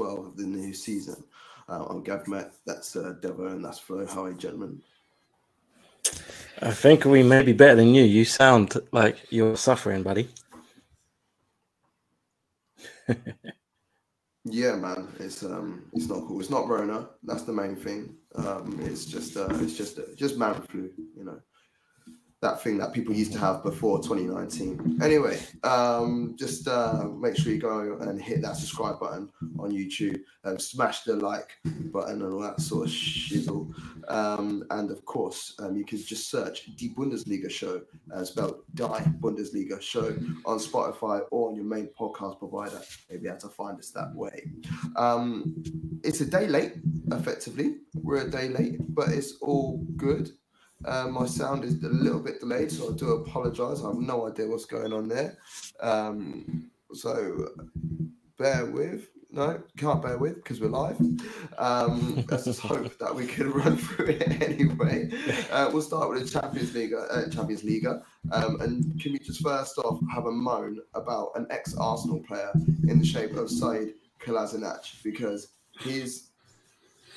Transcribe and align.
12 0.00 0.26
of 0.28 0.36
the 0.38 0.44
new 0.44 0.72
season. 0.72 1.22
Uh, 1.68 1.84
I'm 1.90 2.02
Gav 2.02 2.26
Met, 2.26 2.54
that's 2.64 2.96
uh, 2.96 3.12
Devo, 3.20 3.52
and 3.52 3.62
that's 3.62 3.78
Flo. 3.78 4.06
How 4.06 4.24
are 4.24 4.30
you, 4.30 4.34
gentlemen? 4.34 4.80
I 6.62 6.70
think 6.70 7.04
we 7.04 7.22
may 7.22 7.42
be 7.42 7.52
better 7.52 7.74
than 7.74 7.92
you. 7.92 8.04
You 8.04 8.24
sound 8.24 8.78
like 8.92 9.18
you're 9.28 9.58
suffering, 9.58 10.02
buddy. 10.02 10.30
yeah, 14.46 14.74
man, 14.76 15.08
it's 15.18 15.42
um, 15.42 15.84
it's 15.92 16.08
not 16.08 16.26
cool. 16.26 16.40
It's 16.40 16.48
not 16.48 16.66
Rona. 16.66 17.10
That's 17.22 17.42
the 17.42 17.52
main 17.52 17.76
thing. 17.76 18.16
Um, 18.36 18.80
it's 18.82 19.04
just 19.04 19.36
uh, 19.36 19.48
it's 19.50 19.76
just 19.76 19.98
uh, 19.98 20.14
just 20.16 20.38
man 20.38 20.62
flu, 20.62 20.90
you 21.14 21.24
know 21.24 21.42
that 22.42 22.62
thing 22.62 22.78
that 22.78 22.92
people 22.92 23.14
used 23.14 23.32
to 23.32 23.38
have 23.38 23.62
before 23.62 23.98
2019. 23.98 24.98
Anyway, 25.02 25.38
um, 25.62 26.34
just 26.38 26.66
uh, 26.66 27.04
make 27.18 27.36
sure 27.36 27.52
you 27.52 27.58
go 27.58 27.98
and 28.00 28.20
hit 28.20 28.40
that 28.40 28.56
subscribe 28.56 28.98
button 28.98 29.30
on 29.58 29.70
YouTube, 29.70 30.20
um, 30.44 30.58
smash 30.58 31.02
the 31.02 31.16
like 31.16 31.50
button 31.92 32.22
and 32.22 32.32
all 32.32 32.40
that 32.40 32.60
sort 32.60 32.86
of 32.86 32.92
shizzle. 32.92 33.72
Um, 34.08 34.64
and 34.70 34.90
of 34.90 35.04
course, 35.04 35.54
um, 35.58 35.76
you 35.76 35.84
can 35.84 35.98
just 35.98 36.30
search 36.30 36.74
Die 36.76 36.88
Bundesliga 36.96 37.50
Show, 37.50 37.82
uh, 38.14 38.24
spelled 38.24 38.62
Die 38.74 39.04
Bundesliga 39.20 39.80
Show, 39.80 40.16
on 40.46 40.58
Spotify 40.58 41.20
or 41.30 41.50
on 41.50 41.56
your 41.56 41.64
main 41.64 41.88
podcast 41.98 42.38
provider. 42.38 42.80
Maybe 43.10 43.28
have 43.28 43.38
to 43.38 43.48
find 43.48 43.78
us 43.78 43.90
that 43.90 44.14
way. 44.14 44.50
Um, 44.96 45.62
it's 46.02 46.22
a 46.22 46.26
day 46.26 46.46
late, 46.46 46.72
effectively. 47.12 47.76
We're 47.94 48.26
a 48.26 48.30
day 48.30 48.48
late, 48.48 48.78
but 48.94 49.10
it's 49.10 49.34
all 49.42 49.84
good. 49.96 50.30
Uh, 50.84 51.08
my 51.08 51.26
sound 51.26 51.64
is 51.64 51.82
a 51.82 51.88
little 51.88 52.20
bit 52.20 52.40
delayed, 52.40 52.72
so 52.72 52.92
I 52.92 52.96
do 52.96 53.10
apologise. 53.12 53.82
I 53.82 53.88
have 53.88 53.96
no 53.96 54.28
idea 54.28 54.46
what's 54.46 54.64
going 54.64 54.92
on 54.92 55.08
there. 55.08 55.36
Um, 55.80 56.70
so 56.92 57.48
bear 58.38 58.66
with. 58.66 59.08
No, 59.32 59.62
can't 59.76 60.02
bear 60.02 60.18
with 60.18 60.36
because 60.36 60.60
we're 60.60 60.68
live. 60.68 60.98
Um, 61.56 62.24
let's 62.28 62.44
just 62.46 62.60
hope 62.60 62.98
that 62.98 63.14
we 63.14 63.26
can 63.26 63.52
run 63.52 63.76
through 63.76 64.06
it 64.06 64.42
anyway. 64.42 65.08
Uh, 65.52 65.70
we'll 65.72 65.82
start 65.82 66.08
with 66.08 66.24
the 66.24 66.40
Champions 66.40 66.74
League. 66.74 66.92
Uh, 66.92 67.28
Champions 67.28 67.62
League. 67.62 67.86
Um, 67.86 68.60
and 68.60 69.00
can 69.00 69.12
we 69.12 69.20
just 69.20 69.42
first 69.42 69.78
off 69.78 70.00
have 70.12 70.26
a 70.26 70.32
moan 70.32 70.80
about 70.94 71.30
an 71.36 71.46
ex-Arsenal 71.50 72.24
player 72.26 72.50
in 72.88 72.98
the 72.98 73.04
shape 73.04 73.36
of 73.36 73.48
Sead 73.48 73.92
Kolasinac 74.20 75.02
because 75.04 75.52
his 75.78 76.30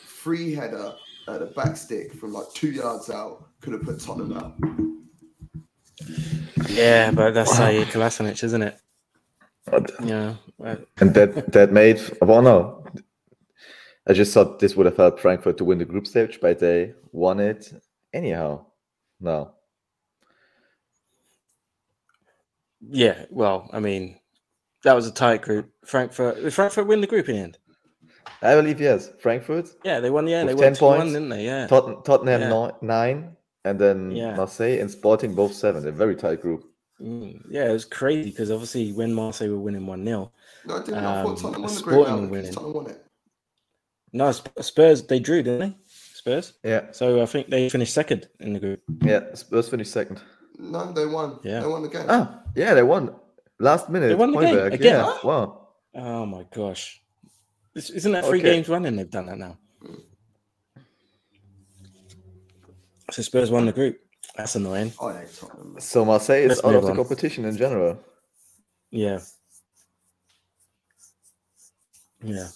free 0.05 0.53
header 0.53 0.94
at 1.27 1.42
a 1.42 1.48
back 1.48 1.77
stick 1.77 2.14
from 2.14 2.33
like 2.33 2.45
two 2.53 2.72
yards 2.72 3.09
out 3.09 3.50
could 3.64 3.73
have 3.73 3.83
put 3.83 4.00
Tottenham 4.00 4.38
out. 4.38 4.53
Yeah, 6.69 7.11
but 7.11 7.33
that's 7.33 7.58
wow. 7.58 7.70
Sead 7.70 7.88
Kolasinac, 7.88 8.44
isn't 8.44 8.61
it? 8.61 8.78
But, 9.66 9.92
yeah. 10.03 10.36
And 10.97 11.14
that 11.14 11.52
that 11.53 11.72
made 11.72 12.02
well 12.22 12.42
no. 12.42 12.86
I 14.05 14.11
just 14.11 14.33
thought 14.33 14.59
this 14.59 14.75
would 14.75 14.86
have 14.86 14.97
helped 14.97 15.22
Frankfurt 15.22 15.58
to 15.58 15.64
win 15.64 15.78
the 15.78 15.86
group 15.86 16.05
stage, 16.05 16.39
but 16.42 16.60
they 16.60 16.93
won 17.14 17.39
it 17.39 17.71
anyhow. 18.11 18.65
No. 19.21 19.54
Yeah, 22.82 23.26
well, 23.30 23.70
I 23.71 23.80
mean, 23.80 24.20
that 24.83 24.93
was 24.93 25.08
a 25.08 25.14
tight 25.14 25.42
group. 25.42 25.71
Frankfurt, 25.86 26.36
did 26.36 26.54
Frankfurt 26.54 26.86
win 26.86 26.99
the 26.99 27.08
group 27.08 27.30
in 27.30 27.36
the 27.37 27.42
end? 27.42 27.58
I 28.42 28.55
believe 28.55 28.82
yes. 28.82 29.10
Frankfurt. 29.20 29.70
Yeah, 29.86 30.02
they 30.02 30.10
won. 30.10 30.27
Yeah, 30.27 30.43
they 30.43 30.54
won 30.54 30.64
10 30.64 30.76
points, 30.76 31.14
didn't 31.14 31.30
they? 31.30 31.45
Yeah. 31.45 31.67
Tot- 31.67 32.04
Tottenham 32.04 32.42
yeah. 32.42 32.71
nine, 32.82 33.37
and 33.65 33.79
then 33.79 34.11
yeah. 34.11 34.35
Marseille 34.35 34.79
and 34.79 34.89
Sporting 34.89 35.33
both 35.35 35.53
seven. 35.53 35.87
A 35.87 35.91
very 35.91 36.15
tight 36.15 36.41
group. 36.41 36.65
Mm, 37.01 37.41
yeah, 37.49 37.69
it 37.69 37.73
was 37.73 37.85
crazy 37.85 38.29
because 38.29 38.51
obviously 38.51 38.91
when 38.93 39.13
Marseille 39.13 39.49
were 39.49 39.59
winning 39.59 39.85
one 39.85 40.05
0 40.05 40.31
no, 40.65 40.75
I 40.75 40.79
didn't. 40.79 40.95
Um, 40.95 41.05
I 41.05 41.23
thought 41.23 41.37
Tottenham 41.37 41.61
won 41.61 41.61
the 41.61 41.69
Sporting 41.69 42.29
winning. 42.29 42.53
Tottenham 42.53 42.73
won 42.73 42.87
it. 42.87 43.05
No, 44.13 44.31
Spurs 44.31 45.03
they 45.03 45.19
drew, 45.19 45.41
didn't 45.41 45.59
they? 45.59 45.75
Spurs. 45.87 46.53
Yeah. 46.63 46.91
So 46.91 47.21
I 47.21 47.25
think 47.25 47.49
they 47.49 47.67
finished 47.69 47.93
second 47.93 48.29
in 48.39 48.53
the 48.53 48.59
group. 48.59 48.81
Yeah, 49.03 49.33
Spurs 49.33 49.69
finished 49.69 49.91
second. 49.91 50.21
No, 50.57 50.91
they 50.93 51.05
won. 51.05 51.39
Yeah, 51.43 51.61
they 51.61 51.67
won 51.67 51.81
the 51.81 51.89
game. 51.89 52.05
Ah, 52.07 52.43
yeah, 52.55 52.73
they 52.73 52.83
won. 52.83 53.15
Last 53.59 53.89
minute. 53.89 54.09
They 54.09 54.15
won 54.15 54.31
the 54.31 54.39
game 54.39 54.57
again. 54.57 54.80
Yeah. 54.81 55.17
Wow. 55.23 55.67
Oh 55.95 56.25
my 56.25 56.45
gosh. 56.53 57.01
Isn't 57.75 58.11
that 58.11 58.25
three 58.25 58.39
okay. 58.39 58.51
games 58.51 58.69
running? 58.69 58.95
They've 58.95 59.09
done 59.09 59.25
that 59.25 59.37
now. 59.37 59.57
So 63.13 63.21
Spurs 63.21 63.51
won 63.51 63.67
the 63.67 63.71
group. 63.71 63.99
That's 64.35 64.55
annoying. 64.55 64.91
Oh, 64.99 65.15
so 65.77 66.03
Marseille 66.03 66.49
is 66.49 66.59
out 66.63 66.73
of 66.73 66.83
the 66.83 66.95
competition 66.95 67.45
in 67.45 67.55
general. 67.55 67.99
Yeah. 68.89 69.19
Yeah. 72.23 72.47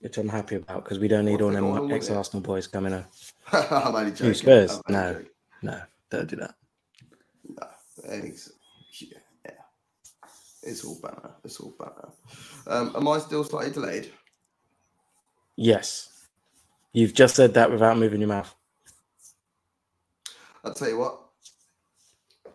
Which 0.00 0.18
I'm 0.18 0.28
happy 0.28 0.56
about 0.56 0.82
because 0.82 0.98
we 0.98 1.06
don't 1.06 1.24
need 1.24 1.40
all 1.40 1.50
them 1.50 1.92
ex 1.92 2.10
Arsenal 2.10 2.42
boys 2.42 2.66
coming 2.66 2.94
up. 2.94 3.08
I'm 3.52 3.94
only 3.94 4.10
joking. 4.10 4.34
Spurs? 4.34 4.80
No, 4.88 5.22
no, 5.62 5.80
don't 6.10 6.28
do 6.28 6.34
that. 6.36 6.56
No, 7.48 7.68
yeah. 8.10 9.52
It's 10.64 10.84
all 10.84 10.98
better. 11.00 11.30
It's 11.44 11.60
all 11.60 11.74
better. 11.78 12.08
Um, 12.66 12.92
am 12.96 13.06
I 13.06 13.20
still 13.20 13.44
slightly 13.44 13.70
delayed? 13.72 14.10
Yes. 15.54 16.08
You've 16.92 17.14
just 17.14 17.36
said 17.36 17.54
that 17.54 17.70
without 17.70 17.98
moving 17.98 18.20
your 18.20 18.28
mouth. 18.28 18.52
I'll 20.64 20.74
tell 20.74 20.88
you 20.88 20.98
what. 20.98 21.20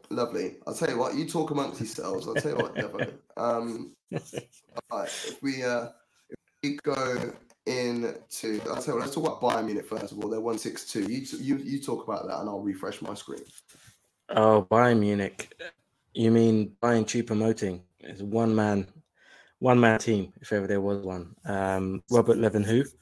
Lovely. 0.09 0.57
I'll 0.65 0.73
tell 0.73 0.89
you 0.89 0.97
what. 0.97 1.15
You 1.15 1.27
talk 1.27 1.51
amongst 1.51 1.79
yourselves. 1.79 2.27
I'll 2.27 2.35
tell 2.35 2.51
you 2.51 2.57
what, 2.57 2.75
Devo. 2.75 3.13
Um, 3.37 3.95
right, 4.11 5.07
if 5.07 5.41
we 5.41 5.63
uh, 5.63 5.87
if 6.29 6.37
we 6.61 6.77
go 6.83 7.31
into, 7.65 8.59
I'll 8.67 8.81
tell 8.81 8.95
you 8.95 8.99
what. 8.99 8.99
Let's 8.99 9.15
talk 9.15 9.39
about 9.39 9.41
Bayern 9.41 9.65
Munich 9.65 9.87
first 9.87 10.11
of 10.11 10.19
all. 10.19 10.29
They're 10.29 10.41
one 10.41 10.57
six 10.57 10.91
two. 10.91 11.03
You 11.03 11.25
you 11.39 11.57
you 11.57 11.81
talk 11.81 12.05
about 12.05 12.27
that, 12.27 12.39
and 12.39 12.49
I'll 12.49 12.59
refresh 12.59 13.01
my 13.01 13.13
screen. 13.13 13.43
Oh, 14.29 14.67
Bayern 14.69 14.99
Munich. 14.99 15.55
You 16.13 16.31
mean 16.31 16.75
Bayern 16.81 17.05
Choupo-Moting? 17.05 17.81
It's 18.01 18.21
one 18.21 18.53
man, 18.53 18.87
one 19.59 19.79
man 19.79 19.99
team, 19.99 20.33
if 20.41 20.51
ever 20.51 20.67
there 20.67 20.81
was 20.81 21.05
one. 21.05 21.33
Um, 21.45 22.03
Robert 22.11 22.37
Lewenhaupt. 22.37 22.93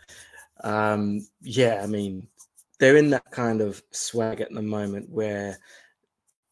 Um, 0.63 1.25
yeah, 1.41 1.81
I 1.83 1.87
mean, 1.87 2.27
they're 2.79 2.97
in 2.97 3.09
that 3.11 3.31
kind 3.31 3.61
of 3.61 3.81
swag 3.91 4.41
at 4.41 4.51
the 4.51 4.61
moment 4.61 5.09
where 5.09 5.57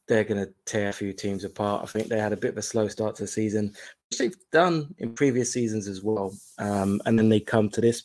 they're 0.07 0.23
going 0.23 0.43
to 0.43 0.53
tear 0.65 0.89
a 0.89 0.93
few 0.93 1.13
teams 1.13 1.43
apart. 1.43 1.83
I 1.83 1.87
think 1.87 2.07
they 2.07 2.19
had 2.19 2.33
a 2.33 2.37
bit 2.37 2.51
of 2.51 2.57
a 2.57 2.61
slow 2.61 2.87
start 2.87 3.15
to 3.15 3.23
the 3.23 3.27
season, 3.27 3.73
which 4.09 4.19
they've 4.19 4.35
done 4.51 4.93
in 4.99 5.13
previous 5.13 5.51
seasons 5.51 5.87
as 5.87 6.03
well. 6.03 6.33
Um, 6.59 7.01
and 7.05 7.17
then 7.17 7.29
they 7.29 7.39
come 7.39 7.69
to 7.69 7.81
this 7.81 8.03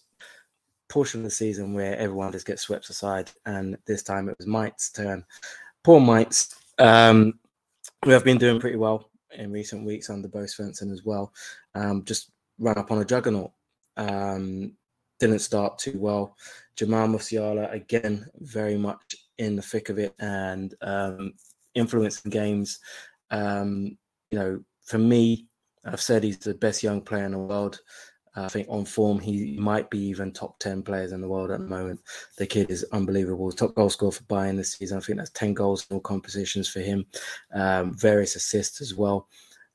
portion 0.89 1.21
of 1.21 1.25
the 1.25 1.31
season 1.31 1.75
where 1.75 1.97
everyone 1.97 2.33
just 2.33 2.47
gets 2.47 2.63
swept 2.63 2.89
aside. 2.91 3.31
And 3.47 3.77
this 3.87 4.03
time 4.03 4.29
it 4.29 4.37
was 4.39 4.47
Mite's 4.47 4.91
turn. 4.91 5.25
Poor 5.83 6.01
Mainz, 6.01 6.55
um, 6.79 7.39
who 8.05 8.11
have 8.11 8.25
been 8.25 8.39
doing 8.39 8.61
pretty 8.61 8.77
well 8.77 9.11
in 9.33 9.53
recent 9.53 9.85
weeks 9.85 10.11
under 10.11 10.28
Bo 10.28 10.41
Svensson 10.41 10.93
as 10.93 11.05
well. 11.05 11.33
Um, 11.75 12.05
just 12.05 12.31
ran 12.59 12.78
up 12.78 12.91
on 12.91 12.99
a 12.99 13.05
juggernaut. 13.05 13.53
Um, 13.97 14.73
didn't 15.21 15.39
start 15.41 15.78
too 15.78 15.99
well. 15.99 16.37
Jamal 16.77 17.07
Musiala 17.07 17.72
again 17.72 18.27
very 18.41 18.77
much 18.77 19.15
in 19.39 19.55
the 19.55 19.63
thick 19.63 19.89
of 19.89 19.99
it 19.99 20.15
and 20.19 20.75
um, 20.83 21.34
influencing 21.75 22.31
games. 22.31 22.81
Um, 23.31 23.97
you 24.31 24.39
know, 24.39 24.65
for 24.83 24.99
me, 24.99 25.47
I've 25.84 26.01
said 26.01 26.25
he's 26.25 26.39
the 26.39 26.55
best 26.55 26.83
young 26.83 27.01
player 27.01 27.25
in 27.25 27.33
the 27.33 27.39
world. 27.39 27.81
I 28.37 28.49
think 28.49 28.69
on 28.71 28.84
form, 28.84 29.19
he 29.19 29.57
might 29.59 29.91
be 29.91 29.99
even 29.99 30.33
top 30.33 30.59
10 30.61 30.83
players 30.83 31.13
in 31.13 31.21
the 31.21 31.28
world 31.28 31.51
at 31.51 31.59
the 31.59 31.66
moment. 31.66 32.01
The 32.39 32.47
kid 32.47 32.71
is 32.71 32.87
unbelievable. 32.93 33.51
Top 33.51 33.75
goal 33.75 33.91
scorer 33.91 34.13
for 34.13 34.23
Bayern 34.25 34.57
this 34.57 34.75
season. 34.75 34.99
I 34.99 35.01
think 35.01 35.19
that's 35.19 35.31
10 35.31 35.53
goals 35.55 35.87
in 35.91 35.97
all 35.97 36.01
competitions 36.01 36.69
for 36.69 36.81
him, 36.81 37.05
um, 37.53 37.93
various 37.95 38.37
assists 38.37 38.81
as 38.81 38.95
well. 38.95 39.28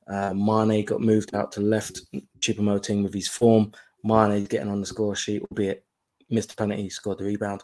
Uh, 0.08 0.32
Mane 0.32 0.84
got 0.84 1.00
moved 1.00 1.34
out 1.34 1.52
to 1.52 1.60
left, 1.60 2.00
Choupo-Moting 2.38 3.02
with 3.02 3.12
his 3.12 3.28
form. 3.28 3.72
Mane 4.06 4.44
getting 4.44 4.68
on 4.68 4.80
the 4.80 4.86
score 4.86 5.16
sheet, 5.16 5.42
albeit 5.50 5.84
missed 6.30 6.52
a 6.52 6.56
penalty, 6.56 6.88
scored 6.90 7.18
the 7.18 7.24
rebound. 7.24 7.62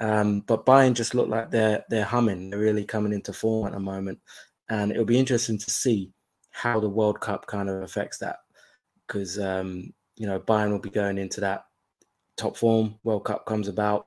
Um, 0.00 0.40
but 0.40 0.66
Bayern 0.66 0.94
just 0.94 1.14
look 1.14 1.28
like 1.28 1.50
they're 1.50 1.84
they're 1.88 2.04
humming. 2.04 2.50
They're 2.50 2.58
really 2.58 2.84
coming 2.84 3.12
into 3.12 3.32
form 3.32 3.66
at 3.66 3.72
the 3.72 3.80
moment, 3.80 4.18
and 4.68 4.90
it'll 4.90 5.04
be 5.04 5.18
interesting 5.18 5.58
to 5.58 5.70
see 5.70 6.12
how 6.50 6.80
the 6.80 6.88
World 6.88 7.20
Cup 7.20 7.46
kind 7.46 7.68
of 7.70 7.82
affects 7.82 8.18
that 8.18 8.36
because 9.06 9.38
um, 9.38 9.92
you 10.16 10.26
know, 10.26 10.40
Bayern 10.40 10.70
will 10.70 10.78
be 10.78 10.90
going 10.90 11.18
into 11.18 11.40
that 11.40 11.64
top 12.36 12.56
form. 12.56 12.98
World 13.04 13.24
Cup 13.24 13.46
comes 13.46 13.68
about. 13.68 14.06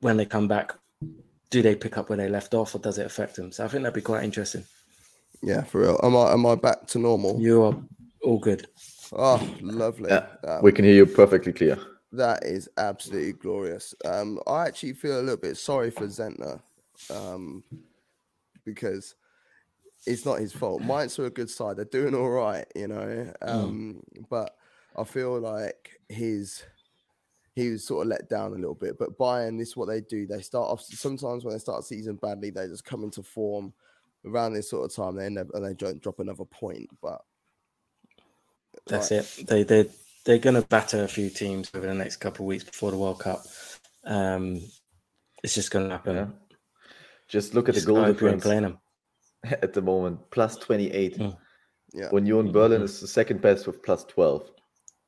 When 0.00 0.16
they 0.16 0.26
come 0.26 0.48
back, 0.48 0.74
do 1.50 1.62
they 1.62 1.74
pick 1.74 1.96
up 1.96 2.08
where 2.08 2.18
they 2.18 2.28
left 2.28 2.52
off, 2.52 2.74
or 2.74 2.78
does 2.78 2.98
it 2.98 3.06
affect 3.06 3.36
them? 3.36 3.52
So 3.52 3.64
I 3.64 3.68
think 3.68 3.82
that'd 3.82 3.94
be 3.94 4.02
quite 4.02 4.24
interesting. 4.24 4.64
Yeah, 5.42 5.62
for 5.62 5.80
real. 5.80 6.00
Am 6.02 6.16
I 6.16 6.32
am 6.32 6.44
I 6.46 6.54
back 6.56 6.86
to 6.88 6.98
normal? 6.98 7.40
You 7.40 7.62
are 7.62 7.76
all 8.22 8.38
good. 8.38 8.66
Oh, 9.16 9.56
lovely. 9.60 10.10
Yeah, 10.10 10.26
um, 10.46 10.62
we 10.62 10.72
can 10.72 10.84
hear 10.84 10.94
you 10.94 11.06
perfectly 11.06 11.52
clear. 11.52 11.78
That 12.12 12.44
is 12.44 12.68
absolutely 12.76 13.32
glorious. 13.32 13.94
Um, 14.04 14.40
I 14.46 14.66
actually 14.66 14.92
feel 14.92 15.18
a 15.18 15.22
little 15.22 15.36
bit 15.36 15.56
sorry 15.56 15.90
for 15.90 16.06
Zentner, 16.06 16.60
um, 17.10 17.64
because 18.64 19.14
it's 20.06 20.24
not 20.24 20.40
his 20.40 20.52
fault. 20.52 20.82
Mainz 20.82 21.18
are 21.18 21.26
a 21.26 21.30
good 21.30 21.50
side; 21.50 21.76
they're 21.76 21.84
doing 21.86 22.14
all 22.14 22.30
right, 22.30 22.66
you 22.74 22.88
know. 22.88 23.32
Mm. 23.42 23.48
Um, 23.48 24.02
But 24.30 24.56
I 24.96 25.04
feel 25.04 25.38
like 25.40 26.00
his 26.08 26.62
he 27.54 27.70
was 27.70 27.84
sort 27.84 28.04
of 28.04 28.10
let 28.10 28.28
down 28.28 28.52
a 28.52 28.56
little 28.56 28.74
bit. 28.74 28.98
But 28.98 29.16
Bayern, 29.16 29.58
this 29.58 29.68
is 29.68 29.76
what 29.76 29.86
they 29.86 30.00
do. 30.00 30.26
They 30.26 30.40
start 30.40 30.70
off 30.70 30.82
sometimes 30.82 31.44
when 31.44 31.54
they 31.54 31.60
start 31.60 31.84
season 31.84 32.16
badly, 32.16 32.50
they 32.50 32.66
just 32.66 32.84
come 32.84 33.04
into 33.04 33.22
form 33.22 33.72
around 34.24 34.54
this 34.54 34.70
sort 34.70 34.84
of 34.84 34.94
time. 34.94 35.14
They 35.14 35.26
end 35.26 35.38
up 35.38 35.48
and 35.54 35.64
they 35.64 35.74
don't 35.74 36.02
drop 36.02 36.18
another 36.18 36.44
point. 36.44 36.88
But 37.00 37.22
That's 38.86 39.10
Right. 39.10 39.20
it. 39.38 39.46
They 39.46 39.62
they 39.62 39.90
they're 40.24 40.38
going 40.38 40.60
to 40.60 40.66
batter 40.68 41.04
a 41.04 41.08
few 41.08 41.28
teams 41.30 41.70
over 41.74 41.86
the 41.86 41.94
next 41.94 42.16
couple 42.16 42.44
of 42.44 42.48
weeks 42.48 42.64
before 42.64 42.90
the 42.90 42.98
World 42.98 43.20
Cup. 43.20 43.44
Um, 44.04 44.60
it's 45.42 45.54
just 45.54 45.70
going 45.70 45.86
to 45.88 45.94
happen. 45.94 46.16
Yeah. 46.16 46.26
Just 47.28 47.54
look 47.54 47.68
at 47.68 47.74
the 47.74 47.80
Just 47.80 47.86
goal 47.86 47.98
I 47.98 48.06
hope 48.06 48.16
difference 48.16 48.42
playing 48.42 48.62
them. 48.62 48.78
at 49.44 49.72
the 49.74 49.82
moment, 49.82 50.18
plus 50.30 50.56
28. 50.56 51.18
Mm. 51.18 51.36
yeah, 51.92 52.08
in 52.10 52.52
Berlin 52.52 52.82
is 52.82 53.00
the 53.00 53.06
second 53.06 53.42
best 53.42 53.66
with 53.66 53.82
plus 53.82 54.04
12. 54.04 54.50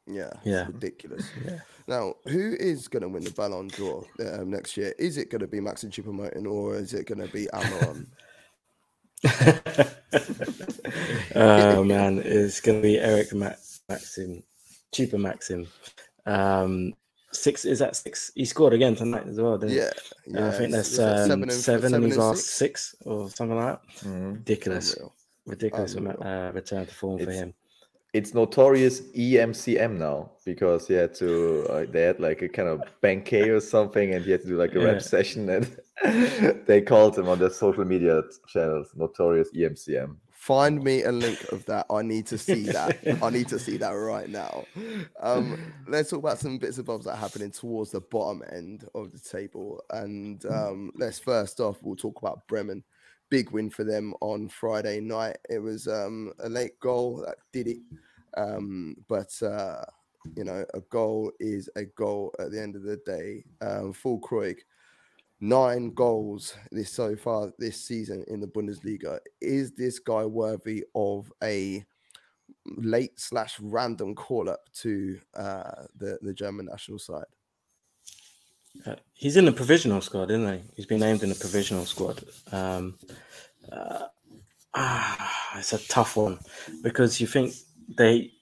yeah, 0.06 0.28
it's 0.28 0.38
Yeah. 0.46 0.66
ridiculous. 0.66 1.26
Yeah. 1.44 1.60
Now, 1.88 2.14
who 2.26 2.54
is 2.58 2.88
going 2.88 3.02
to 3.02 3.08
win 3.08 3.24
the 3.24 3.30
Ballon 3.30 3.68
d'Or 3.68 4.04
um, 4.20 4.50
next 4.50 4.76
year? 4.76 4.92
Is 4.98 5.16
it 5.16 5.30
going 5.30 5.40
to 5.40 5.46
be 5.46 5.60
Maxim 5.60 5.90
Choupo-Moting 5.90 6.46
or 6.46 6.74
is 6.76 6.92
it 6.94 7.06
going 7.06 7.24
to 7.26 7.32
be 7.32 7.46
Amaron? 7.52 8.06
oh 11.34 11.84
man, 11.84 12.20
it's 12.24 12.60
going 12.60 12.78
to 12.78 12.82
be 12.82 12.98
Eric 12.98 13.32
Ma- 13.34 13.52
Maxim, 13.88 14.42
cheaper 14.92 15.18
Maxim. 15.18 15.66
Um, 16.26 16.94
six 17.32 17.64
is 17.64 17.78
that 17.80 17.96
six? 17.96 18.32
He 18.34 18.44
scored 18.44 18.72
again 18.72 18.94
tonight 18.96 19.26
as 19.26 19.40
well. 19.40 19.58
Didn't 19.58 19.72
he? 19.72 19.78
yeah, 19.78 19.84
Uh, 19.84 19.90
yeah. 20.26 20.48
I 20.48 20.50
think 20.52 20.68
it's- 20.70 20.70
that's 20.70 20.88
it's 20.88 20.98
like 20.98 21.30
um, 21.30 21.42
and- 21.42 21.52
seven, 21.52 21.94
in 21.94 22.02
his 22.02 22.16
and 22.16 22.24
last 22.24 22.44
six? 22.46 22.56
six 22.92 22.96
or 23.04 23.30
something 23.30 23.56
like 23.56 23.80
that. 23.80 24.08
Mhm. 24.08 24.32
Ridiculous, 24.34 24.94
Unreal. 24.94 25.14
ridiculous 25.46 25.94
Unreal. 25.94 26.22
uh, 26.22 26.50
return 26.52 26.86
to 26.86 26.94
form 26.94 27.18
for 27.18 27.22
It's- 27.24 27.38
him. 27.38 27.54
It's 28.12 28.32
notorious 28.32 29.02
EMCM 29.14 29.98
now 29.98 30.30
because 30.46 30.88
he 30.88 30.94
had 30.94 31.12
to, 31.16 31.66
uh, 31.68 31.84
they 31.90 32.00
had 32.02 32.18
like 32.18 32.40
a 32.40 32.48
kind 32.48 32.66
of 32.68 32.80
banquet 33.02 33.50
or 33.50 33.60
something 33.60 34.14
and 34.14 34.24
he 34.24 34.30
had 34.30 34.40
to 34.40 34.46
do 34.46 34.56
like 34.56 34.74
a 34.74 34.78
Yeah. 34.78 34.84
rap 34.86 35.02
session 35.02 35.50
and 35.50 35.76
they 36.66 36.82
called 36.82 37.16
him 37.18 37.28
on 37.28 37.38
their 37.38 37.50
social 37.50 37.84
media 37.84 38.22
channels, 38.46 38.92
notorious 38.94 39.50
EMCM. 39.52 40.16
Find 40.30 40.82
me 40.82 41.02
a 41.02 41.10
link 41.10 41.42
of 41.50 41.64
that. 41.66 41.86
I 41.90 42.02
need 42.02 42.26
to 42.26 42.38
see 42.38 42.64
that. 42.66 42.98
I 43.22 43.30
need 43.30 43.48
to 43.48 43.58
see 43.58 43.78
that 43.78 43.90
right 43.90 44.28
now. 44.28 44.64
Um, 45.20 45.72
let's 45.88 46.10
talk 46.10 46.20
about 46.20 46.38
some 46.38 46.58
bits 46.58 46.76
and 46.76 46.86
bobs 46.86 47.06
that 47.06 47.14
are 47.14 47.16
happening 47.16 47.50
towards 47.50 47.90
the 47.90 48.00
bottom 48.00 48.44
end 48.52 48.86
of 48.94 49.10
the 49.10 49.18
table. 49.18 49.82
And 49.90 50.44
um, 50.46 50.92
let's 50.96 51.18
first 51.18 51.58
off, 51.58 51.78
we'll 51.82 51.96
talk 51.96 52.20
about 52.20 52.46
Bremen. 52.46 52.84
Big 53.28 53.50
win 53.50 53.70
for 53.70 53.82
them 53.82 54.14
on 54.20 54.48
Friday 54.48 55.00
night. 55.00 55.38
It 55.48 55.58
was 55.58 55.88
um, 55.88 56.32
a 56.38 56.48
late 56.48 56.78
goal 56.78 57.24
that 57.26 57.38
did 57.52 57.66
it. 57.66 57.78
Um, 58.36 58.96
but, 59.08 59.32
uh, 59.42 59.84
you 60.36 60.44
know, 60.44 60.64
a 60.74 60.80
goal 60.80 61.32
is 61.40 61.68
a 61.74 61.86
goal 61.86 62.32
at 62.38 62.52
the 62.52 62.62
end 62.62 62.76
of 62.76 62.82
the 62.82 62.98
day. 63.06 63.42
Um, 63.62 63.92
Füllkrug 63.92 64.58
nine 65.40 65.92
goals 65.92 66.54
this 66.72 66.90
so 66.90 67.16
far 67.16 67.52
this 67.58 67.84
season 67.84 68.24
in 68.28 68.40
the 68.40 68.46
Bundesliga. 68.46 69.18
Is 69.40 69.72
this 69.72 69.98
guy 69.98 70.24
worthy 70.24 70.84
of 70.94 71.32
a 71.42 71.84
late 72.64 73.18
slash 73.18 73.58
random 73.60 74.14
call 74.14 74.48
up 74.48 74.60
to 74.80 75.18
uh, 75.34 75.84
the 75.96 76.18
the 76.22 76.34
German 76.34 76.66
national 76.66 76.98
side? 76.98 77.26
Uh, 78.84 78.96
he's 79.14 79.36
in 79.36 79.44
the 79.44 79.52
provisional 79.52 80.00
squad, 80.00 80.30
isn't 80.30 80.52
he? 80.52 80.62
He's 80.76 80.86
been 80.86 81.00
named 81.00 81.22
in 81.22 81.28
the 81.28 81.34
provisional 81.34 81.86
squad. 81.86 82.22
Um, 82.52 82.98
uh, 83.70 84.06
ah, 84.74 85.58
it's 85.58 85.72
a 85.72 85.88
tough 85.88 86.16
one 86.16 86.38
because 86.82 87.20
you 87.20 87.26
think 87.26 87.54
they, 87.96 88.32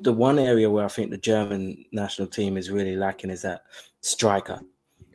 the 0.00 0.12
one 0.12 0.38
area 0.38 0.70
where 0.70 0.84
I 0.84 0.88
think 0.88 1.10
the 1.10 1.18
German 1.18 1.84
national 1.92 2.28
team 2.28 2.56
is 2.56 2.70
really 2.70 2.96
lacking 2.96 3.30
is 3.30 3.42
that 3.42 3.62
striker, 4.00 4.60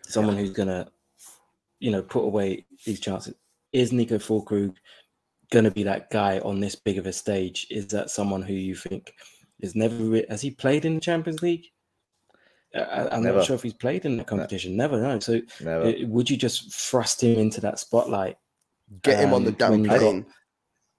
someone 0.03 0.37
who's 0.37 0.51
gonna, 0.51 0.89
you 1.79 1.91
know, 1.91 2.01
put 2.01 2.23
away 2.23 2.65
these 2.85 2.99
chances. 2.99 3.33
Is 3.73 3.91
Nico 3.91 4.17
Füllkrug 4.17 4.75
going 5.51 5.65
to 5.65 5.71
be 5.71 5.83
that 5.83 6.09
guy 6.09 6.39
on 6.39 6.59
this 6.59 6.75
big 6.75 6.97
of 6.97 7.05
a 7.07 7.13
stage? 7.13 7.67
Is 7.69 7.87
that 7.87 8.09
someone 8.09 8.41
who 8.41 8.53
you 8.53 8.75
think 8.75 9.13
is 9.59 9.75
never 9.75 9.95
re- 9.95 10.25
has 10.29 10.41
he 10.41 10.51
played 10.51 10.85
in 10.85 10.95
the 10.95 11.01
Champions 11.01 11.41
League? 11.41 11.65
Uh, 12.75 12.79
I, 12.81 13.15
I'm 13.15 13.23
Never. 13.23 13.37
not 13.37 13.47
sure 13.47 13.55
if 13.55 13.63
he's 13.63 13.73
played 13.73 14.05
in 14.05 14.17
that 14.17 14.27
competition. 14.27 14.77
Never 14.77 15.01
know. 15.01 15.19
So 15.19 15.41
Never. 15.61 15.85
uh, 15.85 15.93
would 16.07 16.29
you 16.29 16.37
just 16.37 16.71
thrust 16.73 17.23
him 17.23 17.39
into 17.39 17.61
that 17.61 17.79
spotlight? 17.79 18.37
Get 19.01 19.19
him 19.19 19.33
on 19.33 19.43
the 19.43 19.51
damn 19.51 19.71
when 19.71 19.83
got- 19.83 19.99
plane. 19.99 20.25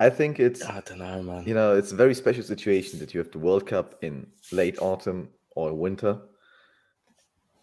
I 0.00 0.08
think 0.08 0.40
it's 0.40 0.64
I 0.64 0.80
don't 0.80 0.98
know, 0.98 1.22
man. 1.22 1.44
you 1.46 1.52
know 1.52 1.76
it's 1.76 1.92
a 1.92 1.94
very 1.94 2.14
special 2.14 2.42
situation 2.42 2.98
that 3.00 3.12
you 3.12 3.18
have 3.18 3.30
the 3.32 3.38
World 3.38 3.66
Cup 3.66 3.96
in 4.02 4.26
late 4.50 4.78
autumn 4.80 5.28
or 5.54 5.74
winter, 5.74 6.18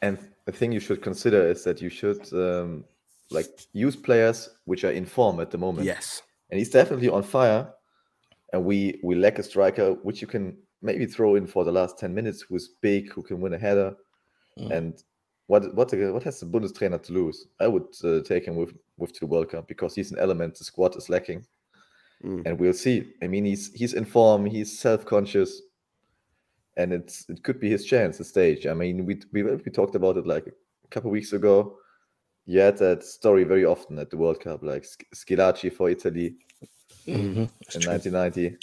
and 0.03 0.19
the 0.45 0.51
thing 0.51 0.71
you 0.71 0.79
should 0.79 1.01
consider 1.01 1.47
is 1.47 1.63
that 1.63 1.81
you 1.81 1.89
should 1.89 2.21
um, 2.33 2.85
like 3.29 3.47
use 3.73 3.95
players 3.95 4.49
which 4.65 4.83
are 4.83 4.91
in 4.91 5.05
form 5.05 5.39
at 5.39 5.51
the 5.51 5.57
moment. 5.57 5.85
Yes. 5.85 6.21
and 6.49 6.57
he's 6.59 6.69
definitely 6.69 7.09
on 7.09 7.23
fire. 7.23 7.67
And 8.53 8.63
we 8.63 8.99
we 9.03 9.15
lack 9.15 9.39
a 9.39 9.43
striker 9.43 9.93
which 10.03 10.21
you 10.21 10.27
can 10.27 10.57
maybe 10.81 11.05
throw 11.05 11.35
in 11.35 11.47
for 11.47 11.65
the 11.65 11.71
last 11.71 11.99
ten 11.99 12.13
minutes, 12.13 12.41
who's 12.41 12.69
big, 12.81 13.11
who 13.11 13.21
can 13.21 13.41
win 13.41 13.53
a 13.53 13.57
header. 13.57 13.95
Mm. 14.57 14.71
And 14.71 15.03
what 15.47 15.75
what 15.75 15.93
what 15.93 16.23
has 16.23 16.39
the 16.39 16.45
Bundestrainer 16.45 17.01
to 17.03 17.13
lose? 17.13 17.47
I 17.59 17.67
would 17.67 17.87
uh, 18.03 18.21
take 18.21 18.45
him 18.45 18.55
with 18.55 18.73
with 18.97 19.13
to 19.13 19.19
the 19.21 19.27
World 19.27 19.49
Cup 19.49 19.67
because 19.67 19.95
he's 19.95 20.11
an 20.11 20.19
element 20.19 20.55
the 20.57 20.63
squad 20.63 20.95
is 20.95 21.09
lacking 21.09 21.45
Mm. 22.23 22.47
and 22.47 22.59
we'll 22.59 22.73
see. 22.73 23.13
I 23.21 23.27
mean, 23.27 23.45
he's 23.45 23.71
he's 23.73 23.93
in 23.93 24.03
form, 24.03 24.45
he's 24.45 24.79
self-conscious, 24.79 25.61
and 26.75 26.91
it's 26.91 27.29
it 27.29 27.43
could 27.43 27.59
be 27.59 27.69
his 27.69 27.85
chance, 27.85 28.17
the 28.17 28.23
stage. 28.23 28.65
I 28.65 28.73
mean, 28.73 29.05
we 29.05 29.21
we 29.31 29.43
we 29.43 29.71
talked 29.71 29.93
about 29.95 30.17
it 30.17 30.25
like 30.25 30.47
a 30.47 30.87
couple 30.89 31.11
weeks 31.11 31.33
ago. 31.33 31.77
You 32.49 32.61
had 32.61 32.77
that 32.77 33.03
story 33.03 33.43
very 33.43 33.65
often 33.65 33.99
at 33.99 34.09
the 34.09 34.15
World 34.17 34.39
Cup, 34.39 34.63
like 34.63 34.85
Sch- 34.85 35.03
Schillaci 35.13 35.71
for 35.71 35.89
Italy 35.89 36.35
Mhm, 37.05 37.37
in 37.37 37.49
true. 37.69 37.91
1990. 37.91 38.57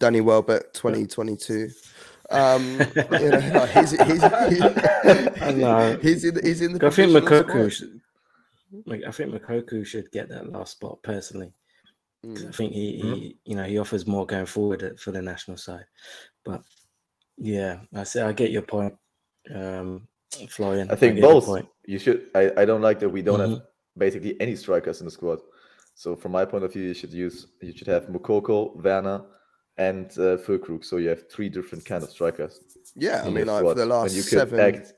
Danny 0.00 0.20
Welbeck, 0.20 0.72
2022. 0.72 1.70
Um, 2.30 2.80
you 3.20 3.30
know, 3.30 3.40
no, 3.40 3.66
he's, 3.66 3.92
he's, 3.92 4.22
know. 4.24 5.98
he's, 6.02 6.24
in, 6.24 6.44
he's 6.44 6.60
in 6.62 6.72
the. 6.72 6.86
I 6.86 6.90
think 6.90 7.12
Moukoko 7.12 7.70
should. 7.70 8.00
like, 8.86 9.02
I 9.06 9.12
think 9.12 9.32
Moukoko 9.32 9.86
should 9.86 10.10
get 10.10 10.28
that 10.30 10.50
last 10.50 10.72
spot 10.72 11.00
personally. 11.02 11.52
'cause 12.24 12.44
I 12.44 12.48
Mm. 12.48 12.54
think 12.54 12.72
he, 12.72 12.92
he, 12.98 13.38
you 13.44 13.56
know, 13.56 13.64
he 13.64 13.78
offers 13.78 14.06
more 14.06 14.24
going 14.26 14.46
forward 14.46 14.98
for 15.00 15.10
the 15.12 15.20
national 15.22 15.56
side. 15.56 15.84
But 16.44 16.62
yeah, 17.36 17.80
I 17.94 18.04
say 18.04 18.22
I 18.22 18.32
get 18.32 18.50
your 18.52 18.62
point, 18.62 18.94
um, 19.52 20.06
Florian. 20.50 20.90
I 20.90 20.94
think 20.94 21.14
get 21.16 21.22
your 21.22 21.32
both. 21.34 21.46
point. 21.46 21.68
You 21.86 21.98
should. 21.98 22.28
I, 22.34 22.50
I 22.58 22.64
don't 22.64 22.82
like 22.82 22.98
that 23.00 23.08
we 23.08 23.22
don't 23.22 23.40
have 23.40 23.50
Mhm. 23.50 23.62
basically 23.96 24.40
any 24.40 24.56
strikers 24.56 25.00
in 25.00 25.06
the 25.06 25.10
squad. 25.10 25.40
So 25.94 26.16
from 26.16 26.32
my 26.32 26.44
point 26.44 26.64
of 26.64 26.72
view, 26.72 26.82
you 26.84 26.94
should 26.94 27.12
use 27.12 27.46
you 27.60 27.72
should 27.76 27.88
have 27.88 28.06
Moukoko, 28.06 28.74
Werner, 28.82 29.22
and 29.76 30.06
uh, 30.12 30.36
Füllkrug. 30.38 30.84
So 30.84 30.96
you 30.96 31.08
have 31.10 31.28
three 31.30 31.48
different 31.48 31.84
kind 31.84 32.02
of 32.02 32.10
strikers. 32.10 32.60
Yeah, 32.96 33.22
I 33.24 33.30
mean, 33.30 33.46
like 33.46 33.58
squad, 33.58 33.72
for 33.74 33.78
the 33.78 33.86
last 33.86 34.14
you 34.14 34.22
seven, 34.22 34.60
act- 34.60 34.92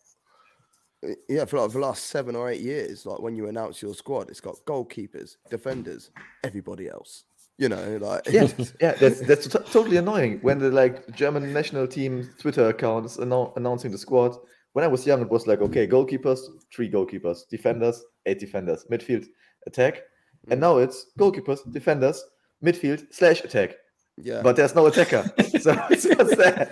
yeah, 1.29 1.45
for 1.45 1.59
like 1.61 1.71
the 1.73 1.79
last 1.79 2.07
seven 2.07 2.35
or 2.37 2.49
eight 2.51 2.61
years, 2.61 3.05
like 3.05 3.21
when 3.21 3.37
you 3.37 3.49
announce 3.49 3.83
your 3.83 3.95
squad, 3.95 4.31
it's 4.31 4.41
got 4.41 4.57
goalkeepers, 4.67 5.37
defenders, 5.51 6.11
everybody 6.43 6.89
else. 6.89 7.25
You 7.59 7.69
know, 7.69 7.99
like 8.01 8.23
yeah, 8.31 8.49
yeah, 8.81 8.93
that's 8.93 9.21
that's 9.21 9.47
to- 9.49 9.65
totally 9.71 9.97
annoying 9.99 10.39
when 10.43 10.59
the 10.59 10.71
like 10.71 11.15
German 11.15 11.53
national 11.53 11.87
team 11.87 12.31
Twitter 12.39 12.69
account 12.69 13.07
is 13.07 13.17
annou- 13.19 13.55
announcing 13.57 13.91
the 13.93 13.99
squad. 13.99 14.37
When 14.75 14.85
I 14.85 14.89
was 14.89 15.07
young, 15.07 15.23
it 15.23 15.31
was 15.31 15.47
like 15.47 15.61
okay, 15.63 15.87
goalkeepers, 15.87 16.41
three 16.75 16.91
goalkeepers, 16.91 17.49
defenders, 17.49 18.03
eight 18.27 18.39
defenders, 18.41 18.85
midfield, 18.91 19.25
attack, 19.67 20.03
and 20.51 20.61
now 20.61 20.79
it's 20.79 21.07
goalkeepers, 21.19 21.61
defenders, 21.73 22.23
midfield 22.63 23.07
slash 23.11 23.43
attack. 23.45 23.77
yeah. 24.19 24.43
But 24.43 24.57
there's 24.57 24.75
no 24.75 24.87
attacker, 24.87 25.23
so 25.61 25.75
it's 25.91 26.05
what's 26.07 26.37
that? 26.37 26.71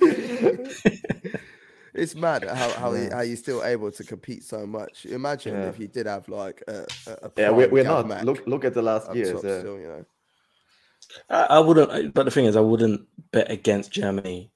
it's 1.94 2.14
mad 2.14 2.44
how 2.44 2.70
how, 2.70 2.92
you, 2.92 3.04
Yeah. 3.04 3.14
how 3.16 3.20
you're 3.22 3.36
still 3.36 3.62
able 3.64 3.90
to 3.92 4.04
compete 4.04 4.42
so 4.44 4.66
much. 4.66 5.06
Imagine 5.06 5.54
Yeah. 5.54 5.68
if 5.68 5.78
you 5.78 5.88
did 5.88 6.06
have 6.06 6.28
like 6.28 6.62
a, 6.68 6.86
a, 7.06 7.12
a 7.26 7.30
yeah, 7.36 7.50
we're, 7.50 7.68
we're 7.68 7.84
not. 7.84 8.06
Mac 8.08 8.24
Look 8.24 8.46
look 8.46 8.64
at 8.64 8.74
the 8.74 8.82
last 8.82 9.08
up 9.08 9.16
years. 9.16 9.42
uh, 9.44 9.60
still, 9.60 9.78
you 9.78 9.88
know. 9.88 10.04
I, 11.30 11.42
I 11.56 11.58
wouldn't, 11.60 12.12
but 12.14 12.24
the 12.24 12.30
thing 12.30 12.44
is, 12.44 12.56
I 12.56 12.60
wouldn't 12.60 13.00
bet 13.32 13.50
against 13.50 13.90
Germany 13.92 14.50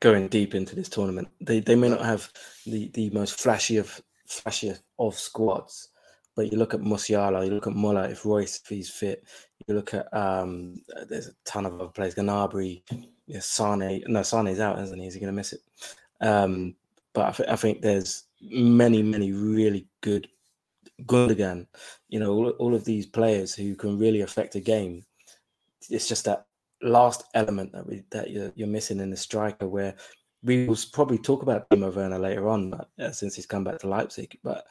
going 0.00 0.28
deep 0.28 0.54
into 0.54 0.74
this 0.74 0.88
tournament. 0.88 1.28
They 1.40 1.60
they 1.60 1.74
may 1.74 1.88
not 1.88 2.04
have 2.04 2.30
the, 2.66 2.88
the 2.94 3.10
most 3.10 3.40
flashy 3.40 3.76
of 3.76 4.00
flashy 4.26 4.72
of 4.98 5.18
squads, 5.18 5.90
but 6.34 6.52
you 6.52 6.58
look 6.58 6.74
at 6.74 6.80
Musiala, 6.80 7.44
you 7.44 7.52
look 7.52 7.66
at 7.66 7.74
Muller, 7.74 8.06
if 8.06 8.24
Reus 8.24 8.60
if 8.62 8.68
he's 8.68 8.90
fit, 8.90 9.24
you 9.66 9.74
look 9.74 9.94
at 9.94 10.12
um, 10.14 10.80
there's 11.08 11.28
a 11.28 11.32
ton 11.44 11.66
of 11.66 11.74
other 11.74 11.88
players, 11.88 12.14
Gnabry, 12.14 12.82
yeah, 13.26 13.40
Sane. 13.40 14.02
No, 14.06 14.22
Sane's 14.22 14.60
out, 14.60 14.78
isn't 14.80 14.98
he? 14.98 15.06
Is 15.06 15.14
he 15.14 15.20
going 15.20 15.32
to 15.32 15.36
miss 15.36 15.52
it? 15.52 15.60
Um, 16.20 16.74
but 17.12 17.26
I, 17.26 17.30
th- 17.32 17.48
I 17.48 17.56
think 17.56 17.80
there's 17.80 18.24
many, 18.40 19.02
many 19.02 19.32
really 19.32 19.86
good 20.00 20.28
Gundogan, 21.04 21.66
you 22.08 22.20
know, 22.20 22.32
all, 22.32 22.50
all 22.50 22.74
of 22.74 22.84
these 22.84 23.06
players 23.06 23.54
who 23.54 23.74
can 23.74 23.98
really 23.98 24.22
affect 24.22 24.54
a 24.54 24.60
game. 24.60 25.04
It's 25.90 26.08
just 26.08 26.24
that 26.24 26.45
last 26.82 27.24
element 27.34 27.72
that 27.72 27.86
we 27.86 28.02
that 28.10 28.30
you're, 28.30 28.52
you're 28.54 28.68
missing 28.68 29.00
in 29.00 29.10
the 29.10 29.16
striker 29.16 29.66
where 29.66 29.94
we 30.42 30.66
will 30.66 30.78
probably 30.92 31.18
talk 31.18 31.42
about 31.42 31.68
Timo 31.70 31.94
Werner 31.94 32.18
later 32.18 32.48
on 32.48 32.74
uh, 32.98 33.10
since 33.10 33.34
he's 33.34 33.46
come 33.46 33.64
back 33.64 33.78
to 33.80 33.88
Leipzig, 33.88 34.38
but 34.44 34.66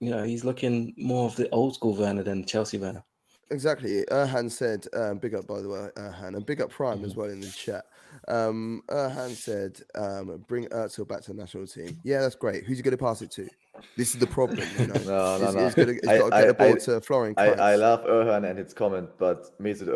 you 0.00 0.10
know 0.10 0.24
he's 0.24 0.44
looking 0.44 0.94
more 0.96 1.26
of 1.26 1.36
the 1.36 1.48
old 1.50 1.74
school 1.74 1.94
Werner 1.94 2.22
than 2.22 2.44
Chelsea 2.44 2.78
Werner. 2.78 3.04
Exactly. 3.50 4.02
Erhan 4.10 4.50
said, 4.50 4.86
um, 4.94 5.18
big 5.18 5.34
up 5.34 5.46
by 5.46 5.60
the 5.60 5.68
way, 5.68 5.88
Erhan, 5.96 6.36
and 6.36 6.46
big 6.46 6.62
up 6.62 6.70
Prime 6.70 7.04
as 7.04 7.14
well 7.14 7.28
in 7.28 7.40
the 7.40 7.50
chat. 7.50 7.84
Um, 8.26 8.82
Erhan 8.88 9.30
said, 9.30 9.78
um, 9.94 10.42
bring 10.48 10.66
Özil 10.68 11.06
back 11.06 11.20
to 11.22 11.34
the 11.34 11.38
national 11.38 11.66
team. 11.66 12.00
Yeah, 12.02 12.20
that's 12.22 12.34
great. 12.34 12.64
Who's 12.64 12.78
he 12.78 12.82
going 12.82 12.96
to 12.96 13.04
pass 13.04 13.20
it 13.20 13.30
to? 13.32 13.48
This 13.96 14.14
is 14.14 14.20
the 14.20 14.26
problem. 14.26 14.66
You 14.78 14.86
know? 14.88 14.94
No, 15.06 15.38
no, 15.38 15.50
no. 15.52 15.64
he's 15.64 15.74
he's 15.74 16.08
I- 16.08 16.18
got 16.18 16.30
to 16.30 16.36
get 16.42 16.46
the 16.48 16.54
ball 16.54 16.72
I- 16.74 16.78
to 16.86 17.00
Florian 17.00 17.34
I, 17.36 17.46
I 17.72 17.74
love 17.76 18.04
Erhan 18.04 18.48
and 18.48 18.58
his 18.58 18.72
comment, 18.74 19.08
but 19.18 19.58
Mesut 19.60 19.88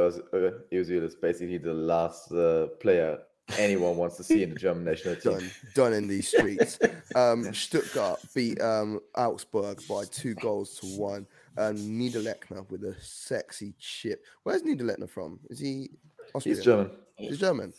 Özil 0.72 1.02
is 1.02 1.14
basically 1.14 1.58
the 1.58 1.74
last 1.74 2.32
uh, 2.32 2.66
player 2.80 3.18
anyone 3.58 3.96
wants 3.96 4.16
to 4.16 4.24
see 4.24 4.42
in 4.42 4.50
the 4.50 4.56
German 4.56 4.84
national 4.92 5.14
team. 5.16 5.32
done 5.34 5.50
done 5.74 5.92
in 5.92 6.08
these 6.08 6.28
streets. 6.28 6.78
Um, 7.14 7.52
Stuttgart 7.64 8.20
beat 8.34 8.60
um, 8.60 9.00
Augsburg 9.16 9.80
by 9.88 10.04
two 10.10 10.34
goals 10.34 10.78
to 10.80 10.86
one. 10.98 11.26
And 11.58 11.78
Niederlechner 11.78 12.68
with 12.70 12.84
a 12.84 12.94
sexy 13.00 13.72
chip. 13.78 14.22
Where's 14.42 14.62
Niederlechner 14.62 15.08
from? 15.08 15.38
Is 15.48 15.58
he 15.58 15.88
Austrian? 16.34 16.56
He's 16.56 16.64
German. 16.64 16.90
He's 17.16 17.38
German. 17.38 17.72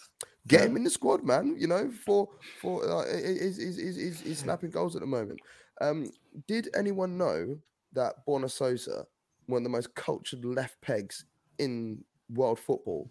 Get 0.48 0.62
him 0.62 0.78
in 0.78 0.84
the 0.84 0.90
squad, 0.90 1.24
man. 1.24 1.56
You 1.60 1.68
know, 1.68 1.92
for 2.06 2.28
for 2.60 2.90
uh, 2.90 3.04
is 3.04 3.60
is 3.60 3.78
is 3.78 4.22
is 4.24 4.38
snapping 4.40 4.72
goals 4.72 4.96
at 4.96 5.02
the 5.02 5.06
moment. 5.08 5.40
Um, 5.82 6.12
did 6.48 6.70
anyone 6.76 7.18
know 7.18 7.58
that 7.94 8.26
Borna 8.28 8.50
Sosa, 8.50 9.06
one 9.48 9.60
of 9.60 9.64
the 9.64 9.70
most 9.70 9.94
cultured 9.96 10.46
left 10.46 10.82
pegs 10.82 11.26
in 11.60 12.04
world 12.34 12.60
football, 12.60 13.10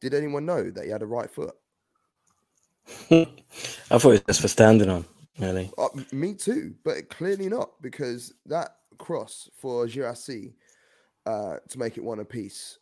did 0.00 0.14
anyone 0.14 0.46
know 0.46 0.70
that 0.70 0.84
he 0.84 0.90
had 0.90 1.02
a 1.02 1.06
right 1.06 1.30
foot? 1.30 1.54
I 3.10 3.26
thought 3.98 4.04
it 4.04 4.08
was 4.08 4.22
just 4.22 4.40
for 4.40 4.48
standing 4.48 4.90
on, 4.90 5.04
really. 5.38 5.70
Uh, 5.78 5.88
me 6.12 6.34
too, 6.34 6.74
but 6.84 7.08
clearly 7.10 7.48
not 7.48 7.70
because 7.82 8.34
that 8.46 8.76
cross 8.98 9.48
for 9.56 9.86
Guirassy 9.86 10.54
uh, 11.26 11.56
to 11.68 11.78
make 11.78 11.96
it 11.96 12.04
one 12.04 12.20
apiece 12.20 12.78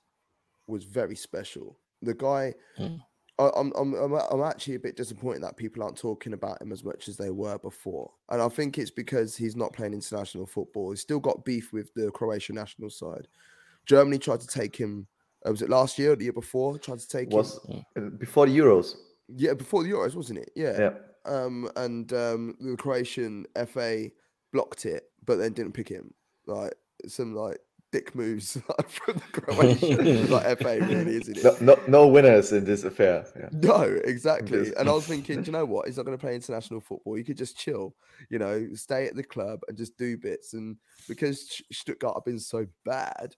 was 0.67 0.85
very 0.85 1.17
special. 1.17 1.79
The 2.03 2.15
guy, 2.15 2.55
Mm. 2.79 3.03
I, 3.41 3.51
I'm, 3.57 3.73
I'm, 3.75 3.95
I'm, 3.95 4.43
actually 4.43 4.75
a 4.75 4.81
bit 4.81 4.97
disappointed 4.97 5.43
that 5.43 5.57
people 5.57 5.83
aren't 5.83 5.97
talking 5.97 6.35
about 6.35 6.61
him 6.61 6.73
as 6.73 6.85
much 6.85 7.09
as 7.09 7.17
they 7.17 7.31
were 7.31 7.59
before, 7.59 8.11
and 8.29 8.43
I 8.43 8.49
think 8.49 8.77
it's 8.77 8.91
because 8.91 9.35
he's 9.35 9.57
not 9.57 9.73
playing 9.73 9.95
international 9.95 10.47
football. 10.47 10.91
He's 10.91 11.01
still 11.01 11.21
got 11.21 11.45
beef 11.45 11.73
with 11.73 11.93
the 11.95 12.11
Croatian 12.11 12.57
national 12.57 12.91
side. 12.91 13.29
Germany 13.87 14.19
tried 14.19 14.41
to 14.41 14.47
take 14.47 14.77
him. 14.77 15.07
Uh, 15.47 15.53
was 15.53 15.63
it 15.63 15.71
last 15.71 15.99
year 15.99 16.13
or 16.13 16.17
the 16.17 16.25
year 16.25 16.35
before? 16.35 16.79
Tried 16.79 16.99
to 16.99 17.09
take 17.09 17.31
Was 17.31 17.65
him. 17.65 17.85
uh, 17.97 18.11
before 18.11 18.47
the 18.47 18.57
Euros. 18.57 18.97
Yeah, 19.29 19.55
before 19.55 19.85
the 19.85 19.91
Euros, 19.91 20.15
wasn't 20.15 20.41
it? 20.41 20.51
Yeah. 20.55 20.91
um, 21.25 21.71
and 21.77 22.13
um, 22.13 22.57
the 22.61 22.77
Croatian 22.77 23.47
FA 23.67 24.11
blocked 24.53 24.85
it, 24.85 25.05
but 25.25 25.37
then 25.37 25.55
didn't 25.55 25.73
pick 25.73 25.89
him. 25.89 26.13
Like 26.47 26.75
some 27.07 27.35
like 27.35 27.59
dick 27.93 28.15
moves 28.15 28.53
from 28.89 29.15
the 29.15 29.21
Croatian 29.41 30.31
like 30.31 30.59
FA, 30.61 30.79
really, 30.81 31.17
isn't 31.17 31.39
it? 31.39 31.45
No, 31.45 31.75
no, 31.75 31.83
no 31.89 32.07
winners 32.07 32.53
in 32.53 32.65
this 32.65 32.85
affair. 32.85 33.27
Yeah. 33.37 33.49
No, 33.53 33.83
exactly. 34.05 34.73
And 34.77 34.89
I 34.89 34.93
was 34.93 35.07
thinking, 35.07 35.45
you 35.45 35.53
know 35.53 35.65
what? 35.65 35.87
He's 35.87 35.97
not 35.97 36.07
going 36.07 36.17
to 36.17 36.21
play 36.21 36.35
international 36.35 36.81
football. 36.81 37.19
You 37.19 37.25
could 37.25 37.37
just 37.37 37.59
chill, 37.59 37.95
you 38.29 38.39
know, 38.39 38.69
stay 38.75 39.07
at 39.07 39.17
the 39.17 39.23
club 39.23 39.61
and 39.69 39.77
just 39.77 39.97
do 39.99 40.17
bits. 40.17 40.55
And 40.55 40.77
because 41.09 41.63
Stuttgart 41.73 42.17
have 42.17 42.25
been 42.25 42.41
so 42.41 42.67
bad, 42.85 43.35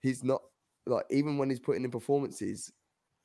he's 0.00 0.24
not 0.24 0.42
like 0.86 1.04
even 1.10 1.38
when 1.38 1.50
he's 1.50 1.60
putting 1.60 1.84
in 1.84 1.90
performances, 1.90 2.72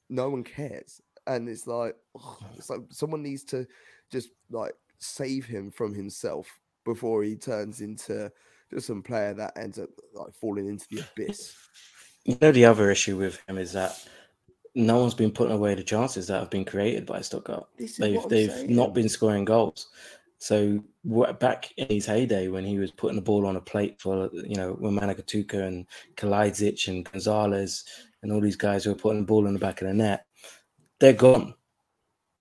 no 0.10 0.29
one 0.29 0.44
cares. 0.44 1.01
And 1.27 1.50
it's 1.50 1.67
like, 1.67 1.96
ugh, 2.15 2.44
it's 2.58 2.70
like 2.70 2.82
someone 2.91 3.24
needs 3.24 3.44
to 3.46 3.65
just 4.12 4.29
like 4.51 4.74
save 5.00 5.46
him 5.46 5.72
from 5.72 5.94
himself 5.94 6.60
before 6.84 7.24
he 7.24 7.36
turns 7.36 7.82
into 7.82 8.32
just 8.72 8.88
some 8.88 9.01
player 9.01 9.34
that 9.34 9.57
ends 9.57 9.79
up 9.79 9.89
like 10.13 10.34
falling 10.34 10.67
into 10.67 10.86
the 10.89 11.03
abyss. 11.03 11.55
You 12.24 12.38
know, 12.41 12.51
the 12.51 12.65
other 12.65 12.89
issue 12.89 13.17
with 13.17 13.39
him 13.48 13.57
is 13.57 13.74
that 13.74 14.03
no 14.74 15.00
one's 15.00 15.13
been 15.13 15.31
putting 15.31 15.55
away 15.55 15.75
the 15.75 15.84
chances 15.84 16.27
that 16.27 16.39
have 16.39 16.50
been 16.50 16.65
created 16.65 17.05
by 17.05 17.22
Stuttgart. 17.22 17.67
They've 17.77 18.27
they've 18.27 18.51
saying. 18.51 18.75
not 18.75 18.93
been 18.93 19.10
scoring 19.10 19.45
goals. 19.45 19.89
So 20.38 20.84
back 21.39 21.72
in 21.77 21.88
his 21.88 22.05
heyday, 22.05 22.50
when 22.50 22.65
he 22.65 22.77
was 22.77 22.91
putting 22.91 23.15
the 23.15 23.22
ball 23.22 23.45
on 23.45 23.55
a 23.55 23.62
plate 23.62 24.01
for 24.01 24.29
you 24.34 24.55
know 24.55 24.75
Katuka 24.75 25.65
and 25.65 25.86
Kalajdzic 26.17 26.88
and 26.88 27.10
Gonzalez 27.10 27.86
and 28.22 28.31
all 28.31 28.41
these 28.41 28.57
guys 28.57 28.84
who 28.84 28.91
were 28.91 28.98
putting 28.98 29.22
the 29.22 29.25
ball 29.25 29.48
in 29.48 29.53
the 29.53 29.60
back 29.60 29.81
of 29.81 29.88
the 29.88 29.93
net, 29.93 30.25
they're 31.00 31.13
gone. 31.13 31.53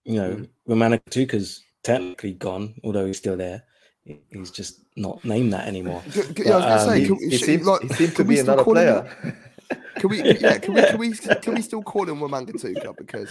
You 0.04 0.20
know. 0.20 0.30
Mm. 0.36 0.48
Wamangituka's 0.68 1.62
technically 1.82 2.32
gone, 2.32 2.74
although 2.82 3.06
he's 3.06 3.18
still 3.18 3.36
there. 3.36 3.64
He- 4.04 4.20
He's 4.30 4.50
just 4.50 4.80
not 4.96 5.24
named 5.24 5.52
that 5.52 5.66
anymore. 5.66 6.02
G- 6.10 6.22
g- 6.34 6.42
yeah, 6.44 6.52
I 6.52 6.56
was 6.56 6.64
gonna 6.64 6.82
um, 6.82 6.88
say, 6.88 7.00
He, 7.00 7.06
can, 7.06 7.16
we- 7.16 7.28
he 7.30 7.38
seems, 7.38 7.66
like, 7.66 7.82
he 7.82 7.88
seems 7.88 8.14
to 8.14 8.24
be 8.24 8.36
still 8.36 8.46
another 8.52 8.64
call 8.64 8.76
him 8.76 9.02
player. 9.04 9.36
Can 9.96 10.10
we? 10.10 10.22
Yeah, 10.40 10.58
can 10.58 10.74
we? 10.74 10.82
Can 10.82 10.98
we? 10.98 11.12
Can 11.14 11.54
we 11.54 11.62
still 11.62 11.82
call 11.82 12.06
him 12.08 12.18
Wamangituka? 12.18 12.96
Because 12.98 13.30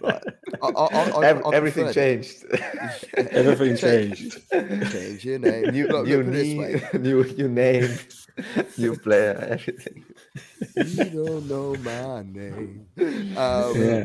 like, 0.00 0.22
I, 0.62 0.68
I, 0.68 0.70
I, 0.70 1.10
I, 1.10 1.32
I 1.32 1.54
everything 1.54 1.84
preferred- 1.86 1.94
changed. 1.94 2.44
Everything 3.14 3.76
Change- 3.76 4.18
changed. 4.50 4.92
Change 4.92 5.24
your 5.24 5.38
name. 5.40 5.70
new, 5.72 5.88
Look, 5.88 6.06
new 6.06 6.16
look, 6.18 6.26
put 6.26 6.34
it 6.34 6.82
this 6.92 6.92
knee, 6.94 7.00
new, 7.00 7.24
new 7.24 7.48
name, 7.48 7.98
new 8.78 8.96
player, 8.96 9.36
everything. 9.50 10.04
You 10.76 11.04
don't 11.04 11.48
know 11.48 11.74
my 11.82 12.22
name. 12.22 12.86
Um, 13.36 13.74
Yeah. 13.76 14.04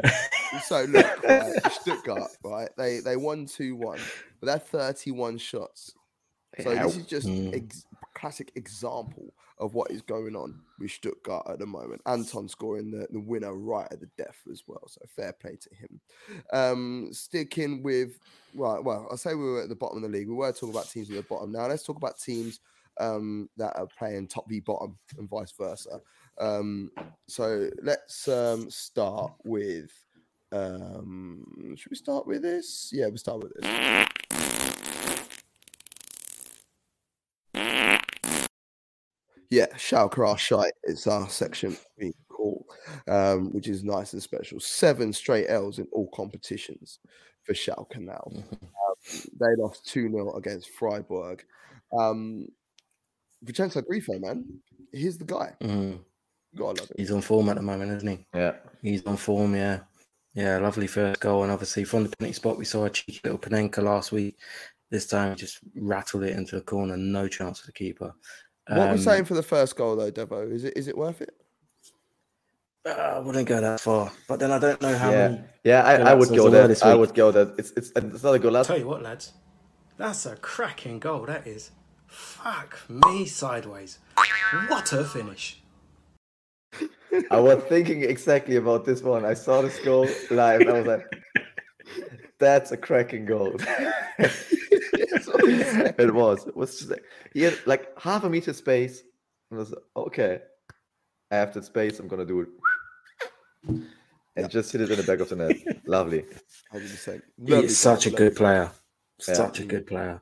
So 0.65 0.83
look, 0.89 1.23
right, 1.23 1.71
Stuttgart, 1.71 2.31
right? 2.43 2.69
They 2.77 2.99
they 2.99 3.15
won 3.15 3.45
two 3.45 3.75
one, 3.75 3.99
but 4.39 4.47
they're 4.47 4.59
thirty 4.59 5.11
one 5.11 5.37
shots. 5.37 5.93
So 6.63 6.75
this 6.75 6.97
is 6.97 7.05
just 7.05 7.27
Mm. 7.27 7.55
ex- 7.55 7.85
classic 8.13 8.51
example 8.55 9.33
of 9.57 9.73
what 9.73 9.91
is 9.91 10.01
going 10.01 10.35
on 10.35 10.59
with 10.79 10.91
Stuttgart 10.91 11.45
at 11.47 11.59
the 11.59 11.65
moment. 11.65 12.01
Anton 12.05 12.47
scoring 12.49 12.91
the, 12.91 13.07
the 13.11 13.19
winner 13.19 13.53
right 13.55 13.87
at 13.91 13.99
the 13.99 14.09
death 14.17 14.37
as 14.51 14.63
well. 14.67 14.83
So 14.87 15.01
fair 15.07 15.33
play 15.33 15.55
to 15.55 15.75
him. 15.75 16.01
Um, 16.51 17.09
sticking 17.11 17.83
with 17.83 18.19
right, 18.55 18.83
well, 18.83 19.07
I'll 19.09 19.17
say 19.17 19.33
we 19.35 19.43
were 19.43 19.61
at 19.63 19.69
the 19.69 19.75
bottom 19.75 19.97
of 19.97 20.03
the 20.03 20.17
league. 20.17 20.27
We 20.27 20.33
were 20.35 20.51
talking 20.51 20.69
about 20.71 20.89
teams 20.89 21.09
at 21.09 21.15
the 21.15 21.21
bottom. 21.23 21.51
Now 21.51 21.67
let's 21.67 21.83
talk 21.83 21.97
about 21.97 22.19
teams 22.19 22.59
um, 22.99 23.49
that 23.57 23.75
are 23.77 23.87
playing 23.97 24.27
top 24.27 24.49
v 24.49 24.59
bottom 24.59 24.97
and 25.17 25.29
vice 25.29 25.51
versa. 25.51 26.01
Um, 26.39 26.91
so 27.27 27.69
let's 27.81 28.27
um, 28.27 28.69
start 28.69 29.33
with. 29.43 29.91
Um, 30.51 31.75
should 31.77 31.91
we 31.91 31.95
start 31.95 32.27
with 32.27 32.41
this? 32.41 32.89
Yeah, 32.93 33.07
we'll 33.07 33.17
start 33.17 33.41
with 33.41 33.53
this. 33.53 34.07
Yeah, 39.51 39.67
Schalke 39.75 40.37
shite. 40.37 40.71
It's 40.83 41.07
our 41.07 41.27
section 41.29 41.77
we 41.99 42.13
call, 42.29 42.65
um, 43.09 43.51
which 43.51 43.67
is 43.67 43.83
nice 43.83 44.13
and 44.13 44.23
special. 44.23 44.61
Seven 44.61 45.11
straight 45.11 45.49
L's 45.49 45.77
in 45.77 45.87
all 45.91 46.09
competitions 46.13 46.99
for 47.43 47.53
Schalke 47.53 47.97
now. 47.97 48.31
Um, 48.31 48.43
they 49.39 49.55
lost 49.57 49.85
2 49.87 50.09
0 50.09 50.33
against 50.35 50.69
Freiburg. 50.69 51.43
Um, 51.91 52.47
Vincenzo 53.43 53.81
Grifo, 53.81 54.21
man, 54.21 54.45
he's 54.93 55.17
the 55.17 55.25
guy. 55.25 55.53
Mm. 55.61 55.99
You 56.53 56.57
gotta 56.59 56.81
love 56.81 56.89
him. 56.89 56.95
He's 56.97 57.11
on 57.11 57.21
form 57.21 57.49
at 57.49 57.57
the 57.57 57.61
moment, 57.61 57.91
isn't 57.91 58.07
he? 58.07 58.25
Yeah. 58.33 58.53
He's 58.81 59.05
on 59.05 59.17
form, 59.17 59.55
yeah. 59.55 59.79
Yeah, 60.33 60.59
lovely 60.59 60.87
first 60.87 61.19
goal. 61.19 61.43
And 61.43 61.51
obviously, 61.51 61.83
from 61.83 62.03
the 62.03 62.15
penalty 62.17 62.35
spot, 62.35 62.57
we 62.57 62.63
saw 62.63 62.85
a 62.85 62.89
cheeky 62.89 63.19
little 63.25 63.39
Panenka 63.39 63.83
last 63.83 64.13
week. 64.13 64.37
This 64.89 65.07
time, 65.07 65.35
just 65.35 65.59
rattled 65.75 66.23
it 66.23 66.37
into 66.37 66.55
the 66.55 66.61
corner. 66.61 66.95
No 66.95 67.27
chance 67.27 67.59
for 67.59 67.65
the 67.65 67.73
keeper. 67.73 68.13
What 68.67 68.77
are 68.79 68.85
we 68.87 68.91
Um, 68.91 68.97
saying 68.99 69.25
for 69.25 69.33
the 69.33 69.43
first 69.43 69.75
goal, 69.75 69.95
though, 69.95 70.11
Devo? 70.11 70.51
Is 70.51 70.63
it 70.63 70.77
is 70.77 70.87
it 70.87 70.97
worth 70.97 71.21
it? 71.21 71.33
uh, 72.85 72.89
I 72.89 73.19
wouldn't 73.19 73.47
go 73.47 73.59
that 73.61 73.79
far. 73.79 74.11
But 74.27 74.39
then 74.39 74.51
I 74.51 74.59
don't 74.59 74.81
know 74.81 74.95
how 74.97 75.11
Yeah. 75.11 75.27
many. 75.29 75.41
Yeah, 75.63 75.83
I, 75.83 75.93
I 76.11 76.13
would 76.13 76.29
go 76.29 76.49
there. 76.49 76.67
this 76.67 76.81
I 76.81 76.95
would 76.95 77.13
go 77.13 77.31
there. 77.31 77.53
It's 77.57 77.71
it's 77.71 77.91
it's 77.95 78.23
not 78.23 78.33
a 78.35 78.39
goal. 78.39 78.63
Tell 78.63 78.77
you 78.77 78.87
what, 78.87 79.01
lads, 79.03 79.33
that's 79.97 80.25
a 80.25 80.35
cracking 80.35 80.99
goal. 80.99 81.25
That 81.25 81.45
is. 81.47 81.71
Fuck 82.07 82.79
me 82.89 83.25
sideways. 83.25 83.99
What 84.67 84.91
a 84.93 85.03
finish. 85.05 85.61
I 87.29 87.39
was 87.39 87.61
thinking 87.63 88.03
exactly 88.03 88.55
about 88.55 88.85
this 88.85 89.01
one. 89.01 89.25
I 89.25 89.33
saw 89.33 89.61
this 89.61 89.79
goal 89.79 90.07
live. 90.29 90.67
I 90.67 90.71
was 90.71 90.87
like, 90.87 91.05
"That's 92.41 92.71
a 92.73 92.77
cracking 92.77 93.25
goal." 93.25 93.55
That's 94.17 95.27
what 95.27 95.43
I'm 95.43 95.63
saying. 95.63 95.93
it 95.97 96.13
was. 96.13 96.47
It 96.47 96.57
was 96.57 96.77
just 96.79 96.89
like 96.89 97.03
he 97.33 97.43
had 97.43 97.57
like 97.65 97.97
half 97.99 98.23
a 98.25 98.29
meter 98.29 98.51
space. 98.53 99.03
And 99.49 99.59
I 99.59 99.61
was 99.61 99.71
like, 99.71 99.83
okay. 99.95 100.39
I 101.31 101.35
have 101.37 101.53
that 101.53 101.65
space. 101.65 101.99
I'm 101.99 102.07
gonna 102.09 102.25
do 102.25 102.41
it. 102.41 102.49
And 104.35 104.49
just 104.49 104.71
hit 104.71 104.81
it 104.81 104.91
in 104.91 104.97
the 104.97 105.03
back 105.03 105.19
of 105.19 105.29
the 105.29 105.35
net. 105.35 105.57
Lovely. 105.85 106.25
100%. 106.73 107.21
Lovely 107.37 107.67
He's 107.67 107.77
such 107.77 108.05
a 108.05 108.09
good 108.09 108.19
lovely. 108.33 108.35
player. 108.35 108.71
Yeah. 109.27 109.33
Such 109.35 109.59
a 109.59 109.65
good 109.65 109.85
player. 109.87 110.21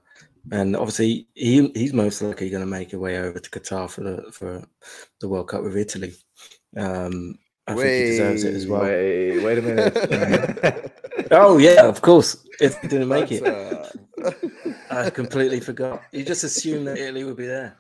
and 0.52 0.76
obviously 0.76 1.28
he 1.36 1.72
he's 1.76 1.94
most 1.94 2.22
likely 2.22 2.50
going 2.50 2.62
to 2.64 2.68
make 2.68 2.94
a 2.94 3.00
way 3.00 3.20
over 3.20 3.40
to 3.40 3.50
Qatar 3.50 3.90
for 3.90 4.02
the 4.02 4.32
for 4.32 4.64
the 5.22 5.30
World 5.30 5.48
Cup 5.48 5.64
with 5.64 5.78
Italy. 5.78 6.14
Um, 6.76 7.38
I 7.68 7.76
think 7.76 7.88
he 7.88 8.06
deserves 8.12 8.44
it 8.44 8.56
as 8.56 8.68
well. 8.68 8.82
Wait, 8.82 9.40
wait 9.44 9.58
a 9.60 9.62
minute. 9.62 10.96
Oh 11.32 11.58
yeah, 11.58 11.86
of 11.88 12.02
course. 12.02 12.46
It 12.60 12.78
didn't 12.90 13.08
make 13.08 13.32
it, 13.32 13.46
uh, 13.46 13.88
I 14.92 15.10
completely 15.10 15.60
forgot. 15.62 16.02
You 16.12 16.24
just 16.26 16.44
assumed 16.44 16.88
that 16.88 16.98
Italy 16.98 17.24
would 17.24 17.38
be 17.38 17.46
there. 17.48 17.78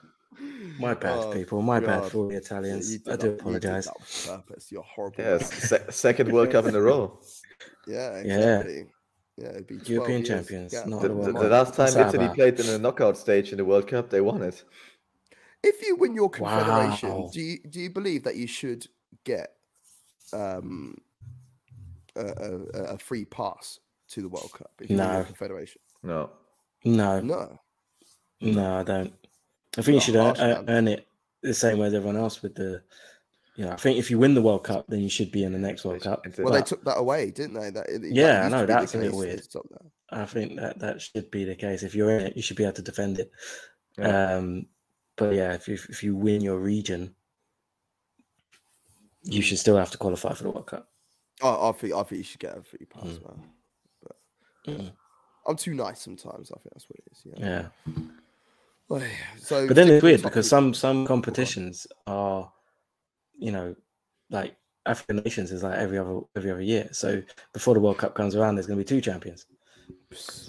My 0.80 0.94
bad, 0.94 1.18
Oh, 1.18 1.34
people. 1.34 1.62
My 1.62 1.82
bad 1.82 2.10
for 2.10 2.30
the 2.30 2.38
Italians. 2.38 2.98
did 2.98 3.10
I 3.14 3.16
do 3.18 3.28
you 3.28 3.34
apologize. 3.34 3.86
that 3.86 4.32
on 4.32 4.38
purpose. 4.42 4.72
You're 4.72 4.84
horrible. 4.84 5.16
yes, 5.22 5.52
se- 5.70 5.86
second 5.90 6.32
World 6.32 6.52
Cup 6.52 6.66
in 6.66 6.76
a 6.76 6.82
row. 6.82 7.20
Yeah, 7.88 8.22
Yeah. 8.24 8.60
exactly. 8.60 8.86
Yeah, 9.38 9.50
it'd 9.50 9.68
be 9.68 9.78
European 9.86 10.24
champions, 10.24 10.72
gap. 10.74 10.86
not 10.86 11.02
The, 11.02 11.08
the 11.08 11.14
the- 11.14 11.20
World 11.20 11.36
the 11.36 11.42
Cup. 11.42 11.52
last 11.52 11.74
time 11.74 11.94
What's 11.96 12.14
Italy 12.14 12.30
played 12.36 12.60
in 12.60 12.70
a 12.70 12.78
knockout 12.78 13.18
stage 13.18 13.52
in 13.52 13.58
the 13.58 13.66
World 13.66 13.88
Cup, 13.88 14.10
they 14.10 14.22
won 14.22 14.42
it. 14.44 14.64
If 15.64 15.82
you 15.86 15.96
win 15.98 16.14
your 16.14 16.30
confederation, 16.30 17.10
Wow. 17.10 17.30
do 17.34 17.42
you 17.42 17.58
do 17.70 17.80
you 17.82 17.90
believe 17.90 18.24
that 18.26 18.36
you 18.38 18.48
should 18.48 18.88
get 19.26 19.48
um 20.34 20.96
a, 22.20 22.60
a, 22.74 22.84
a 22.96 22.98
free 22.98 23.26
pass 23.26 23.80
to 24.10 24.22
the 24.22 24.30
World 24.30 24.52
Cup? 24.54 24.72
If 24.80 24.90
you 24.90 24.98
win 24.98 25.06
your 25.08 25.18
No. 25.20 25.24
confederation, 25.24 25.82
No. 26.04 26.30
No, 26.86 27.20
no. 27.20 27.60
no, 28.42 28.76
I 28.80 28.84
don't. 28.84 29.14
I 29.78 29.82
think 29.82 29.88
you 29.88 29.94
Not 29.96 30.04
should 30.04 30.16
earn, 30.16 30.36
harsh, 30.36 30.40
earn- 30.40 30.66
earn 30.70 30.88
it 30.88 31.08
the 31.42 31.54
same 31.54 31.78
way 31.78 31.88
as 31.88 31.94
everyone 31.94 32.18
else 32.18 32.42
with 32.42 32.56
the. 32.56 32.82
You 33.56 33.66
know, 33.66 33.72
I 33.72 33.76
think 33.76 34.00
if 34.00 34.10
you 34.10 34.18
win 34.18 34.34
the 34.36 34.42
World 34.42 34.64
Cup, 34.64 34.86
then 34.88 35.02
you 35.02 35.10
should 35.10 35.32
be 35.32 35.44
in 35.44 35.52
the 35.52 35.60
next 35.60 35.84
World 35.84 36.02
Cup. 36.02 36.26
It's 36.26 36.40
a- 36.40 36.44
Well, 36.44 36.54
they 36.54 36.62
took 36.62 36.82
that 36.86 36.98
away, 36.98 37.30
didn't 37.32 37.56
they? 37.56 37.70
That, 37.70 37.88
that 37.88 38.10
Yeah, 38.14 38.44
I 38.46 38.50
know, 38.50 38.62
to 38.62 38.68
be 38.68 38.74
the 38.74 38.80
that's 38.80 38.96
a 38.96 38.98
bit 39.00 39.12
weird. 39.14 39.42
I 40.12 40.26
think 40.26 40.56
that 40.56 40.80
that 40.80 41.02
should 41.02 41.30
be 41.30 41.44
the 41.44 41.56
case. 41.56 41.84
If 41.84 41.94
you're 41.94 42.10
in 42.18 42.28
it, 42.28 42.36
you 42.38 42.42
should 42.42 42.56
be 42.58 42.64
able 42.64 42.74
to 42.74 42.82
defend 42.82 43.20
it. 43.20 43.30
Yeah. 43.98 44.36
Um, 44.36 44.68
but 45.18 45.36
yeah, 45.36 45.54
if 45.54 45.68
you 45.68 45.74
if 45.90 46.02
you 46.04 46.16
win 46.16 46.40
your 46.42 46.58
region, 46.60 47.14
you 49.24 49.42
should 49.42 49.60
still 49.60 49.76
have 49.78 49.92
to 49.92 49.98
qualify 49.98 50.34
for 50.34 50.44
the 50.44 50.50
World 50.52 50.68
Cup. 50.68 50.89
I, 51.42 51.70
I 51.70 51.72
think 51.72 51.94
I 51.94 52.04
think 52.04 52.18
you 52.20 52.24
should 52.24 52.40
get 52.40 52.58
a 52.58 52.64
free 52.64 52.86
pass, 52.90 53.04
Mm. 53.06 53.28
man. 53.28 53.44
But 54.04 54.16
Mm. 54.68 54.92
I'm 55.48 55.56
too 55.56 55.74
nice 55.74 56.02
sometimes. 56.02 56.52
I 56.52 56.60
think 56.60 56.74
that's 56.74 56.88
what 56.90 57.00
it 57.00 57.12
is. 57.12 57.22
Yeah. 57.26 57.68
Yeah. 57.88 58.04
Like, 58.90 59.04
So, 59.40 59.68
But 59.68 59.76
then 59.76 59.88
it's 59.90 60.04
weird 60.04 60.22
because 60.22 60.48
some 60.50 60.74
some 60.74 61.06
competitions 61.06 61.88
are, 62.08 62.52
you 63.38 63.52
know, 63.52 63.76
like 64.30 64.56
African 64.86 65.18
nations 65.18 65.52
is 65.52 65.64
like 65.64 65.78
every 65.78 65.98
other 65.98 66.22
every 66.36 66.52
other 66.52 66.62
year. 66.62 66.90
So 66.92 67.22
before 67.54 67.74
the 67.74 67.80
World 67.80 67.98
Cup 68.00 68.16
comes 68.16 68.36
around, 68.36 68.56
there's 68.56 68.68
going 68.68 68.78
to 68.80 68.84
be 68.84 68.88
two 68.88 69.02
champions. 69.02 69.46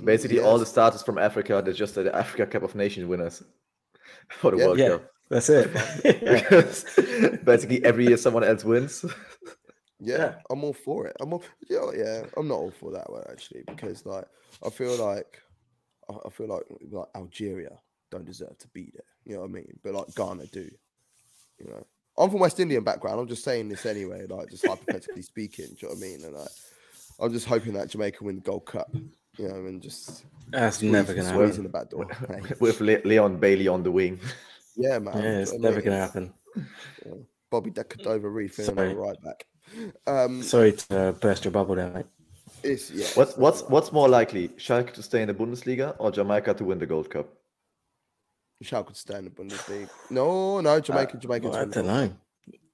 Basically, 0.04 0.40
all 0.40 0.58
the 0.58 0.66
starters 0.66 1.02
from 1.02 1.18
Africa, 1.18 1.60
they're 1.64 1.74
just 1.74 1.94
the 1.94 2.14
Africa 2.14 2.46
Cup 2.46 2.62
of 2.62 2.74
Nations 2.74 3.06
winners 3.06 3.42
for 4.30 4.50
the 4.50 4.56
Yeah. 4.58 4.66
World 4.66 4.78
Yeah. 4.78 4.88
Cup. 4.88 5.10
That's 5.30 5.48
it. 5.48 5.70
Because 6.02 6.84
basically, 7.44 7.84
every 7.84 8.06
year 8.06 8.16
someone 8.16 8.42
else 8.44 8.64
wins. 8.64 9.04
Yeah, 10.00 10.16
Yeah. 10.18 10.34
I'm 10.50 10.64
all 10.64 10.72
for 10.72 11.06
it. 11.06 11.16
I'm 11.20 11.32
all, 11.32 11.42
yeah, 11.68 11.90
yeah. 11.96 12.22
I'm 12.36 12.48
not 12.48 12.54
all 12.58 12.70
for 12.70 12.90
that 12.92 13.10
one 13.10 13.22
actually 13.30 13.62
because 13.66 14.04
like 14.06 14.24
I 14.64 14.70
feel 14.70 14.96
like 14.96 15.40
I 16.26 16.28
feel 16.30 16.48
like 16.48 16.62
like 16.90 17.06
Algeria 17.14 17.78
don't 18.10 18.24
deserve 18.24 18.58
to 18.58 18.68
be 18.68 18.90
there. 18.94 19.04
You 19.24 19.34
know 19.34 19.40
what 19.42 19.50
I 19.50 19.52
mean? 19.52 19.78
But 19.84 19.94
like 19.94 20.14
Ghana 20.16 20.46
do. 20.46 20.68
You 21.58 21.66
know, 21.70 21.86
I'm 22.18 22.30
from 22.30 22.40
West 22.40 22.58
Indian 22.58 22.82
background. 22.82 23.20
I'm 23.20 23.28
just 23.28 23.44
saying 23.44 23.68
this 23.68 23.84
anyway, 23.86 24.26
like 24.26 24.50
just 24.50 24.66
hypothetically 24.66 25.22
speaking. 25.22 25.66
Do 25.66 25.76
you 25.76 25.88
know 25.88 25.94
what 25.94 25.98
I 25.98 26.00
mean? 26.08 26.24
And 26.24 26.34
like, 26.34 26.48
I'm 27.20 27.32
just 27.32 27.46
hoping 27.46 27.74
that 27.74 27.90
Jamaica 27.90 28.24
win 28.24 28.36
the 28.36 28.40
Gold 28.40 28.66
Cup. 28.66 28.90
You 29.38 29.48
know, 29.48 29.54
and 29.54 29.80
just 29.80 30.24
That's 30.50 30.76
squeeze- 30.78 30.90
never 30.90 31.12
going 31.14 31.24
to 31.26 31.30
squeeze 31.32 31.48
happen. 31.56 31.56
in 31.58 31.62
the 31.64 31.68
back 31.68 31.90
door. 31.90 32.06
Hey, 32.28 32.54
with 32.60 32.80
Leon 32.80 33.36
Bailey 33.36 33.68
on 33.68 33.82
the 33.82 33.90
wing. 33.92 34.18
yeah, 34.76 34.98
man. 34.98 35.16
you 35.16 35.22
Yeah, 35.22 35.30
know 35.34 35.40
it's 35.40 35.52
what 35.52 35.60
I 35.60 35.62
never 35.62 35.76
mean? 35.76 35.84
going 35.84 35.96
to 35.96 36.00
happen. 36.00 36.34
Bobby 37.50 37.70
Decordova-Reid 37.70 38.58
in 38.58 38.96
right 38.96 39.22
back. 39.22 39.46
Um, 40.06 40.42
Sorry 40.42 40.72
to 40.72 40.98
uh, 40.98 41.12
burst 41.12 41.44
your 41.44 41.52
bubble 41.52 41.74
there, 41.76 41.90
mate. 41.90 42.06
it's 42.62 42.90
yeah. 42.90 43.06
What's 43.14 43.36
what's 43.36 43.62
what's 43.62 43.92
more 43.92 44.08
likely, 44.08 44.48
Schalke 44.48 44.92
to 44.94 45.02
stay 45.02 45.22
in 45.22 45.28
the 45.28 45.34
Bundesliga 45.34 45.94
or 45.98 46.10
Jamaica 46.10 46.54
to 46.54 46.64
win 46.64 46.78
the 46.78 46.86
Gold 46.86 47.10
Cup? 47.10 47.28
Schalke 48.62 48.86
could 48.88 48.96
stay 48.96 49.18
in 49.18 49.24
the 49.24 49.30
Bundesliga. 49.30 49.88
No, 50.10 50.60
no, 50.60 50.80
Jamaica, 50.80 51.16
Jamaica. 51.18 51.48
Well, 51.48 51.52
to 51.54 51.58
I 51.58 51.60
win 51.62 51.70
the 51.70 51.74
don't 51.82 51.86
know. 51.86 52.08
Cup. 52.08 52.16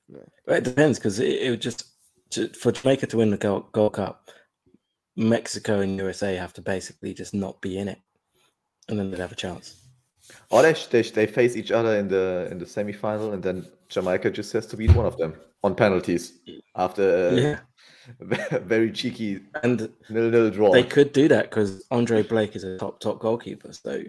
Yeah. 0.09 0.55
It 0.57 0.65
depends 0.65 0.99
because 0.99 1.19
it, 1.21 1.43
it 1.43 1.51
would 1.51 1.61
just 1.61 1.87
to, 2.31 2.49
for 2.49 2.73
Jamaica 2.73 3.07
to 3.09 3.17
win 3.19 3.31
the 3.31 3.37
Gold, 3.37 3.71
Gold 3.73 3.93
Cup, 3.95 4.31
Mexico 5.17 5.81
and 5.81 5.97
USA 5.99 6.35
have 6.37 6.53
to 6.55 6.63
basically 6.63 7.15
just 7.15 7.35
not 7.35 7.61
be 7.61 7.79
in 7.79 7.89
it, 7.89 8.01
and 8.89 8.99
then 8.99 9.11
they'd 9.11 9.21
have 9.21 9.33
a 9.33 9.37
chance. 9.37 9.77
Or 10.51 10.63
they, 10.63 10.75
they 10.91 11.03
they 11.03 11.27
face 11.27 11.57
each 11.57 11.71
other 11.71 11.97
in 11.97 12.09
the 12.09 12.49
in 12.51 12.59
the 12.59 12.67
semi 12.67 12.93
final, 12.93 13.33
and 13.33 13.43
then 13.43 13.67
Jamaica 13.89 14.31
just 14.31 14.53
has 14.53 14.67
to 14.67 14.77
beat 14.77 14.95
one 14.95 15.07
of 15.07 15.17
them 15.19 15.35
on 15.63 15.75
penalties 15.75 16.35
after 16.77 17.29
a 17.29 17.33
yeah, 17.35 17.59
very 18.61 18.93
cheeky 18.93 19.41
and 19.63 19.93
nil 20.09 20.31
nil 20.31 20.51
draw. 20.51 20.73
they 20.73 20.85
could 20.85 21.13
do 21.13 21.29
that 21.29 21.51
because 21.51 21.85
Andre 21.91 22.23
Blake 22.23 22.57
is 22.57 22.65
a 22.65 22.79
top 22.79 23.01
top 23.01 23.19
goalkeeper. 23.19 23.73
So 23.73 24.03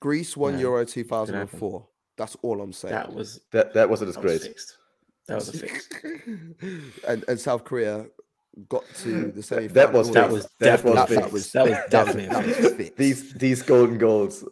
Greece 0.00 0.36
won 0.36 0.54
Yeah, 0.54 0.60
Euro 0.60 0.84
2004. 0.84 1.86
That's 2.18 2.36
all 2.42 2.60
I'm 2.60 2.72
saying. 2.72 2.94
that 2.94 3.12
was 3.12 3.40
That 3.52 3.72
that 3.74 3.88
was 3.88 4.02
a 4.02 4.06
that 4.06 4.22
was 4.22 4.40
disgrace. 4.40 4.76
That 5.28 5.36
was 5.36 5.48
a 5.48 5.52
fix. 5.52 5.88
and 7.08 7.24
and 7.28 7.40
South 7.40 7.64
Korea 7.64 8.06
got 8.68 8.84
to 8.96 9.30
the 9.32 9.42
semi. 9.42 9.66
That 9.68 9.92
was 9.92 10.10
That 10.12 10.30
was 10.30 10.48
That 10.58 10.82
was 10.84 10.94
definitely 10.94 11.16
that, 11.16 11.32
was 11.32 11.52
That 11.52 11.64
was 11.68 11.76
that 11.78 11.90
definitely. 11.90 12.92
These 12.96 13.32
these 13.34 13.62
golden 13.62 13.98
goals. 13.98 14.42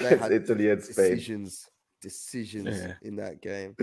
They 0.00 0.06
It's 0.10 0.22
had 0.22 0.32
Italy 0.32 0.70
and 0.70 0.82
Spain. 0.82 1.10
decisions 1.10 1.68
decisions 2.00 2.78
Yeah. 2.78 2.94
in 3.02 3.16
that 3.16 3.40
game. 3.42 3.76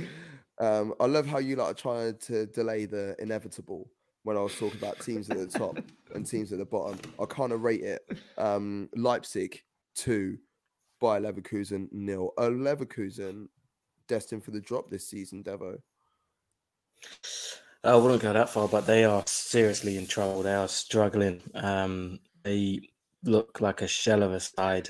Um, 0.60 0.94
I 1.02 1.06
love 1.06 1.26
how 1.26 1.40
you 1.40 1.56
like 1.58 1.72
are 1.72 1.74
trying 1.74 2.18
to 2.18 2.46
delay 2.48 2.86
the 2.86 3.16
inevitable 3.20 3.90
when 4.24 4.38
I 4.38 4.42
was 4.42 4.56
talking 4.58 4.80
about 4.80 5.00
teams 5.02 5.30
at 5.30 5.38
the 5.38 5.48
top 5.48 5.78
and 6.14 6.26
teams 6.26 6.52
at 6.54 6.60
the 6.60 6.66
bottom. 6.66 6.98
I 7.20 7.26
kind 7.26 7.52
of 7.52 7.62
rate 7.62 7.82
it 7.82 8.02
um, 8.38 8.90
Leipzig 8.96 9.62
two 9.96 10.38
by 11.02 11.20
Leverkusen 11.20 11.90
nil. 11.92 12.32
A 12.38 12.44
Leverkusen 12.50 13.48
destined 14.08 14.44
for 14.46 14.52
the 14.52 14.62
drop 14.62 14.90
this 14.90 15.08
season, 15.08 15.44
Devo. 15.44 15.78
I 17.86 17.96
wouldn't 17.96 18.22
go 18.22 18.34
that 18.34 18.50
far, 18.50 18.68
but 18.68 18.86
they 18.88 19.04
are 19.06 19.24
seriously 19.28 19.98
in 19.98 20.08
trouble. 20.08 20.42
They 20.42 20.54
are 20.54 20.68
struggling. 20.68 21.42
Um, 21.54 22.20
they 22.44 22.90
look 23.24 23.62
like 23.62 23.82
a 23.82 23.88
shell 23.88 24.24
of 24.24 24.32
a 24.34 24.40
side 24.40 24.90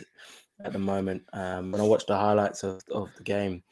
at 0.64 0.74
the 0.74 0.80
moment. 0.80 1.24
Um, 1.34 1.72
when 1.72 1.82
I 1.82 1.84
watched 1.84 2.08
the 2.08 2.18
highlights 2.18 2.64
of, 2.64 2.82
of 2.92 3.10
the 3.18 3.24
game, 3.24 3.64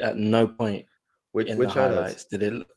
at 0.00 0.16
no 0.16 0.46
point 0.46 0.86
Which 1.32 1.48
in 1.48 1.58
which 1.58 1.68
the 1.68 1.74
highlights? 1.74 1.96
highlights 1.96 2.24
did 2.24 2.42
it. 2.42 2.52
look- 2.54 2.68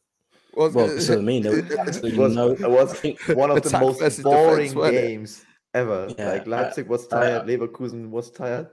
Was 0.54 0.74
Well, 0.74 0.88
that's 0.88 1.10
what 1.10 1.18
I 1.18 1.22
mean. 1.22 1.44
There 1.44 1.52
was 1.62 1.72
It 1.72 1.80
absolutely 1.80 2.20
was, 2.20 2.36
no. 2.36 2.52
it 2.52 2.60
was 2.70 2.94
think 2.94 3.20
one 3.30 3.52
of 3.52 3.62
the 3.64 3.80
most 3.80 4.24
boring 4.24 4.74
defense, 4.74 4.92
games 4.92 5.46
ever. 5.74 6.08
Yeah, 6.18 6.30
like 6.34 6.48
I- 6.48 6.50
Leipzig 6.50 6.88
was 6.88 7.06
I- 7.12 7.20
tired, 7.20 7.48
Leverkusen 7.48 8.10
was 8.10 8.32
tired. 8.32 8.68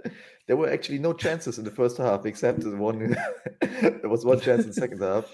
There 0.46 0.56
were 0.56 0.70
actually 0.70 0.98
no 1.00 1.12
chances 1.12 1.58
in 1.58 1.64
the 1.64 1.70
first 1.70 1.96
half, 1.98 2.24
except 2.24 2.60
the 2.60 2.76
one. 2.76 3.16
there 3.60 4.08
was 4.08 4.24
one 4.24 4.40
chance 4.40 4.62
in 4.62 4.68
the 4.68 4.74
second 4.74 5.02
half. 5.02 5.24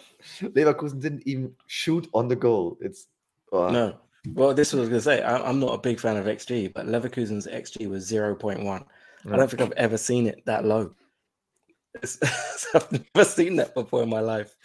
Leverkusen 0.41 1.01
didn't 1.01 1.23
even 1.27 1.53
shoot 1.67 2.09
on 2.15 2.29
the 2.29 2.37
goal. 2.37 2.79
It's 2.81 3.09
uh, 3.53 3.71
No. 3.71 3.97
Well, 4.35 4.55
this 4.55 4.73
was 4.73 4.89
going 4.89 5.01
to 5.01 5.05
say. 5.05 5.21
I, 5.23 5.37
I'm 5.49 5.59
not 5.61 5.75
a 5.75 5.79
big 5.79 5.99
fan 6.01 6.17
of 6.17 6.27
XG, 6.27 6.73
but 6.73 6.87
Leverkusen's 6.87 7.47
XG 7.47 7.89
was 7.91 8.11
0.1. 8.11 8.85
I 9.31 9.37
don't 9.37 9.51
think 9.51 9.61
I've 9.61 9.73
ever 9.73 9.99
seen 9.99 10.27
it 10.27 10.43
that 10.47 10.65
low. 10.65 10.95
I've 12.75 12.91
never 12.91 13.25
seen 13.29 13.57
that 13.57 13.75
before 13.75 14.03
in 14.03 14.09
my 14.09 14.21
life. 14.21 14.57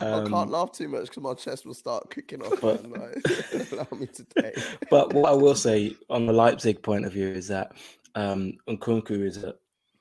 I 0.00 0.06
Um, 0.06 0.26
can't 0.26 0.50
laugh 0.50 0.72
too 0.72 0.88
much 0.88 1.04
because 1.04 1.22
my 1.22 1.34
chest 1.34 1.64
will 1.66 1.74
start 1.74 2.10
kicking 2.10 2.42
off. 2.42 2.60
but- 2.60 2.84
like, 2.90 3.72
allow 3.72 3.86
me 3.96 4.06
today. 4.06 4.52
but 4.90 5.12
what 5.12 5.30
I 5.30 5.34
will 5.34 5.54
say 5.54 5.94
on 6.10 6.26
the 6.26 6.32
Leipzig 6.32 6.82
point 6.82 7.04
of 7.04 7.12
view 7.12 7.28
is 7.28 7.46
that 7.48 7.72
um, 8.16 8.54
Nkunku 8.68 9.24
is 9.24 9.36
a 9.44 9.54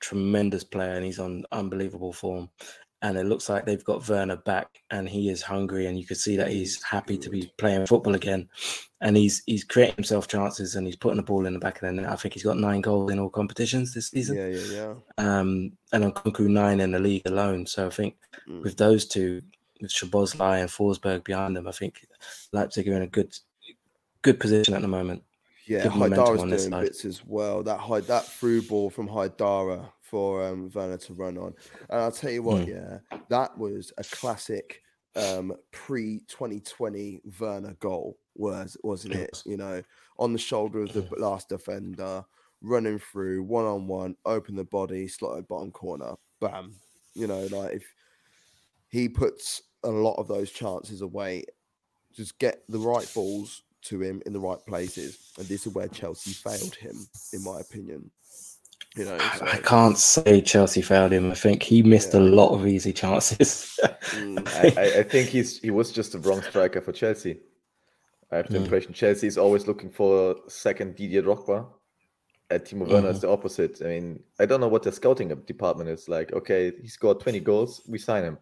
tremendous 0.04 0.64
player 0.64 0.94
and 0.94 1.06
he's 1.06 1.20
on 1.20 1.46
unbelievable 1.52 2.14
form. 2.14 2.50
And 3.02 3.18
it 3.18 3.26
looks 3.26 3.50
like 3.50 3.66
they've 3.66 3.84
got 3.84 4.08
Werner 4.08 4.38
back 4.38 4.68
and 4.90 5.10
he 5.10 5.30
is 5.30 5.42
hungry 5.42 5.88
and 5.88 6.00
you 6.00 6.06
can 6.06 6.16
see 6.16 6.38
that 6.38 6.50
he's 6.50 6.82
happy 6.84 7.18
to 7.18 7.30
be 7.30 7.52
playing 7.58 7.86
football 7.86 8.16
again. 8.16 8.48
And 9.02 9.18
he's 9.18 9.44
he's 9.46 9.66
creating 9.66 9.96
himself 9.96 10.30
chances 10.30 10.76
and 10.76 10.88
he's 10.88 10.96
putting 10.96 11.18
the 11.18 11.24
ball 11.24 11.46
in 11.46 11.52
the 11.52 11.60
back 11.60 11.76
of 11.76 11.82
the 11.82 11.92
net. 11.92 12.10
I 12.10 12.16
think 12.16 12.34
he's 12.34 12.44
got 12.44 12.58
nine 12.58 12.80
goals 12.80 13.12
in 13.12 13.20
all 13.20 13.30
competitions 13.30 13.94
this 13.94 14.10
season. 14.10 14.38
Yeah, 14.38 14.48
yeah, 14.48 14.74
yeah. 14.78 14.94
Um, 15.18 15.74
and 15.92 16.06
Nkunku 16.06 16.48
nine 16.48 16.80
in 16.80 16.92
the 16.92 17.00
league 17.00 17.26
alone. 17.26 17.66
So 17.66 17.88
I 17.88 17.90
think 17.90 18.16
Mm. 18.50 18.64
with 18.64 18.78
those 18.78 19.06
two, 19.06 19.42
with 19.82 19.92
Szoboszlai 19.92 20.62
and 20.62 20.70
Forsberg 20.70 21.24
behind 21.24 21.56
them, 21.56 21.68
I 21.68 21.72
think 21.72 22.08
Leipzig 22.52 22.88
are 22.90 22.96
in 22.96 23.04
a 23.04 23.08
good 23.08 23.38
good 24.22 24.40
position 24.40 24.74
at 24.74 24.82
the 24.82 24.88
moment. 24.88 25.24
Yeah, 25.66 25.86
Haidara's 25.88 26.68
doing 26.68 26.82
bits 26.82 27.06
as 27.06 27.26
well. 27.26 27.64
That 27.64 27.80
high, 27.80 28.02
that 28.02 28.26
through 28.26 28.64
ball 28.64 28.90
from 28.90 29.08
Haidara 29.08 29.90
for 30.14 30.44
um, 30.48 30.70
Werner 30.76 30.98
to 31.00 31.14
run 31.16 31.40
on, 31.40 31.56
and 31.90 32.02
I'll 32.02 32.12
tell 32.12 32.30
you 32.30 32.44
what, 32.44 32.62
Mm. 32.62 32.68
yeah, 32.68 33.00
that 33.30 33.58
was 33.58 33.92
a 33.98 34.04
classic 34.04 34.84
um, 35.16 35.56
pre 35.72 36.20
2020 36.28 37.22
Werner 37.40 37.74
goal, 37.80 38.20
was 38.36 38.78
wasn't 38.84 39.16
It 39.16 39.22
it? 39.32 39.42
You 39.44 39.58
know, 39.58 39.82
on 40.20 40.32
the 40.32 40.38
shoulder 40.38 40.84
of 40.84 40.94
the 40.94 41.04
last 41.18 41.50
defender, 41.50 42.24
running 42.62 43.00
through 43.00 43.42
one 43.42 43.66
on 43.66 43.88
one, 43.88 44.16
open 44.24 44.56
the 44.56 44.64
body, 44.66 45.08
slotted 45.08 45.48
bottom 45.48 45.72
corner, 45.72 46.14
bam. 46.40 46.76
You 47.16 47.26
know, 47.26 47.48
like 47.48 47.74
if 47.74 47.86
he 48.90 49.10
puts 49.10 49.64
a 49.84 49.90
lot 49.90 50.20
of 50.20 50.28
those 50.28 50.52
chances 50.52 51.02
away, 51.02 51.44
just 52.14 52.38
get 52.38 52.64
the 52.70 52.78
right 52.78 53.12
balls 53.16 53.64
to 53.82 54.00
him 54.00 54.22
in 54.28 54.34
the 54.34 54.40
right 54.40 54.64
places, 54.68 55.34
and 55.40 55.48
this 55.48 55.66
is 55.66 55.74
where 55.74 55.88
Chelsea 55.88 56.34
failed 56.34 56.76
him, 56.76 57.08
in 57.34 57.44
my 57.44 57.60
opinion. 57.62 58.12
You 58.96 59.06
know, 59.06 59.18
so, 59.18 59.46
I 59.48 59.58
can't 59.58 59.98
say 59.98 60.40
Chelsea 60.42 60.82
failed 60.84 61.12
him. 61.12 61.32
I 61.32 61.36
think 61.36 61.64
he 61.64 61.82
missed 61.82 62.14
a 62.14 62.20
lot 62.20 62.50
of 62.54 62.68
easy 62.68 62.94
chances. 62.94 63.80
mm, 63.82 64.48
I, 64.78 64.82
I, 64.82 65.00
I 65.00 65.04
think 65.04 65.30
he's 65.30 65.60
he 65.60 65.72
was 65.72 65.92
just 65.92 66.12
the 66.12 66.20
wrong 66.20 66.42
striker 66.44 66.80
for 66.82 66.92
Chelsea. 66.92 67.40
I 68.32 68.38
have 68.38 68.50
the 68.50 68.58
Mm. 68.60 68.64
impression 68.66 68.94
Chelsea 68.94 69.28
is 69.28 69.38
always 69.38 69.66
looking 69.68 69.90
for 69.90 70.32
a 70.46 70.50
second 70.50 70.96
Didier 70.96 71.24
Drogba. 71.24 71.66
At 72.52 72.66
Timo 72.66 72.86
Werner 72.88 73.08
Mm-hmm. 73.08 73.16
is 73.16 73.22
the 73.22 73.30
opposite. 73.30 73.82
I 73.82 73.86
mean, 73.88 74.20
I 74.40 74.46
don't 74.46 74.60
know 74.60 74.68
what 74.68 74.84
the 74.84 74.92
scouting 74.92 75.30
department 75.48 75.90
is 75.90 76.08
like. 76.08 76.34
Okay, 76.34 76.72
he 76.80 76.88
scored 76.88 77.20
20 77.20 77.40
goals, 77.40 77.82
we 77.88 77.98
sign 77.98 78.24
him. 78.24 78.38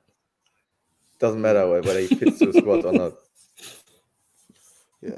Doesn't 1.20 1.40
matter 1.42 1.66
whether 1.70 1.98
he 2.00 2.08
fits 2.08 2.40
the 2.40 2.52
squad 2.52 2.84
or 2.84 2.92
not. 2.94 3.14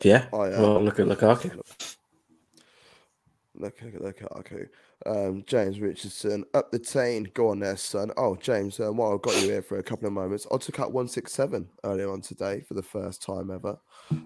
yeah. 0.03 0.27
Oh 0.33 0.43
yeah. 0.45 0.57
I, 0.57 0.61
Well, 0.61 0.83
look 0.83 0.99
at 0.99 1.07
Lukaku. 1.07 1.55
Look, 3.55 3.75
look, 3.81 3.93
look 3.99 4.21
at 4.21 4.31
Aku. 4.31 4.65
Um, 5.05 5.43
James 5.47 5.79
Richardson 5.79 6.45
up 6.53 6.71
the 6.71 6.79
chain. 6.79 7.29
Go 7.33 7.49
on 7.49 7.59
there, 7.59 7.77
son. 7.77 8.11
Oh, 8.17 8.35
James, 8.35 8.79
um, 8.79 8.97
while 8.97 9.13
I've 9.13 9.21
got 9.21 9.35
you 9.41 9.49
here 9.49 9.61
for 9.61 9.77
a 9.79 9.83
couple 9.83 10.07
of 10.07 10.13
moments, 10.13 10.47
I 10.51 10.57
took 10.57 10.79
out 10.79 10.93
167 10.93 11.67
earlier 11.83 12.11
on 12.11 12.21
today 12.21 12.61
for 12.61 12.73
the 12.73 12.83
first 12.83 13.21
time 13.21 13.51
ever. 13.51 13.77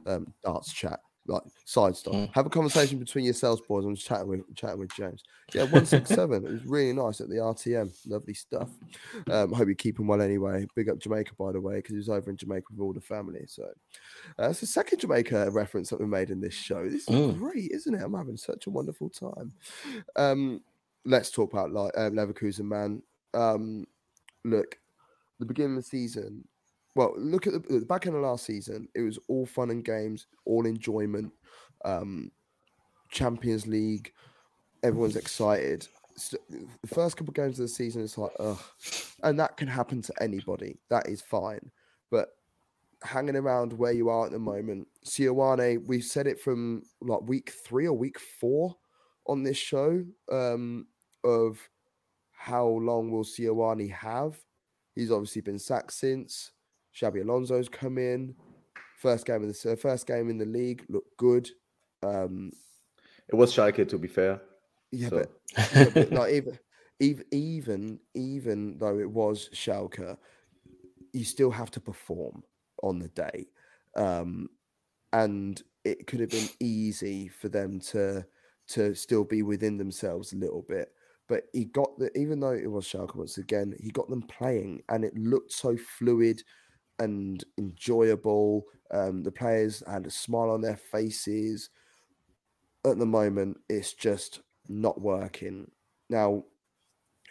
Um, 0.05 0.33
darts 0.43 0.71
chat, 0.71 0.99
like 1.27 1.43
side 1.65 1.95
stuff. 1.95 2.13
Mm. 2.13 2.33
Have 2.33 2.45
a 2.45 2.49
conversation 2.49 2.99
between 2.99 3.25
yourselves, 3.25 3.61
boys. 3.67 3.85
I'm 3.85 3.95
just 3.95 4.07
chatting 4.07 4.27
with 4.27 4.55
chatting 4.55 4.79
with 4.79 4.93
James. 4.95 5.23
Yeah, 5.53 5.63
167. 5.63 6.45
it 6.45 6.51
was 6.51 6.65
really 6.65 6.93
nice 6.93 7.19
at 7.21 7.29
the 7.29 7.35
RTM. 7.35 7.91
Lovely 8.07 8.33
stuff. 8.33 8.69
Um, 9.29 9.51
hope 9.51 9.67
you're 9.67 9.75
keeping 9.75 10.07
well 10.07 10.21
anyway. 10.21 10.65
Big 10.75 10.89
up 10.89 10.99
Jamaica, 10.99 11.31
by 11.37 11.51
the 11.51 11.59
way, 11.61 11.75
because 11.75 11.91
he 11.91 11.97
was 11.97 12.09
over 12.09 12.29
in 12.29 12.37
Jamaica 12.37 12.67
with 12.71 12.79
all 12.79 12.93
the 12.93 13.01
family. 13.01 13.45
So 13.47 13.63
uh, 14.39 14.49
it's 14.49 14.61
the 14.61 14.67
second 14.67 14.99
Jamaica 14.99 15.51
reference 15.51 15.89
that 15.89 15.99
we 15.99 16.05
made 16.05 16.29
in 16.29 16.39
this 16.41 16.53
show. 16.53 16.83
This 16.85 17.03
is 17.03 17.07
Mm. 17.09 17.37
great, 17.37 17.71
isn't 17.71 17.93
it? 17.93 18.01
I'm 18.01 18.13
having 18.13 18.37
such 18.37 18.67
a 18.67 18.69
wonderful 18.69 19.09
time. 19.09 19.51
Um, 20.15 20.61
let's 21.05 21.29
talk 21.31 21.51
about 21.53 21.71
like 21.71 21.91
um, 21.97 22.13
Leverkusen, 22.13 22.65
man. 22.65 23.01
Um, 23.33 23.85
look, 24.45 24.77
the 25.39 25.45
beginning 25.45 25.77
of 25.77 25.83
the 25.83 25.89
season. 25.89 26.47
Well, 26.97 27.13
look 27.15 27.45
at 27.45 27.53
the, 27.53 27.79
the 27.79 27.85
back 27.85 28.07
end 28.07 28.15
of 28.15 28.23
last 28.23 28.45
season. 28.45 28.89
It 28.95 29.01
was 29.01 29.19
all 29.27 29.45
fun 29.45 29.69
and 29.69 29.85
games, 29.85 30.25
all 30.45 30.65
enjoyment. 30.65 31.31
Um, 31.85 32.31
Champions 33.11 33.67
League, 33.67 34.11
everyone's 34.83 35.15
excited. 35.15 35.87
S- 36.15 36.33
The 36.49 36.87
first 36.87 37.15
couple 37.15 37.31
of 37.31 37.35
games 37.35 37.59
of 37.59 37.65
the 37.65 37.69
season, 37.69 38.03
it's 38.03 38.17
like, 38.17 38.31
ugh, 38.39 38.59
and 39.21 39.39
that 39.39 39.57
can 39.57 39.67
happen 39.67 40.01
to 40.01 40.13
anybody. 40.19 40.79
That 40.89 41.07
is 41.07 41.21
fine, 41.21 41.71
but 42.09 42.29
hanging 43.03 43.35
around 43.35 43.73
where 43.73 43.91
you 43.91 44.09
are 44.09 44.25
at 44.25 44.31
the 44.31 44.39
moment, 44.39 44.87
Seoane, 45.05 45.85
we 45.85 46.01
said 46.01 46.25
it 46.25 46.41
from 46.41 46.81
like 46.99 47.21
week 47.21 47.53
three 47.63 47.85
or 47.87 47.93
week 47.93 48.17
four 48.19 48.75
on 49.27 49.43
this 49.43 49.57
show 49.57 50.03
um, 50.31 50.87
of 51.23 51.59
how 52.31 52.65
long 52.65 53.11
will 53.11 53.23
Seoane 53.23 53.91
have. 53.91 54.35
He's 54.95 55.11
obviously 55.11 55.41
been 55.41 55.59
sacked 55.59 55.93
since. 55.93 56.53
Xabi 56.99 57.21
Alonso's 57.21 57.69
come 57.69 57.97
in. 57.97 58.35
First 58.99 59.25
game 59.25 59.43
in 59.43 59.49
the 59.49 59.77
first 59.77 60.07
game 60.07 60.29
in 60.29 60.37
the 60.37 60.45
league 60.45 60.83
looked 60.89 61.15
good. 61.17 61.49
Um, 62.03 62.51
It 63.29 63.35
was 63.35 63.53
Schalke, 63.53 63.87
to 63.87 63.97
be 63.97 64.07
fair. 64.07 64.41
yeah, 64.91 65.09
So- 65.09 65.17
but, 65.17 65.31
yeah, 65.75 65.89
but 65.93 66.11
like 66.19 66.33
even, 66.33 66.59
even 66.99 67.25
even 67.31 67.99
even 68.15 68.77
though 68.79 68.97
it 68.99 69.09
was 69.09 69.49
Schalke, 69.53 70.17
you 71.13 71.23
still 71.23 71.51
have 71.51 71.69
to 71.71 71.79
perform 71.79 72.43
on 72.81 72.99
the 72.99 73.09
day, 73.09 73.47
um, 73.95 74.49
and 75.13 75.61
it 75.83 76.07
could 76.07 76.19
have 76.19 76.29
been 76.29 76.49
easy 76.59 77.27
for 77.27 77.49
them 77.49 77.79
to 77.79 78.25
to 78.69 78.93
still 78.95 79.23
be 79.23 79.43
within 79.43 79.77
themselves 79.77 80.33
a 80.33 80.37
little 80.37 80.63
bit. 80.67 80.91
But 81.27 81.43
he 81.53 81.65
got 81.65 81.97
the 81.99 82.15
even 82.17 82.39
though 82.39 82.51
it 82.53 82.71
was 82.71 82.85
Schalke 82.87 83.15
once 83.15 83.37
again, 83.37 83.75
he 83.79 83.91
got 83.91 84.09
them 84.09 84.23
playing, 84.23 84.81
and 84.89 85.03
it 85.05 85.15
looked 85.15 85.51
so 85.51 85.77
fluid 85.77 86.41
and 86.99 87.43
enjoyable. 87.57 88.65
Um, 88.91 89.23
the 89.23 89.31
players 89.31 89.83
had 89.87 90.05
a 90.05 90.11
smile 90.11 90.49
on 90.51 90.61
their 90.61 90.77
faces 90.77 91.69
at 92.85 92.97
the 92.97 93.05
moment 93.05 93.59
it's 93.69 93.93
just 93.93 94.41
not 94.67 94.99
working. 95.01 95.69
Now, 96.09 96.45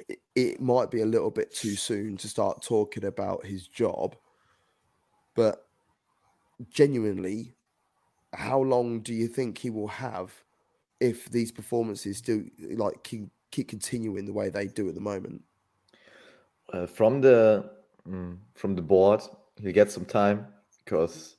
it, 0.09 0.19
it 0.35 0.61
might 0.61 0.91
be 0.91 1.01
a 1.01 1.07
little 1.07 1.31
bit 1.31 1.53
too 1.53 1.77
soon 1.77 2.17
to 2.19 2.29
start 2.29 2.63
talking 2.63 3.05
about 3.05 3.47
his 3.47 3.67
job, 3.67 4.17
but 5.35 5.67
genuinely, 6.69 7.55
how 8.35 8.61
long 8.61 9.01
do 9.01 9.15
you 9.15 9.29
think 9.29 9.59
he 9.59 9.71
will 9.71 9.89
have 9.89 10.33
if 11.01 11.27
these 11.31 11.53
performances 11.53 12.21
do 12.21 12.51
like 12.59 13.03
keep, 13.03 13.29
keep 13.51 13.69
continuing 13.69 14.25
the 14.25 14.33
way 14.33 14.49
they 14.49 14.67
do 14.67 14.89
at 14.89 14.95
the 14.95 15.01
moment? 15.01 15.43
Uh, 16.73 16.87
from 16.87 17.21
the 17.21 17.71
mm, 18.07 18.37
from 18.55 18.75
the 18.75 18.83
board, 18.83 19.23
he'll 19.61 19.73
get 19.73 19.90
some 19.90 20.05
time 20.05 20.47
because 20.85 21.37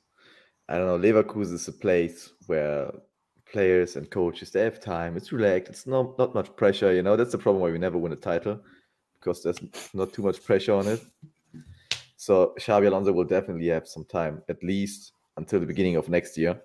I 0.68 0.76
don't 0.76 0.86
know. 0.86 0.98
Leverkusen 0.98 1.54
is 1.54 1.68
a 1.68 1.72
place 1.72 2.30
where 2.46 2.90
players 3.50 3.96
and 3.96 4.10
coaches 4.10 4.50
they 4.50 4.62
have 4.62 4.80
time. 4.80 5.16
It's 5.16 5.32
relaxed. 5.32 5.70
It's 5.70 5.86
not 5.86 6.18
not 6.18 6.34
much 6.34 6.54
pressure. 6.56 6.92
You 6.92 7.02
know 7.02 7.16
that's 7.16 7.32
the 7.32 7.38
problem 7.38 7.62
why 7.62 7.70
we 7.70 7.78
never 7.78 7.98
win 7.98 8.12
a 8.12 8.16
title 8.16 8.60
because 9.18 9.42
there's 9.42 9.60
not 9.94 10.12
too 10.12 10.22
much 10.22 10.44
pressure 10.44 10.74
on 10.74 10.86
it. 10.86 11.00
So 12.16 12.54
Xabi 12.58 12.86
Alonso 12.86 13.12
will 13.12 13.24
definitely 13.24 13.68
have 13.68 13.86
some 13.88 14.04
time, 14.04 14.42
at 14.48 14.62
least 14.62 15.12
until 15.36 15.60
the 15.60 15.66
beginning 15.66 15.96
of 15.96 16.08
next 16.08 16.36
year. 16.36 16.60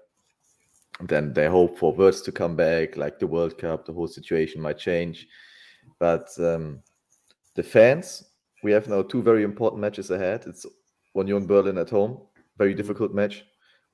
And 1.00 1.08
then 1.08 1.34
they 1.34 1.48
hope 1.48 1.78
for 1.78 1.94
words 1.94 2.22
to 2.24 2.32
come 2.32 2.56
back, 2.56 2.98
like 2.98 3.20
the 3.20 3.28
World 3.28 3.58
Cup. 3.58 3.86
The 3.86 3.94
whole 3.94 4.08
situation 4.08 4.62
might 4.62 4.78
change, 4.78 5.28
but 6.00 6.30
um, 6.40 6.82
the 7.56 7.64
fans 7.64 8.24
we 8.64 8.72
have 8.72 8.88
now 8.88 9.02
two 9.02 9.22
very 9.22 9.44
important 9.44 9.82
matches 9.82 10.10
ahead. 10.10 10.44
It's 10.48 10.66
Union 11.16 11.46
Berlin 11.46 11.78
at 11.78 11.90
home, 11.90 12.20
very 12.58 12.74
difficult 12.74 13.14
match. 13.14 13.44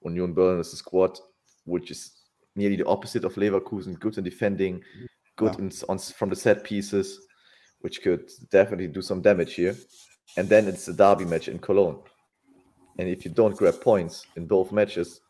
Union 0.03 0.33
Berlin 0.33 0.59
is 0.59 0.73
a 0.73 0.77
squad 0.77 1.17
which 1.65 1.91
is 1.91 2.11
nearly 2.55 2.75
the 2.77 2.85
opposite 2.87 3.23
of 3.25 3.35
Leverkusen, 3.35 3.99
good 3.99 4.17
in 4.17 4.23
defending, 4.23 4.81
good 5.35 5.53
Yeah. 5.53 5.65
in, 5.65 5.71
on, 5.89 5.99
from 5.99 6.29
the 6.29 6.35
set 6.35 6.63
pieces, 6.63 7.19
which 7.81 8.01
could 8.01 8.29
definitely 8.51 8.87
do 8.87 9.01
some 9.01 9.21
damage 9.21 9.53
here. 9.55 9.75
And 10.37 10.47
then 10.47 10.67
it's 10.67 10.87
a 10.87 10.93
derby 10.93 11.25
match 11.25 11.47
in 11.47 11.59
Cologne. 11.59 11.99
And 12.97 13.07
if 13.07 13.23
you 13.25 13.31
don't 13.31 13.55
grab 13.55 13.79
points 13.81 14.25
in 14.35 14.45
both 14.45 14.71
matches, 14.71 15.21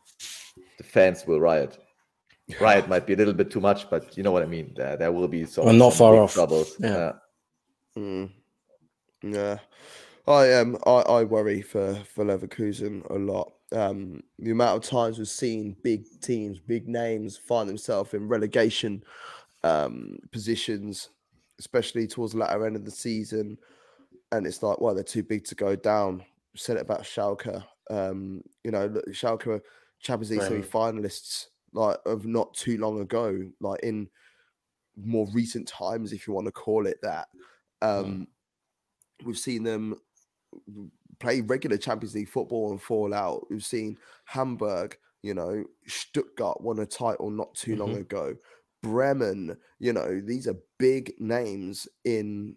the 0.78 0.84
fans 0.84 1.26
will 1.26 1.40
riot. 1.40 1.78
Riot 2.60 2.88
might 2.88 3.06
be 3.06 3.12
a 3.12 3.16
little 3.16 3.32
bit 3.34 3.50
too 3.50 3.60
much, 3.60 3.88
but 3.88 4.16
you 4.16 4.22
know 4.24 4.32
what 4.32 4.42
I 4.42 4.46
mean. 4.46 4.72
There, 4.76 4.96
there 4.96 5.12
will 5.12 5.28
be 5.28 5.44
some, 5.46 5.64
Well, 5.66 5.74
not 5.74 5.92
some 5.92 5.98
far 5.98 6.16
off. 6.16 6.32
troubles. 6.34 6.76
Yeah. 6.80 6.96
Uh, 6.96 7.12
Mm. 7.98 8.30
Yeah, 9.22 9.58
I 10.30 10.54
um 10.54 10.78
I, 10.86 10.90
I 10.90 11.24
worry 11.24 11.62
for 11.62 11.94
for 12.04 12.24
Leverkusen 12.24 13.08
a 13.10 13.14
lot. 13.14 13.52
Um, 13.72 14.22
the 14.38 14.50
amount 14.50 14.82
of 14.84 14.90
times 14.90 15.18
we've 15.18 15.28
seen 15.28 15.76
big 15.82 16.04
teams, 16.20 16.58
big 16.58 16.88
names 16.88 17.36
find 17.36 17.68
themselves 17.68 18.14
in 18.14 18.28
relegation 18.28 19.02
um 19.64 20.18
positions, 20.32 21.10
especially 21.58 22.06
towards 22.06 22.32
the 22.32 22.38
latter 22.38 22.66
end 22.66 22.76
of 22.76 22.84
the 22.84 22.90
season, 22.90 23.58
and 24.32 24.46
it's 24.46 24.62
like, 24.62 24.80
well, 24.80 24.94
they're 24.94 25.04
too 25.04 25.22
big 25.22 25.44
to 25.46 25.54
go 25.54 25.76
down. 25.76 26.24
Said 26.56 26.76
it 26.76 26.82
about 26.82 27.02
Schalke. 27.02 27.64
Um, 27.90 28.42
you 28.64 28.70
know, 28.70 28.86
look, 28.86 29.06
Schalke 29.08 29.60
Champions 30.00 30.30
League 30.30 30.40
Bremen. 30.40 30.62
semi-finalists 30.62 31.46
like 31.72 31.98
of 32.06 32.26
not 32.26 32.54
too 32.54 32.78
long 32.78 33.00
ago, 33.00 33.50
like 33.60 33.80
in 33.82 34.08
more 34.96 35.28
recent 35.32 35.66
times, 35.68 36.12
if 36.12 36.26
you 36.26 36.32
want 36.32 36.46
to 36.46 36.52
call 36.52 36.86
it 36.86 36.98
that. 37.02 37.28
Um, 37.82 38.28
We've 39.24 39.38
seen 39.38 39.64
them 39.64 39.96
play 41.18 41.40
regular 41.40 41.76
Champions 41.76 42.14
League 42.14 42.28
football 42.28 42.70
and 42.70 42.80
fall 42.80 43.12
out. 43.12 43.46
We've 43.50 43.64
seen 43.64 43.98
Hamburg, 44.24 44.96
you 45.22 45.34
know, 45.34 45.64
Stuttgart 45.86 46.60
won 46.60 46.78
a 46.78 46.86
title 46.86 47.30
not 47.30 47.54
too 47.54 47.76
long 47.76 47.94
Mhm. 47.94 48.00
ago. 48.00 48.36
Bremen, 48.82 49.58
you 49.78 49.92
know, 49.92 50.20
these 50.20 50.46
are 50.48 50.56
big 50.78 51.12
names 51.20 51.86
in, 52.04 52.56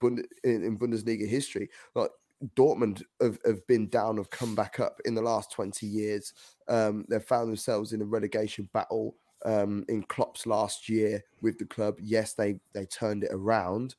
Bund- 0.00 0.26
in, 0.44 0.62
in 0.64 0.78
Bundesliga 0.78 1.26
history. 1.26 1.68
Like 1.94 2.10
Dortmund 2.54 3.02
have, 3.20 3.38
have 3.44 3.66
been 3.66 3.88
down, 3.88 4.18
have 4.18 4.30
come 4.30 4.54
back 4.54 4.78
up 4.78 5.00
in 5.04 5.14
the 5.14 5.22
last 5.22 5.50
20 5.52 5.86
years. 5.86 6.32
Um, 6.68 7.04
they've 7.08 7.22
found 7.24 7.48
themselves 7.48 7.92
in 7.92 8.02
a 8.02 8.04
relegation 8.04 8.68
battle 8.72 9.16
um, 9.44 9.84
in 9.88 10.02
Klopp's 10.04 10.46
last 10.46 10.88
year 10.88 11.24
with 11.40 11.58
the 11.58 11.66
club. 11.66 11.98
Yes, 12.00 12.34
they 12.34 12.60
they 12.72 12.86
turned 12.86 13.22
it 13.24 13.30
around, 13.32 13.94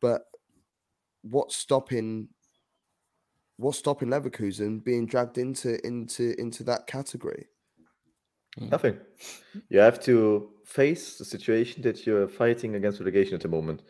but 0.00 0.26
what's 1.22 1.56
stopping 1.56 2.28
what's 3.62 3.78
stopping 3.78 4.08
Leverkusen 4.08 4.84
being 4.84 5.06
dragged 5.06 5.38
into 5.38 5.84
into 5.86 6.38
into 6.40 6.62
that 6.64 6.86
category? 6.86 7.46
Hmm. 8.58 8.68
Nothing. 8.68 8.98
You 9.68 9.80
have 9.80 10.00
to 10.00 10.50
face 10.64 11.18
the 11.18 11.24
situation 11.24 11.82
that 11.82 12.06
you're 12.06 12.28
fighting 12.28 12.74
against 12.74 13.00
relegation 13.00 13.34
at 13.34 13.40
the 13.40 13.48
moment. 13.48 13.82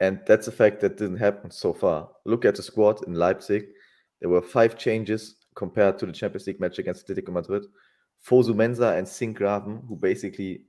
And 0.00 0.20
that's 0.26 0.46
a 0.46 0.52
fact 0.52 0.80
that 0.80 0.96
didn't 0.96 1.16
happen 1.16 1.50
so 1.50 1.74
far. 1.74 2.08
Look 2.24 2.44
at 2.44 2.54
the 2.54 2.62
squad 2.62 3.02
in 3.06 3.14
Leipzig. 3.14 3.66
There 4.20 4.30
were 4.30 4.42
five 4.42 4.78
changes 4.78 5.36
compared 5.56 5.98
to 5.98 6.06
the 6.06 6.12
Champions 6.12 6.46
League 6.46 6.60
match 6.60 6.78
against 6.78 7.08
Atletico 7.08 7.30
Madrid. 7.30 7.64
Fosu 8.24 8.54
Mensah 8.54 8.96
and 8.96 9.06
Sinkgraven, 9.06 9.86
who 9.88 9.96
basically 9.96 10.62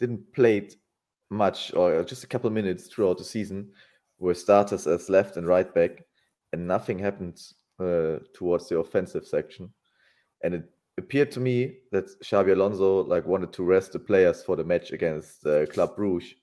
didn't 0.00 0.32
play 0.32 0.68
much 1.30 1.72
or 1.74 2.04
just 2.04 2.24
a 2.24 2.26
couple 2.26 2.50
minutes 2.50 2.88
throughout 2.88 3.18
the 3.18 3.24
season, 3.24 3.70
were 4.18 4.34
starters 4.34 4.86
as 4.86 5.08
left 5.08 5.36
and 5.36 5.46
right 5.46 5.72
back, 5.74 6.02
and 6.52 6.66
nothing 6.66 6.98
happened 6.98 7.40
uh, 7.84 8.18
towards 8.32 8.68
the 8.68 8.78
offensive 8.78 9.26
section. 9.26 9.70
And 10.42 10.54
it 10.54 10.64
appeared 10.98 11.30
to 11.32 11.40
me 11.40 11.78
that 11.92 12.06
Xabi 12.22 12.52
Alonso 12.52 13.04
like 13.04 13.26
wanted 13.26 13.52
to 13.54 13.64
rest 13.64 13.92
the 13.92 13.98
players 13.98 14.42
for 14.42 14.56
the 14.56 14.64
match 14.64 14.92
against 14.92 15.46
uh, 15.46 15.66
Club 15.66 15.96
Brugge 15.96 16.34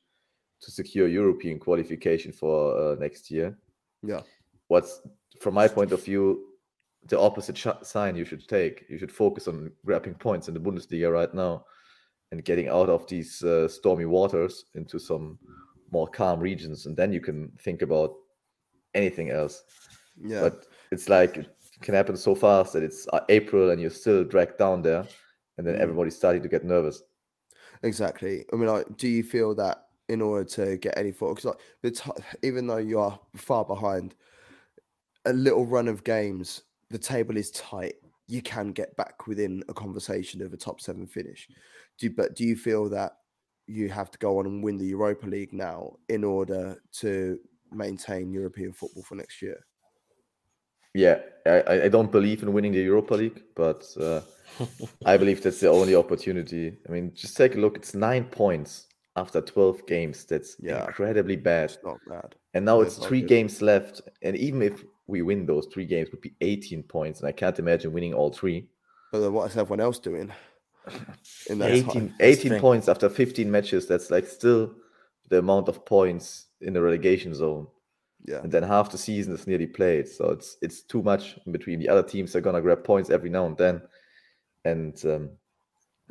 to 0.62 0.72
secure 0.72 1.08
European 1.08 1.60
qualification 1.60 2.32
for 2.32 2.78
uh, 2.78 2.96
next 2.96 3.32
year. 3.32 3.58
Yeah. 4.04 4.22
What's 4.68 5.02
from 5.40 5.56
my 5.56 5.68
point 5.68 5.92
of 5.92 6.04
view 6.04 6.52
the 7.08 7.20
opposite 7.20 7.58
sh- 7.58 7.68
sign 7.84 8.16
you 8.16 8.26
should 8.26 8.48
take. 8.48 8.86
You 8.90 8.98
should 8.98 9.12
focus 9.12 9.48
on 9.48 9.72
grabbing 9.86 10.16
points 10.16 10.48
in 10.48 10.54
the 10.54 10.60
Bundesliga 10.60 11.12
right 11.12 11.34
now 11.34 11.66
and 12.32 12.46
getting 12.46 12.70
out 12.70 12.90
of 12.90 13.08
these 13.08 13.44
uh, 13.44 13.68
stormy 13.68 14.06
waters 14.06 14.66
into 14.76 15.00
some 15.00 15.38
more 15.92 16.08
calm 16.08 16.40
regions, 16.40 16.86
and 16.86 16.96
then 16.96 17.12
you 17.12 17.20
can 17.20 17.52
think 17.60 17.82
about 17.82 18.14
anything 18.94 19.30
else. 19.30 19.64
Yeah. 20.24 20.42
But 20.42 20.68
it's 20.92 21.10
like 21.10 21.38
it 21.38 21.50
can 21.82 21.96
happen 21.96 22.16
so 22.18 22.36
fast 22.36 22.74
that 22.74 22.84
it's 22.84 23.08
uh, 23.14 23.22
April 23.30 23.72
and 23.72 23.82
you're 23.82 23.90
still 23.90 24.24
dragged 24.24 24.58
down 24.58 24.82
there, 24.82 25.08
and 25.58 25.66
then 25.68 25.76
Mm. 25.76 25.80
everybody's 25.80 26.16
starting 26.16 26.42
to 26.44 26.50
get 26.50 26.64
nervous. 26.64 27.04
Exactly. 27.84 28.46
I 28.54 28.56
mean, 28.56 28.68
like, 28.68 28.98
do 28.98 29.08
you 29.08 29.24
feel 29.24 29.56
that 29.56 29.88
in 30.10 30.22
order 30.22 30.44
to 30.44 30.78
get 30.78 30.98
any 30.98 31.12
foot, 31.12 31.30
because 31.36 31.46
like 31.46 31.60
the 31.82 31.92
t- 31.92 32.12
even 32.44 32.68
though 32.68 32.78
you 32.78 33.00
are 33.00 33.20
far 33.36 33.64
behind, 33.66 34.16
a 35.26 35.34
little 35.34 35.66
run 35.66 35.88
of 35.88 36.04
games, 36.04 36.64
the 36.90 36.98
table 37.00 37.38
is 37.38 37.52
tight. 37.52 37.96
You 38.28 38.42
can 38.42 38.72
get 38.72 38.96
back 38.98 39.28
within 39.28 39.64
a 39.70 39.74
conversation 39.74 40.42
of 40.42 40.54
a 40.54 40.58
top 40.58 40.82
seven 40.82 41.08
finish. 41.08 41.48
Do 41.98 42.10
but 42.10 42.36
do 42.36 42.44
you 42.44 42.56
feel 42.56 42.90
that 42.90 43.14
you 43.68 43.90
have 43.90 44.12
to 44.12 44.18
go 44.20 44.40
on 44.40 44.46
and 44.48 44.64
win 44.64 44.78
the 44.78 44.86
Europa 44.88 45.26
League 45.28 45.54
now 45.54 45.98
in 46.10 46.24
order 46.24 46.78
to 47.00 47.40
maintain 47.72 48.32
European 48.34 48.74
football 48.74 49.04
for 49.04 49.16
next 49.16 49.42
year? 49.42 49.66
Yeah, 50.94 51.20
I, 51.46 51.50
I- 51.62 51.84
I 51.86 51.88
don't 51.90 52.12
believe 52.12 52.44
in 52.44 52.54
winning 52.54 52.74
the 52.74 52.82
Europa 52.82 53.16
League, 53.16 53.42
but 53.56 53.86
uh, 54.00 54.22
I 55.06 55.18
believe 55.18 55.42
that's 55.42 55.60
the 55.60 55.70
only 55.70 55.96
opportunity. 55.96 56.78
I 56.88 56.92
mean, 56.92 57.12
just 57.14 57.38
take 57.38 57.56
a 57.56 57.60
look. 57.60 57.78
It's 57.78 57.94
nine 57.96 58.26
points 58.26 58.88
after 59.16 59.42
12 59.42 59.86
games. 59.88 60.26
That's 60.26 60.58
Yeah. 60.60 60.86
incredibly 60.86 61.36
bad. 61.38 61.72
It's 61.72 61.84
not 61.84 62.00
bad. 62.08 62.36
And 62.54 62.66
now 62.66 62.82
it's 62.82 62.98
it's 62.98 63.06
three 63.06 63.22
good. 63.22 63.30
games 63.30 63.62
left. 63.62 64.02
And 64.22 64.36
even 64.36 64.62
if 64.62 64.84
we 65.08 65.22
win 65.22 65.46
those 65.46 65.68
three 65.74 65.86
games, 65.86 66.08
it 66.10 66.14
would 66.14 66.22
be 66.22 66.36
18 66.42 66.84
points. 66.84 67.20
And 67.22 67.28
I 67.30 67.32
can't 67.32 67.60
imagine 67.60 67.94
winning 67.94 68.14
all 68.14 68.32
three. 68.32 68.68
But 69.12 69.20
then 69.22 69.34
what 69.34 69.50
is 69.50 69.58
everyone 69.58 69.82
else 69.82 70.00
doing? 70.00 70.32
In 71.50 71.60
that 71.60 71.72
18, 71.72 72.16
18 72.20 72.60
points 72.60 72.90
after 72.90 73.08
15 73.10 73.50
matches. 73.50 73.88
That's 73.88 74.10
like 74.12 74.26
still 74.28 74.74
the 75.30 75.38
amount 75.40 75.70
of 75.70 75.86
points 75.86 76.48
in 76.60 76.74
the 76.74 76.82
relegation 76.82 77.34
zone. 77.34 77.68
Yeah. 78.24 78.42
And 78.44 78.52
then 78.52 78.64
half 78.64 78.92
the 78.92 78.98
season 78.98 79.34
is 79.34 79.48
nearly 79.48 79.68
played. 79.68 80.08
So 80.08 80.30
it's 80.30 80.58
it's 80.62 80.82
too 80.82 81.02
much 81.02 81.40
in 81.46 81.52
between. 81.52 81.80
The 81.80 81.90
other 81.90 82.04
teams 82.04 82.36
are 82.36 82.42
gonna 82.42 82.62
grab 82.62 82.84
points 82.84 83.10
every 83.10 83.30
now 83.30 83.46
and 83.46 83.58
then. 83.58 83.82
And 84.64 85.04
um, 85.06 85.30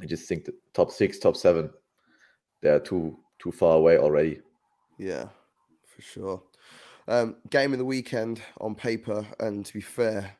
I 0.00 0.06
just 0.06 0.28
think 0.28 0.44
the 0.44 0.54
top 0.74 0.90
six, 0.90 1.18
top 1.18 1.36
seven, 1.36 1.70
they're 2.62 2.80
too 2.80 3.18
too 3.38 3.52
far 3.52 3.76
away 3.76 3.98
already. 3.98 4.40
Yeah, 4.98 5.28
for 5.86 6.02
sure. 6.02 6.42
Um, 7.08 7.36
game 7.48 7.72
of 7.72 7.78
the 7.78 7.84
weekend 7.84 8.42
on 8.60 8.74
paper, 8.74 9.26
and 9.38 9.64
to 9.64 9.72
be 9.72 9.80
fair, 9.80 10.36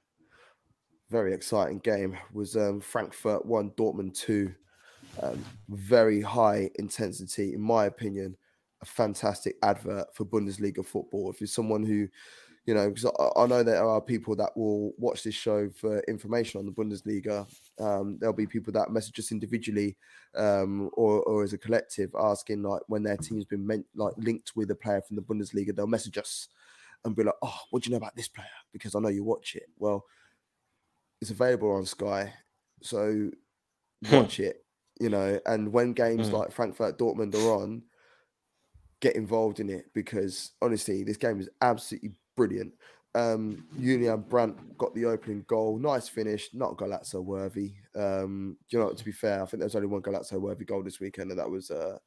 very 1.09 1.35
exciting 1.35 1.79
game 1.79 2.17
was 2.33 2.57
um, 2.57 2.81
Frankfurt 2.81 3.47
one, 3.47 3.71
Dortmund 3.71 4.15
two. 4.15 4.55
Um, 5.21 5.45
very 5.69 6.21
high 6.21 6.71
intensity, 6.77 7.55
in 7.55 7.61
my 7.61 7.87
opinion, 7.87 8.37
a 8.83 8.87
fantastic 8.87 9.57
advert 9.63 10.15
for 10.15 10.25
Bundesliga 10.25 10.85
football. 10.85 11.31
If 11.31 11.41
you're 11.41 11.49
someone 11.49 11.85
who, 11.85 12.09
you 12.67 12.75
know, 12.75 12.89
because 12.91 13.07
I, 13.07 13.41
I 13.43 13.47
know 13.47 13.63
there 13.63 13.85
are 13.85 14.01
people 14.01 14.37
that 14.37 14.57
will 14.57 14.93
watch 14.99 15.23
this 15.23 15.35
show 15.35 15.71
for 15.71 16.01
information 16.03 16.61
on 16.61 16.67
the 16.67 16.73
Bundesliga. 16.73 17.47
Um, 17.79 18.19
there'll 18.19 18.35
be 18.35 18.47
people 18.47 18.73
that 18.75 18.91
message 18.91 19.19
us 19.19 19.33
individually 19.33 19.97
um, 20.35 20.91
or, 20.95 21.23
or 21.25 21.43
as 21.43 21.53
a 21.53 21.59
collective 21.59 22.15
asking 22.19 22.63
like 22.63 22.83
when 22.89 23.03
their 23.03 23.17
team's 23.17 23.45
been 23.45 23.67
meant 23.67 23.87
like 23.95 24.15
linked 24.17 24.55
with 24.57 24.71
a 24.71 24.75
player 24.77 25.03
from 25.03 25.17
the 25.17 25.23
Bundesliga, 25.23 25.75
they'll 25.75 25.87
message 25.87 26.19
us 26.19 26.49
and 27.05 27.17
be 27.17 27.25
like, 27.25 27.35
"Oh, 27.43 27.59
what 27.71 27.83
do 27.83 27.89
you 27.89 27.93
know 27.93 27.99
about 27.99 28.17
this 28.17 28.29
player?" 28.29 28.49
Because 28.73 28.95
I 28.95 29.01
know 29.01 29.09
you 29.09 29.25
watch 29.25 29.57
it. 29.57 29.69
Well, 29.79 30.05
it's 31.21 31.31
available 31.31 31.71
on 31.73 31.85
Sky, 31.85 32.35
so 32.83 33.31
Hmm. 34.05 34.15
watch 34.15 34.41
it. 34.41 34.65
You 35.01 35.09
know, 35.11 35.41
and 35.47 35.73
when 35.73 35.95
games 35.95 36.29
Hmm. 36.29 36.35
like 36.35 36.53
Frankfurt 36.53 36.99
Dortmund 36.99 37.35
are 37.35 37.53
on, 37.63 37.85
get 39.01 39.17
involved 39.17 39.61
in 39.61 39.71
it 39.71 39.87
because 39.95 40.53
honestly, 40.63 41.03
this 41.05 41.17
game 41.17 41.41
is 41.41 41.49
absolutely 41.63 42.13
brilliant. 42.37 42.73
Um, 43.15 43.67
Julian 43.81 44.21
Brandt 44.21 44.79
got 44.79 44.95
the 44.95 45.07
opening 45.07 45.45
goal. 45.49 45.79
Nice 45.79 46.09
finish, 46.09 46.49
not 46.55 46.77
Golazo 46.77 47.25
worthy. 47.25 47.75
Um, 47.97 48.57
you 48.69 48.79
know, 48.79 48.91
to 48.93 49.05
be 49.05 49.11
fair, 49.13 49.43
I 49.43 49.47
think 49.47 49.61
there's 49.61 49.75
only 49.75 49.89
one 49.89 50.03
Golazo 50.03 50.41
worthy 50.41 50.65
goal 50.65 50.83
this 50.83 51.01
weekend, 51.01 51.31
and 51.31 51.39
that 51.41 51.51
was 51.51 51.71
uh 51.71 51.99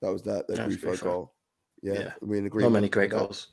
that 0.00 0.12
was 0.12 0.22
that 0.22 0.46
the 0.46 0.54
That's 0.54 0.76
Grifo 0.76 1.00
goal. 1.02 1.34
Yeah, 1.82 1.92
Yeah. 1.94 2.12
we 2.20 2.38
in 2.38 2.46
agreement. 2.46 2.72
Not 2.72 2.76
many 2.78 2.88
great 2.88 3.10
that. 3.10 3.18
goals. 3.18 3.48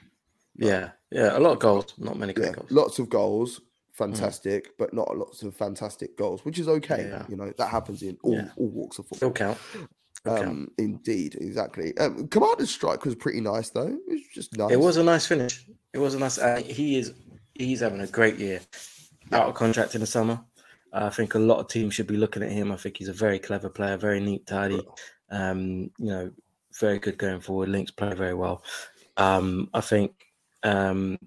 Yeah, 0.56 0.92
yeah, 1.12 1.38
a 1.38 1.40
lot 1.40 1.54
of 1.54 1.60
goals, 1.60 1.94
not 1.98 2.18
many 2.18 2.34
great 2.34 2.48
Yeah, 2.48 2.54
goals. 2.54 2.72
lots 2.72 3.00
of 3.00 3.10
goals, 3.10 3.62
fantastic, 3.94 4.78
but 4.78 4.94
not 4.94 5.18
lots 5.18 5.42
of 5.44 5.56
fantastic 5.56 6.16
goals, 6.18 6.46
which 6.46 6.60
is 6.60 6.68
okay. 6.68 7.08
Yeah. 7.10 7.26
You 7.28 7.36
know, 7.36 7.52
that 7.58 7.70
happens 7.70 8.04
in 8.04 8.18
all, 8.24 8.40
all 8.58 8.68
walks 8.70 9.00
of 9.00 9.06
football. 9.08 9.18
Still 9.18 9.32
count. 9.34 9.58
Um, 10.26 10.72
indeed, 10.78 11.36
exactly. 11.40 11.98
Um, 11.98 12.28
Kamada's 12.28 12.72
strike 12.72 13.06
was 13.06 13.16
pretty 13.16 13.42
nice 13.42 13.70
though. 13.70 13.88
It 13.88 14.02
was 14.08 14.22
just 14.34 14.58
nice. 14.58 14.72
It 14.72 14.80
was 14.80 14.98
a 14.98 15.04
nice 15.04 15.26
finish. 15.26 15.66
It 15.94 16.00
was 16.00 16.16
a 16.16 16.20
nice. 16.20 16.38
Uh, 16.38 16.62
he 16.66 16.98
is. 16.98 17.14
He's 17.54 17.80
having 17.80 18.02
a 18.02 18.08
great 18.08 18.38
year. 18.38 18.62
Out 19.32 19.50
of 19.50 19.56
contract 19.56 19.96
in 19.96 20.02
the 20.02 20.08
summer. 20.08 20.40
I 20.94 21.10
think 21.10 21.36
a 21.36 21.40
lot 21.40 21.60
of 21.60 21.68
teams 21.68 21.94
should 21.94 22.08
be 22.08 22.18
looking 22.18 22.44
at 22.44 22.52
him. 22.52 22.72
I 22.72 22.76
think 22.76 22.98
he's 22.98 23.08
a 23.08 23.14
very 23.14 23.40
clever 23.40 23.70
player, 23.70 23.98
very 23.98 24.20
neat, 24.20 24.46
tidy. 24.46 24.82
Um, 25.30 25.92
you 25.98 26.08
know, 26.08 26.32
very 26.80 27.00
good 27.00 27.18
going 27.18 27.42
forward. 27.42 27.70
Links 27.70 27.92
play 27.92 28.14
very 28.14 28.34
well. 28.34 28.64
Um, 29.18 29.70
I 29.74 29.82
think. 29.82 30.14
Um, 30.64 31.20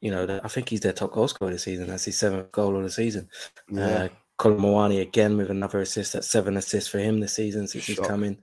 you 0.00 0.10
know, 0.10 0.40
I 0.44 0.48
think 0.48 0.68
he's 0.68 0.80
their 0.80 0.92
top 0.92 1.12
goal 1.12 1.26
scorer 1.26 1.50
this 1.50 1.64
season. 1.64 1.88
That's 1.88 2.04
his 2.04 2.18
seventh 2.18 2.52
goal 2.52 2.76
of 2.76 2.82
the 2.82 2.90
season. 2.90 3.28
Yeah. 3.70 3.86
Uh, 3.86 4.08
Kolo 4.38 4.58
Muani 4.58 5.00
again 5.00 5.36
with 5.36 5.50
another 5.50 5.80
assist. 5.80 6.12
That's 6.12 6.30
seven 6.30 6.56
assists 6.56 6.90
for 6.90 6.98
him 6.98 7.20
this 7.20 7.34
season 7.34 7.66
since 7.66 7.86
he's 7.86 7.98
coming 7.98 8.38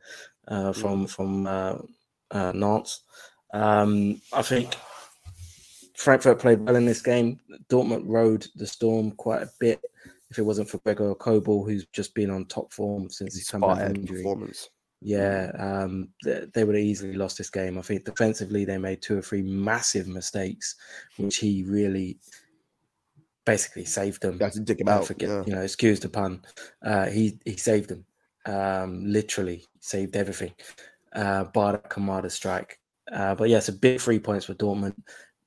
uh, 0.47 0.73
from 0.73 1.07
from 1.07 1.45
uh, 1.47 1.75
uh, 2.31 2.51
Nantes. 2.53 3.01
Um, 3.53 4.19
I 4.31 4.41
think 4.41 4.75
Frankfurt 5.95 6.39
played 6.39 6.61
well 6.61 6.75
in 6.75 6.85
this 6.85 7.01
game. 7.01 7.39
Dortmund 7.69 8.05
rode 8.07 8.47
the 8.55 8.65
storm 8.65 9.11
quite 9.11 9.43
a 9.43 9.49
bit. 9.59 9.79
If 10.29 10.39
it 10.39 10.43
wasn't 10.43 10.69
for 10.69 10.79
Gregor 10.79 11.13
Kobel, 11.13 11.63
who's 11.63 11.85
just 11.93 12.15
been 12.15 12.31
on 12.31 12.45
top 12.45 12.73
form 12.73 13.09
since 13.09 13.35
he's 13.35 13.49
come 13.49 13.61
back 13.61 13.77
from 13.77 13.95
injury, 13.95 14.17
performance. 14.17 14.69
yeah, 14.99 15.51
um, 15.59 16.09
they, 16.23 16.47
they 16.51 16.63
would 16.63 16.73
have 16.73 16.83
easily 16.83 17.13
lost 17.13 17.37
this 17.37 17.51
game. 17.51 17.77
I 17.77 17.83
think 17.83 18.03
defensively 18.03 18.65
they 18.65 18.79
made 18.79 19.03
two 19.03 19.15
or 19.15 19.21
three 19.21 19.43
massive 19.43 20.07
mistakes, 20.07 20.75
which 21.17 21.37
he 21.37 21.63
really 21.67 22.17
basically 23.45 23.85
saved 23.85 24.21
them. 24.21 24.39
To 24.39 24.59
dig 24.59 24.81
him 24.81 24.87
out. 24.87 25.05
forget, 25.05 25.29
yeah. 25.29 25.43
you 25.45 25.55
know, 25.55 25.61
excuse 25.61 25.99
the 25.99 26.09
pun. 26.09 26.43
Uh, 26.83 27.07
he 27.07 27.39
he 27.45 27.57
saved 27.57 27.89
them. 27.89 28.05
Um, 28.45 29.05
literally 29.05 29.65
saved 29.79 30.15
everything. 30.15 30.53
Uh, 31.13 31.45
bar 31.45 31.73
that 31.73 31.89
Kamada 31.89 32.29
strike. 32.29 32.79
Uh, 33.11 33.35
but 33.35 33.49
yes, 33.49 33.69
a 33.69 33.73
big 33.73 33.99
three 33.99 34.19
points 34.19 34.45
for 34.45 34.53
Dortmund 34.53 34.95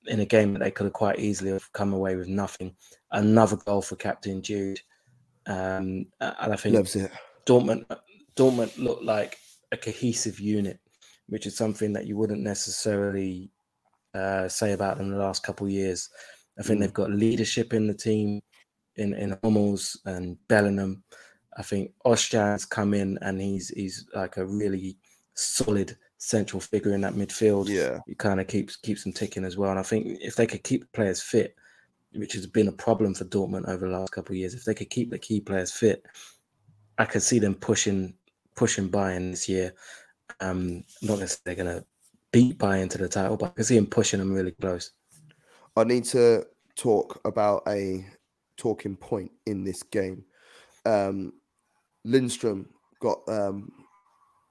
in 0.07 0.21
a 0.21 0.27
game 0.27 0.53
that 0.53 0.61
they 0.61 0.71
could 0.71 0.85
have 0.85 0.93
quite 0.93 1.19
easily 1.19 1.51
have 1.51 1.73
come 1.73 1.93
away 1.93 2.17
with 2.17 2.29
nothing. 2.29 2.75
Another 3.11 3.57
goal 3.57 3.83
for 3.83 3.97
Captain 3.97 4.41
Jude. 4.43 4.81
Um, 5.47 6.07
and 6.21 6.53
I 6.53 6.57
think 6.57 6.77
Loves 6.77 6.97
it. 6.97 7.11
Dortmund 7.47 7.85
Dortmund 8.37 8.77
looked 8.79 9.05
like 9.05 9.39
a 9.73 9.77
cohesive 9.77 10.39
unit, 10.41 10.79
which 11.29 11.47
is 11.47 11.57
something 11.57 11.93
that 11.93 12.07
you 12.07 12.17
wouldn't 12.17 12.43
necessarily 12.43 13.51
uh, 14.15 14.49
say 14.49 14.73
about 14.73 14.99
them 14.99 15.11
the 15.11 15.17
last 15.17 15.43
couple 15.43 15.67
of 15.67 15.73
years. 15.73 16.09
I 16.59 16.63
think 16.63 16.81
they've 16.81 16.93
got 16.93 17.11
leadership 17.11 17.75
in 17.75 17.87
the 17.87 17.95
team, 17.95 18.41
in 18.97 19.15
in 19.15 19.37
Hummels 19.43 20.01
and 20.05 20.37
Bellingham. 20.49 21.03
I 21.57 21.63
think 21.63 21.93
Özcan's 22.05 22.65
come 22.65 22.95
in 22.95 23.19
and 23.23 23.41
he's 23.41 23.69
he's 23.69 24.07
like 24.15 24.37
a 24.37 24.47
really 24.47 24.99
solid 25.35 25.97
central 26.19 26.61
figure 26.61 26.95
in 26.95 27.03
that 27.03 27.15
midfield. 27.15 27.69
Yeah. 27.69 28.01
It 28.07 28.19
kind 28.19 28.41
of 28.41 28.47
keeps 28.47 28.77
keeps 28.77 29.05
them 29.05 29.13
ticking 29.13 29.45
as 29.45 29.57
well. 29.57 29.71
And 29.71 29.79
I 29.79 29.83
think 29.83 30.19
if 30.21 30.37
they 30.37 30.47
could 30.47 30.65
keep 30.65 30.91
players 30.93 31.23
fit, 31.23 31.55
which 32.15 32.33
has 32.35 32.47
been 32.47 32.69
a 32.69 32.73
problem 32.73 33.15
for 33.15 33.25
Dortmund 33.25 33.69
over 33.69 33.87
the 33.87 33.99
last 33.99 34.13
couple 34.13 34.33
of 34.33 34.39
years, 34.39 34.55
if 34.55 34.65
they 34.65 34.75
could 34.75 34.91
keep 34.91 35.11
the 35.11 35.19
key 35.19 35.41
players 35.41 35.73
fit, 35.73 36.05
I 36.99 37.05
could 37.05 37.23
see 37.23 37.39
them 37.39 37.55
pushing 37.55 38.15
pushing 38.55 38.89
Bayern 38.89 39.31
this 39.31 39.49
year. 39.49 39.75
Um, 40.41 40.85
not 41.03 41.19
necessarily 41.19 41.43
they're 41.45 41.65
going 41.65 41.79
to 41.79 41.87
beat 42.33 42.59
Bayern 42.59 42.91
to 42.91 42.99
the 42.99 43.09
title, 43.09 43.37
but 43.37 43.47
I 43.47 43.51
can 43.51 43.65
see 43.65 43.77
them 43.77 43.87
pushing 43.87 44.19
them 44.19 44.33
really 44.33 44.53
close. 44.53 44.93
I 45.77 45.85
need 45.85 46.05
to 46.07 46.47
talk 46.77 47.21
about 47.25 47.63
a 47.69 48.07
talking 48.57 48.97
point 48.97 49.33
in 49.47 49.65
this 49.65 49.83
game. 49.83 50.25
Um, 50.85 51.35
Lindstrom 52.05 52.71
got 53.01 53.29
um, 53.29 53.73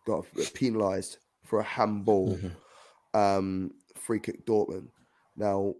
got 0.05 0.25
penalised 0.53 1.19
for 1.43 1.59
a 1.59 1.63
handball 1.63 2.38
Mhm. 2.38 2.55
um, 3.13 3.71
free 3.95 4.19
kick 4.19 4.45
Dortmund. 4.45 4.89
Now, 5.38 5.75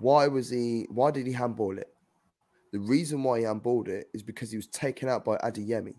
why 0.00 0.26
was 0.28 0.50
he? 0.50 0.86
Why 0.90 1.10
did 1.10 1.26
he 1.26 1.32
handball 1.32 1.78
it? 1.78 1.92
The 2.72 2.80
reason 2.80 3.22
why 3.22 3.40
he 3.40 3.44
handballed 3.44 3.88
it 3.88 4.08
is 4.14 4.22
because 4.22 4.50
he 4.50 4.56
was 4.56 4.66
taken 4.68 5.08
out 5.08 5.24
by 5.24 5.36
Adeyemi. 5.38 5.94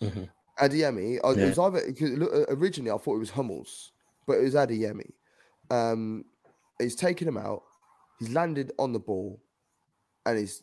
Mhm. 0.00 0.30
Adeyemi, 0.58 1.18
uh, 1.24 1.30
it 1.30 1.48
was 1.48 1.58
either 1.58 1.78
uh, 1.80 2.44
originally 2.48 2.90
I 2.90 2.98
thought 2.98 3.16
it 3.16 3.20
was 3.20 3.30
Hummels, 3.30 3.92
but 4.26 4.38
it 4.38 4.42
was 4.42 4.54
Adeyemi. 4.54 5.12
Um, 5.70 6.24
he's 6.78 6.96
taken 6.96 7.26
him 7.28 7.36
out. 7.36 7.62
He's 8.18 8.30
landed 8.30 8.72
on 8.78 8.92
the 8.92 8.98
ball, 8.98 9.40
and 10.26 10.38
he's 10.38 10.62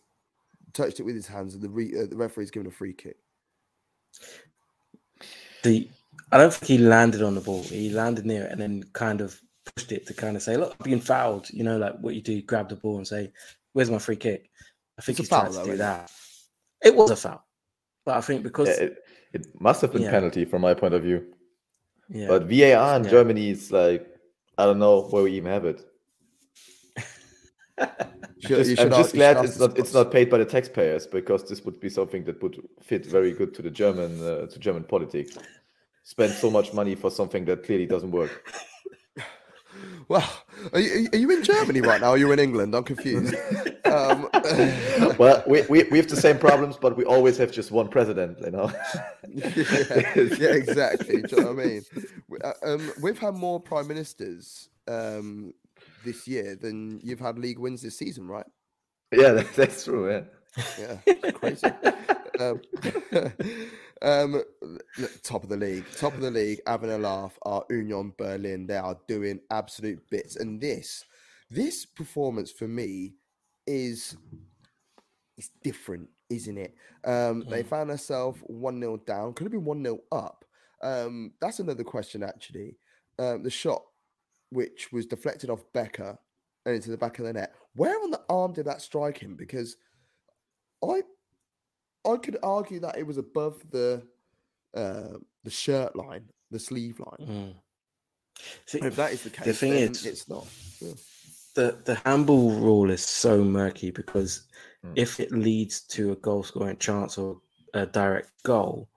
touched 0.73 0.99
it 0.99 1.03
with 1.03 1.15
his 1.15 1.27
hands, 1.27 1.53
and 1.53 1.63
the 1.63 1.69
re, 1.69 1.93
uh, 1.97 2.05
the 2.05 2.15
referee's 2.15 2.51
given 2.51 2.67
a 2.67 2.71
free 2.71 2.93
kick. 2.93 3.17
The 5.63 5.89
I 6.31 6.37
don't 6.37 6.53
think 6.53 6.67
he 6.67 6.77
landed 6.77 7.21
on 7.21 7.35
the 7.35 7.41
ball. 7.41 7.63
He 7.63 7.89
landed 7.89 8.25
near 8.25 8.45
it 8.45 8.51
and 8.51 8.61
then 8.61 8.83
kind 8.93 9.21
of 9.21 9.39
pushed 9.75 9.91
it 9.91 10.07
to 10.07 10.13
kind 10.13 10.35
of 10.35 10.43
say, 10.43 10.57
"Look, 10.57 10.71
I'm 10.79 10.83
being 10.83 10.99
fouled." 11.01 11.49
You 11.49 11.63
know, 11.63 11.77
like 11.77 11.97
what 11.99 12.15
you 12.15 12.21
do, 12.21 12.41
grab 12.41 12.69
the 12.69 12.75
ball 12.75 12.97
and 12.97 13.07
say, 13.07 13.31
"Where's 13.73 13.91
my 13.91 13.99
free 13.99 14.15
kick?" 14.15 14.49
I 14.97 15.01
think 15.01 15.19
It's 15.19 15.27
he's 15.27 15.29
tried 15.29 15.43
foul, 15.43 15.51
to 15.51 15.57
though, 15.59 15.65
do 15.65 15.77
that. 15.77 16.11
It 16.83 16.95
was 16.95 17.11
a 17.11 17.15
foul, 17.15 17.43
but 18.05 18.15
I 18.17 18.21
think 18.21 18.43
because 18.43 18.67
Yeah, 18.69 18.85
it, 18.85 18.97
it 19.33 19.61
must 19.61 19.81
have 19.81 19.91
been 19.91 20.03
Yeah. 20.03 20.11
penalty 20.11 20.45
from 20.45 20.61
my 20.61 20.73
point 20.73 20.93
of 20.93 21.03
view. 21.03 21.33
yeah, 22.09 22.27
But 22.27 22.43
VAR 22.43 22.95
in 22.97 23.03
Yeah. 23.03 23.09
Germany 23.09 23.49
is 23.49 23.71
like 23.71 24.07
I 24.57 24.65
don't 24.65 24.79
know 24.79 25.07
where 25.09 25.23
we 25.23 25.33
even 25.33 25.51
have 25.51 25.65
it. 25.65 25.85
Should- 28.39 28.65
Just- 28.65 28.79
I'm 28.81 28.89
just 28.89 29.13
glad 29.13 29.43
it's 29.43 29.59
not 29.59 29.77
it's 29.77 29.93
not 29.93 30.11
paid 30.11 30.29
by 30.29 30.37
the 30.37 30.45
taxpayers 30.45 31.05
because 31.07 31.43
this 31.49 31.63
would 31.65 31.79
be 31.79 31.89
something 31.89 32.23
that 32.25 32.41
would 32.41 32.55
fit 32.81 33.05
very 33.05 33.31
good 33.33 33.53
to 33.55 33.61
the 33.61 33.69
German 33.69 34.11
uh, 34.23 34.45
to 34.47 34.59
German 34.59 34.83
politics. 34.83 35.37
Spend 36.03 36.33
so 36.33 36.49
much 36.49 36.73
money 36.73 36.95
for 36.95 37.11
something 37.11 37.45
that 37.45 37.63
clearly 37.65 37.85
doesn't 37.85 38.11
work. 38.11 38.31
Well, 40.07 40.27
are 40.73 40.79
you, 40.79 41.07
are 41.13 41.17
you 41.17 41.29
in 41.29 41.43
Germany 41.43 41.81
right 41.81 42.01
now? 42.01 42.09
Are 42.09 42.17
you 42.17 42.31
in 42.31 42.39
England? 42.39 42.73
I'm 42.75 42.83
confused. 42.83 43.35
Um, 43.85 44.29
well, 45.17 45.41
we, 45.47 45.63
we, 45.63 45.83
we 45.85 45.97
have 45.97 46.07
the 46.07 46.15
same 46.15 46.37
problems, 46.37 46.77
but 46.77 46.95
we 46.95 47.05
always 47.05 47.37
have 47.37 47.51
just 47.51 47.71
one 47.71 47.87
president, 47.87 48.37
you 48.39 48.51
know. 48.51 48.71
yeah, 49.27 49.49
yeah, 50.37 50.53
exactly. 50.53 51.23
Do 51.23 51.35
you 51.35 51.41
know 51.43 51.53
what 51.53 51.63
I 51.63 51.67
mean? 51.67 51.81
We- 52.27 52.37
uh, 52.39 52.53
Um, 52.63 52.91
we've 53.01 53.17
had 53.17 53.33
more 53.33 53.59
prime 53.59 53.87
ministers 53.87 54.69
um, 54.87 55.55
this 56.03 56.27
year 56.27 56.55
than 56.55 56.99
you've 57.03 57.19
had 57.19 57.39
league 57.39 57.59
wins 57.59 57.81
this 57.81 57.97
season, 57.97 58.27
right? 58.27 58.45
yeah, 59.11 59.31
that, 59.33 59.53
that's 59.55 59.83
true. 59.83 60.09
Yeah. 60.11 60.21
Yeah, 60.77 60.97
it's 61.05 61.37
crazy. 61.37 61.67
um, 62.39 62.61
um, 64.01 64.43
top 65.23 65.43
of 65.43 65.49
the 65.49 65.57
league, 65.57 65.85
top 65.97 66.13
of 66.15 66.21
the 66.21 66.31
league, 66.31 66.59
having 66.65 66.91
a 66.91 66.97
laugh 66.97 67.37
are 67.43 67.63
Union 67.69 68.13
Berlin. 68.17 68.65
They 68.67 68.77
are 68.77 68.97
doing 69.07 69.39
absolute 69.51 70.01
bits, 70.09 70.35
and 70.37 70.59
this, 70.59 71.03
this 71.49 71.85
performance 71.85 72.51
for 72.51 72.67
me 72.67 73.13
is, 73.67 74.15
is 75.37 75.49
different, 75.63 76.09
isn't 76.29 76.57
it? 76.57 76.75
Um, 77.05 77.45
They 77.49 77.63
Mm. 77.63 77.67
found 77.67 77.89
themselves 77.89 78.39
one 78.47 78.79
0 78.79 78.97
down. 78.97 79.33
Could 79.33 79.45
have 79.45 79.51
been 79.51 79.65
one 79.65 79.83
0 79.83 79.99
up. 80.11 80.45
Um, 80.81 81.33
that's 81.41 81.59
another 81.59 81.83
question, 81.83 82.23
actually. 82.23 82.77
Um, 83.17 83.43
the 83.43 83.49
shot, 83.49 83.83
which 84.51 84.91
was 84.91 85.05
deflected 85.05 85.49
off 85.49 85.63
Becker 85.73 86.17
and 86.65 86.75
into 86.75 86.89
the 86.91 86.97
back 86.97 87.19
of 87.19 87.25
the 87.25 87.33
net. 87.33 87.53
Where 87.75 87.99
on 88.01 88.11
the 88.11 88.21
arm 88.29 88.53
did 88.53 88.65
that 88.65 88.81
strike 88.81 89.17
him? 89.17 89.35
Because 89.35 89.75
I 90.83 91.01
I 92.05 92.17
could 92.17 92.37
argue 92.43 92.79
that 92.79 92.97
it 92.97 93.05
was 93.05 93.17
above 93.17 93.61
the 93.71 94.03
uh, 94.75 95.17
the 95.43 95.49
shirt 95.49 95.95
line, 95.95 96.25
the 96.51 96.59
sleeve 96.59 96.99
line. 96.99 97.27
Mm. 97.27 97.55
See, 98.65 98.79
If 98.79 98.95
that 98.95 99.11
is 99.11 99.23
the 99.23 99.29
case, 99.29 99.45
the 99.45 99.53
thing 99.53 99.73
then 99.73 99.91
is- 99.91 100.05
it's 100.05 100.29
not. 100.29 100.47
Yeah. 100.79 100.93
the 101.55 101.77
the 101.85 101.95
handball 102.05 102.51
rule 102.51 102.89
is 102.89 103.03
so 103.05 103.43
murky 103.43 103.91
because 103.91 104.43
Mm. 104.85 104.93
if 104.95 105.19
it 105.19 105.33
leads 105.33 105.81
to 105.81 106.13
a 106.13 106.15
goal 106.15 106.41
scoring 106.41 106.77
chance 106.77 107.17
or 107.17 107.41
a 107.73 107.85
direct 107.85 108.31
goal, 108.43 108.87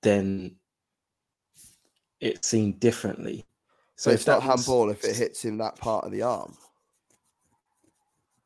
then 0.00 0.56
it's 2.20 2.48
seen 2.48 2.78
differently. 2.78 3.44
So 4.02 4.10
if 4.10 4.16
it's 4.16 4.26
not 4.26 4.44
was- 4.44 4.66
handball 4.66 4.90
if 4.90 5.04
it 5.04 5.14
hits 5.14 5.44
him 5.44 5.58
that 5.58 5.76
part 5.76 6.04
of 6.04 6.10
the 6.10 6.22
arm. 6.22 6.56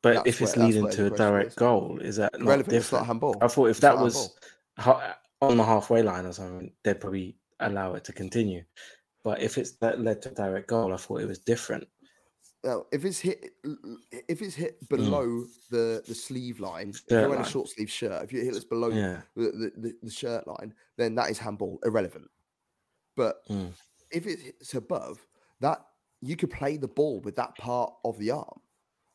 But 0.03 0.13
that's 0.13 0.27
if 0.27 0.41
it's 0.43 0.55
where- 0.55 0.67
leading 0.67 0.87
to 0.91 1.07
a 1.07 1.09
direct 1.09 1.49
is. 1.49 1.55
goal, 1.55 1.97
is 1.99 2.17
that 2.17 2.31
not 2.37 2.47
Relevant. 2.47 2.73
It's 2.75 2.91
not 2.91 2.99
different? 2.99 3.05
handball. 3.07 3.35
I 3.41 3.47
thought 3.47 3.65
if 3.65 3.71
It's 3.71 3.79
that 3.79 3.97
was 3.97 4.35
ha- 4.77 5.17
on 5.41 5.57
the 5.57 5.63
halfway 5.63 6.03
line 6.03 6.27
or 6.27 6.33
something, 6.33 6.71
they'd 6.83 6.99
probably 6.99 7.37
allow 7.59 7.95
it 7.95 8.03
to 8.03 8.13
continue. 8.13 8.63
But 9.23 9.41
if 9.41 9.57
it's 9.57 9.71
that 9.77 9.99
led 9.99 10.21
to 10.21 10.29
a 10.29 10.33
direct 10.33 10.67
goal, 10.67 10.93
I 10.93 10.97
thought 10.97 11.21
it 11.21 11.27
was 11.27 11.39
different. 11.39 11.87
Now, 12.63 12.85
if 12.91 13.03
it's 13.03 13.19
hit, 13.19 13.53
if 14.27 14.41
it's 14.43 14.53
hit 14.55 14.87
below 14.89 15.45
the 15.71 16.03
the 16.05 16.13
sleeve 16.15 16.59
line, 16.59 16.89
if 16.89 17.03
Mm. 17.07 17.11
You're 17.11 17.29
wearing 17.29 17.43
a 17.45 17.49
short 17.49 17.67
sleeve 17.69 17.89
shirt, 17.89 18.23
if 18.23 18.31
you 18.31 18.43
hit 18.43 18.55
it's 18.55 18.63
below 18.65 18.89
Yeah. 18.89 19.23
the, 19.35 19.45
the, 19.51 19.71
the, 19.81 19.93
the 20.03 20.11
shirt 20.11 20.45
line, 20.47 20.75
then 20.97 21.15
that 21.15 21.31
is 21.31 21.39
handball, 21.39 21.79
irrelevant. 21.83 22.29
But 23.15 23.43
Mm. 23.49 23.73
if 24.11 24.27
it's 24.27 24.75
above 24.75 25.26
that, 25.61 25.79
you 26.21 26.35
could 26.35 26.49
play 26.51 26.77
the 26.77 26.87
ball 26.87 27.19
with 27.21 27.35
that 27.35 27.55
part 27.57 27.93
of 28.03 28.17
the 28.17 28.31
arm. 28.31 28.59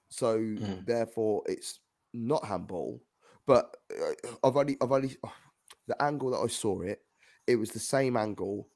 So 0.08 0.38
Mm. 0.38 0.84
therefore, 0.86 1.42
it's 1.46 1.80
not 2.12 2.44
handball. 2.44 3.00
But 3.46 3.76
uh, 3.90 4.12
I've 4.44 4.56
only, 4.56 4.76
I've 4.80 4.92
only, 4.92 5.16
the 5.86 6.00
angle 6.02 6.30
that 6.30 6.38
I 6.38 6.46
saw 6.46 6.82
it, 6.82 7.02
it 7.46 7.56
was 7.56 7.70
the 7.70 7.80
same 7.80 8.16
angle 8.16 8.68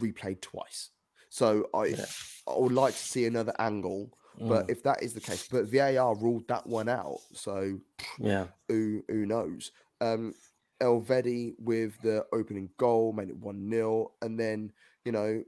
replayed 0.00 0.40
twice. 0.40 0.90
So 1.28 1.68
I, 1.74 1.84
Yeah. 1.86 2.06
I 2.48 2.58
would 2.58 2.72
like 2.72 2.94
to 2.94 3.00
see 3.02 3.26
another 3.26 3.54
angle. 3.58 4.12
But 4.40 4.66
Mm. 4.66 4.70
if 4.70 4.82
that 4.84 5.02
is 5.02 5.14
the 5.14 5.20
case, 5.20 5.48
but 5.48 5.66
VAR 5.66 6.14
ruled 6.14 6.46
that 6.48 6.64
one 6.66 6.88
out. 6.88 7.18
So 7.32 7.80
yeah. 8.18 8.46
who 8.68 9.02
who 9.08 9.26
knows? 9.26 9.72
Um, 10.00 10.32
Elvedi 10.80 11.54
with 11.58 12.00
the 12.02 12.24
opening 12.32 12.70
goal 12.76 13.12
made 13.12 13.30
it 13.30 13.36
one 13.36 13.68
0 13.68 14.12
and 14.22 14.38
then 14.38 14.72
you 15.04 15.10
know 15.10 15.42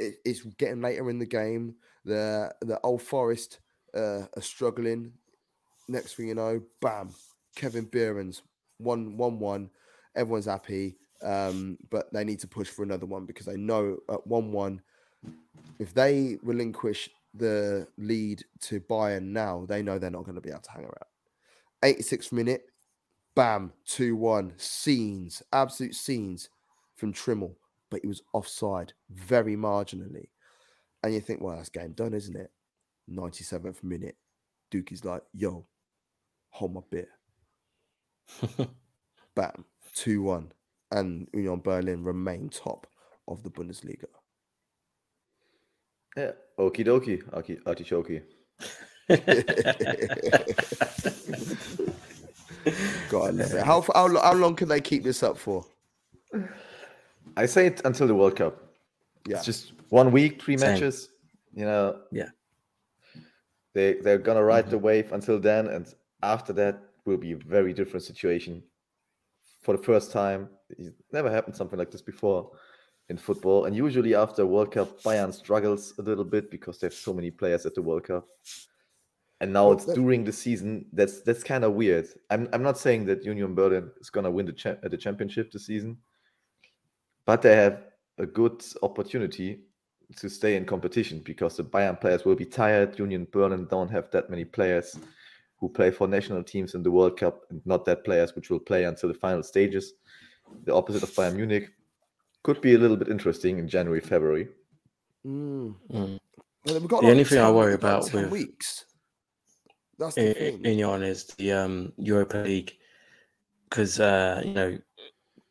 it, 0.00 0.14
it's 0.24 0.42
getting 0.58 0.80
later 0.80 1.10
in 1.10 1.18
the 1.18 1.26
game. 1.26 1.74
The 2.04 2.54
the 2.60 2.80
Old 2.80 3.02
Forest 3.02 3.60
uh, 3.94 4.26
are 4.36 4.42
struggling. 4.42 5.12
Next 5.88 6.14
thing 6.14 6.28
you 6.28 6.34
know, 6.34 6.62
bam, 6.80 7.10
Kevin 7.56 7.84
Behrens 7.84 8.42
one 8.78 9.16
one 9.16 9.38
one. 9.38 9.70
Everyone's 10.16 10.46
happy, 10.46 10.96
um, 11.22 11.78
but 11.90 12.12
they 12.12 12.24
need 12.24 12.40
to 12.40 12.48
push 12.48 12.68
for 12.68 12.82
another 12.82 13.06
one 13.06 13.26
because 13.26 13.46
they 13.46 13.56
know 13.56 13.98
at 14.10 14.26
one 14.26 14.50
one, 14.50 14.80
if 15.78 15.94
they 15.94 16.38
relinquish 16.42 17.08
the 17.34 17.86
lead 17.96 18.42
to 18.62 18.80
Bayern 18.80 19.26
now, 19.26 19.64
they 19.68 19.82
know 19.82 19.98
they're 19.98 20.10
not 20.10 20.24
going 20.24 20.34
to 20.34 20.40
be 20.40 20.50
able 20.50 20.60
to 20.60 20.70
hang 20.70 20.84
around. 20.84 21.04
86th 21.82 22.32
minute, 22.32 22.64
bam, 23.34 23.72
2 23.86 24.16
1. 24.16 24.54
Scenes, 24.56 25.42
absolute 25.52 25.94
scenes 25.94 26.48
from 26.96 27.12
Trimmel, 27.12 27.56
but 27.90 28.00
he 28.02 28.08
was 28.08 28.22
offside 28.32 28.92
very 29.10 29.56
marginally. 29.56 30.28
And 31.02 31.14
you 31.14 31.20
think, 31.20 31.40
well, 31.40 31.56
that's 31.56 31.68
game 31.68 31.92
done, 31.92 32.14
isn't 32.14 32.36
it? 32.36 32.50
97th 33.10 33.82
minute, 33.82 34.16
Duke 34.70 34.92
is 34.92 35.04
like, 35.04 35.22
yo, 35.32 35.66
hold 36.50 36.74
my 36.74 36.80
beer. 36.90 37.08
Bam, 39.34 39.64
2 39.94 40.22
1. 40.22 40.52
And 40.92 41.28
Union 41.32 41.60
Berlin 41.60 42.04
remain 42.04 42.48
top 42.48 42.86
of 43.28 43.42
the 43.42 43.50
Bundesliga. 43.50 44.06
Yeah. 46.16 46.32
Okie 46.58 46.84
dokie. 46.84 47.22
Aki- 47.32 47.60
Artichoke. 47.66 48.22
God, 53.08 53.28
I 53.28 53.30
love 53.30 53.54
it. 53.54 53.64
How, 53.64 53.80
how, 53.94 54.08
how 54.20 54.34
long 54.34 54.56
can 54.56 54.68
they 54.68 54.80
keep 54.80 55.04
this 55.04 55.22
up 55.22 55.38
for? 55.38 55.64
I 57.36 57.46
say 57.46 57.66
it 57.66 57.80
until 57.84 58.06
the 58.06 58.14
World 58.14 58.36
Cup. 58.36 58.62
Yeah. 59.26 59.36
It's 59.36 59.44
just 59.46 59.72
one 59.90 60.12
week, 60.12 60.42
three 60.42 60.56
Same. 60.56 60.72
matches. 60.74 61.08
You 61.54 61.64
know. 61.64 62.00
Yeah. 62.12 62.30
They 63.74 63.94
they're 63.94 64.18
gonna 64.18 64.42
ride 64.42 64.64
Mm-hmm. 64.64 64.70
the 64.72 64.78
wave 64.78 65.12
until 65.12 65.38
then, 65.38 65.68
and 65.68 65.92
after 66.22 66.52
that 66.54 66.82
will 67.04 67.16
be 67.18 67.32
a 67.32 67.36
very 67.36 67.72
different 67.72 68.04
situation. 68.04 68.62
For 69.62 69.76
the 69.76 69.82
first 69.82 70.10
time, 70.12 70.48
it 70.70 70.94
never 71.12 71.30
happened 71.30 71.56
something 71.56 71.78
like 71.78 71.90
this 71.90 72.02
before 72.02 72.50
in 73.08 73.16
football. 73.18 73.66
And 73.66 73.76
usually 73.76 74.14
after 74.14 74.46
World 74.46 74.72
Cup, 74.72 75.00
Bayern 75.02 75.32
struggles 75.34 75.94
a 75.98 76.02
little 76.02 76.24
bit 76.24 76.50
because 76.50 76.78
they 76.78 76.86
have 76.86 76.94
so 76.94 77.12
many 77.12 77.30
players 77.30 77.66
at 77.66 77.74
the 77.74 77.82
World 77.82 78.04
Cup. 78.04 78.26
and 79.42 79.52
now 79.52 79.64
Well, 79.68 79.76
it's 79.76 79.86
that- 79.86 79.94
during 79.94 80.24
the 80.24 80.32
season. 80.32 80.86
That's 80.92 81.20
that's 81.22 81.42
kind 81.42 81.64
of 81.64 81.72
weird. 81.74 82.06
I'm 82.30 82.48
I'm 82.52 82.62
not 82.62 82.78
saying 82.78 83.06
that 83.06 83.24
Union 83.24 83.54
Berlin 83.54 83.90
is 84.00 84.10
gonna 84.10 84.30
win 84.30 84.46
the 84.46 84.52
cha- 84.52 84.80
the 84.82 84.96
championship 84.98 85.50
this 85.52 85.66
season, 85.66 85.96
but 87.30 87.42
they 87.42 87.54
have 87.54 87.84
a 88.18 88.26
good 88.26 88.60
opportunity 88.82 89.60
to 90.16 90.28
stay 90.28 90.56
in 90.56 90.64
competition 90.64 91.20
because 91.24 91.56
the 91.56 91.62
Bayern 91.62 92.00
players 92.00 92.24
will 92.24 92.34
be 92.34 92.44
tired. 92.44 92.98
Union 92.98 93.24
Berlin 93.30 93.68
don't 93.70 93.88
have 93.88 94.10
that 94.10 94.28
many 94.30 94.44
players 94.44 94.98
who 95.60 95.68
play 95.68 95.92
for 95.92 96.08
national 96.08 96.42
teams 96.42 96.74
in 96.74 96.82
the 96.82 96.90
World 96.90 97.16
Cup, 97.16 97.42
and 97.50 97.64
not 97.64 97.84
that 97.84 98.02
players 98.02 98.34
which 98.34 98.50
will 98.50 98.58
play 98.58 98.82
until 98.82 99.08
the 99.10 99.14
final 99.14 99.44
stages. 99.44 99.92
The 100.64 100.74
opposite 100.74 101.04
of 101.04 101.10
Bayern 101.10 101.36
Munich 101.36 101.70
could 102.42 102.60
be 102.60 102.74
a 102.74 102.78
little 102.78 102.96
bit 102.96 103.06
interesting 103.06 103.60
in 103.60 103.68
January, 103.68 104.00
February. 104.00 104.48
Mm. 105.24 105.76
Mm. 105.92 106.18
Well, 106.66 106.80
got 106.80 107.02
The 107.02 107.10
only 107.12 107.22
thing 107.22 107.38
I 107.38 107.52
worry 107.52 107.74
about 107.74 108.06
10 108.08 108.22
with- 108.22 108.32
weeks. 108.32 108.86
That's 110.00 110.16
the 110.16 110.30
in, 110.30 110.34
thing. 110.34 110.64
in 110.64 110.78
Union 110.80 111.04
is 111.04 111.26
the 111.38 111.52
um, 111.52 111.92
Europa 111.96 112.38
League 112.38 112.72
because 113.68 114.00
uh, 114.00 114.42
you 114.44 114.52
know 114.52 114.78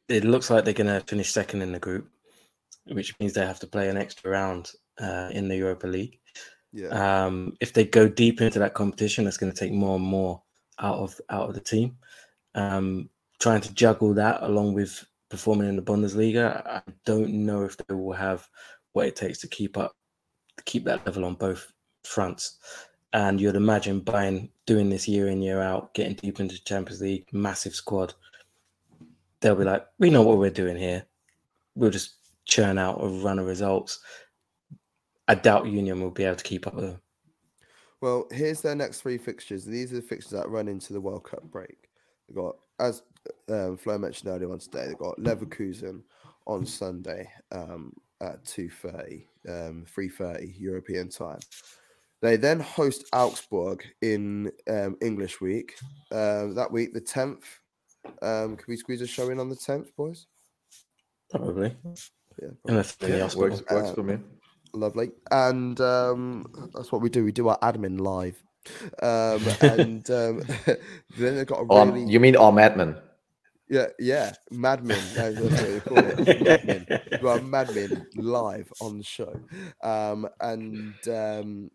it 0.10 0.24
looks 0.24 0.50
like 0.50 0.66
they're 0.66 0.74
going 0.74 0.88
to 0.88 1.06
finish 1.08 1.32
second 1.32 1.62
in 1.62 1.72
the 1.72 1.80
group, 1.80 2.10
which 2.88 3.18
means 3.20 3.34
they 3.34 3.46
have 3.46 3.60
to 3.60 3.68
play 3.68 3.90
an 3.90 3.98
extra 3.98 4.32
round 4.32 4.72
uh, 5.00 5.30
in 5.32 5.48
the 5.48 5.58
Europa 5.58 5.88
League. 5.88 6.20
yeah. 6.74 7.26
Um, 7.26 7.56
if 7.62 7.74
they 7.74 7.86
go 7.86 8.08
deep 8.08 8.42
into 8.42 8.60
that 8.60 8.74
competition, 8.74 9.26
that's 9.26 9.38
going 9.38 9.52
to 9.52 9.58
take 9.58 9.72
more 9.72 9.96
and 9.96 10.06
more 10.06 10.42
out 10.80 10.98
of 10.98 11.20
out 11.30 11.50
of 11.50 11.56
the 11.56 11.62
team. 11.62 11.98
Um, 12.56 13.10
trying 13.40 13.62
to 13.62 13.74
juggle 13.74 14.14
that 14.16 14.42
along 14.44 14.74
with 14.74 15.06
performing 15.30 15.70
in 15.70 15.76
the 15.76 15.82
Bundesliga, 15.82 16.66
I 16.66 16.82
don't 17.06 17.32
know 17.46 17.64
if 17.64 17.78
they 17.78 17.94
will 17.94 18.14
have 18.14 18.48
what 18.94 19.08
it 19.08 19.16
takes 19.16 19.40
to 19.40 19.48
keep 19.48 19.78
up, 19.78 19.96
to 20.58 20.64
keep 20.64 20.84
that 20.86 21.06
level 21.06 21.26
on 21.26 21.36
both 21.36 21.72
fronts. 22.04 22.58
And 23.14 23.40
you'd 23.40 23.56
imagine 23.56 24.02
Bayern 24.02 24.50
doing 24.68 24.90
this 24.90 25.08
year 25.08 25.30
in 25.30 25.42
year 25.42 25.62
out, 25.62 25.94
getting 25.94 26.16
deep 26.16 26.40
into 26.40 26.56
the 26.56 26.62
Champions 26.62 27.02
League, 27.02 27.26
massive 27.32 27.74
squad. 27.74 28.14
They'll 29.42 29.56
be 29.56 29.64
like, 29.64 29.86
we 29.98 30.10
know 30.10 30.22
what 30.22 30.38
we're 30.38 30.50
doing 30.50 30.78
here. 30.78 31.06
We'll 31.76 31.92
just 31.92 32.16
churn 32.46 32.78
out 32.78 33.04
a 33.04 33.08
run 33.08 33.40
of 33.40 33.46
results. 33.46 34.00
I 35.28 35.36
doubt 35.36 35.68
Union 35.68 36.02
will 36.02 36.12
be 36.12 36.24
able 36.24 36.36
to 36.36 36.44
keep 36.44 36.68
up 36.68 36.76
with 36.76 36.86
them. 36.86 37.02
Well, 38.02 38.28
here's 38.32 38.62
their 38.62 38.76
next 38.76 39.02
three 39.02 39.18
fixtures. 39.18 39.66
These 39.66 39.92
are 39.92 39.98
the 39.98 40.02
fixtures 40.02 40.32
that 40.32 40.50
run 40.50 40.68
into 40.68 40.94
the 40.94 41.02
World 41.02 41.24
Cup 41.24 41.44
break. 41.44 41.90
They've 42.28 42.36
got, 42.36 42.56
as 42.80 43.04
um, 43.50 43.78
Flo 43.78 43.98
mentioned 43.98 44.32
earlier 44.32 44.52
on 44.52 44.60
today, 44.60 44.88
they've 44.88 44.98
got 44.98 45.20
Leverkusen 45.20 46.02
on 46.48 46.66
Sunday 46.66 47.30
um, 47.52 47.94
at 48.22 48.44
2.30, 48.46 49.26
um, 49.48 49.86
3.30 49.96 50.54
European 50.58 51.10
time. 51.10 51.40
They 52.22 52.36
then 52.36 52.60
host 52.60 53.06
Augsburg 53.14 53.86
in 54.02 54.52
um, 54.70 54.98
English 55.02 55.40
week. 55.40 55.76
Um, 56.12 56.56
that 56.56 56.72
week, 56.72 56.94
the 56.94 57.02
10th. 57.02 57.44
Um, 58.22 58.58
can 58.58 58.66
we 58.68 58.78
squeeze 58.78 59.02
a 59.02 59.08
show 59.08 59.30
in 59.30 59.40
on 59.40 59.50
the 59.50 59.56
10th, 59.56 59.96
boys? 59.96 60.28
Probably. 61.32 61.76
Yeah, 62.42 62.50
Unless 62.68 62.96
they're 62.96 63.10
the 63.10 63.18
Yeah, 63.18 63.24
hospital. 63.24 63.50
works 63.50 63.64
works 63.72 63.90
Uh, 63.90 63.94
for 63.96 64.04
me. 64.04 64.18
Lovely. 64.74 65.12
And 65.32 65.80
um, 65.82 66.46
that's 66.74 66.92
what 66.92 67.02
we 67.02 67.10
do. 67.10 67.24
We 67.26 67.32
do 67.32 67.48
our 67.50 67.60
admin 67.60 68.00
live. 68.00 68.42
Um, 69.02 69.48
and 69.62 70.10
um, 70.12 70.44
then 71.18 71.36
they've 71.38 71.46
got 71.48 71.60
a 71.62 71.64
Or 71.64 71.86
really 71.86 72.06
you 72.12 72.20
mean 72.20 72.36
our 72.36 72.52
madman? 72.52 72.98
yeah 73.70 73.88
yeah 74.00 74.34
madmen. 74.52 75.14
That's 75.16 75.38
what 75.38 75.52
they 75.58 75.80
call 75.80 76.06
it. 76.06 76.20
Madmen. 76.46 76.88
We 77.22 77.30
are 77.30 77.40
madmen 77.40 78.06
live 78.16 78.72
on 78.82 78.98
the 78.98 79.04
show. 79.04 79.40
Um, 79.84 80.28
and 80.42 80.94
um, 81.08 81.72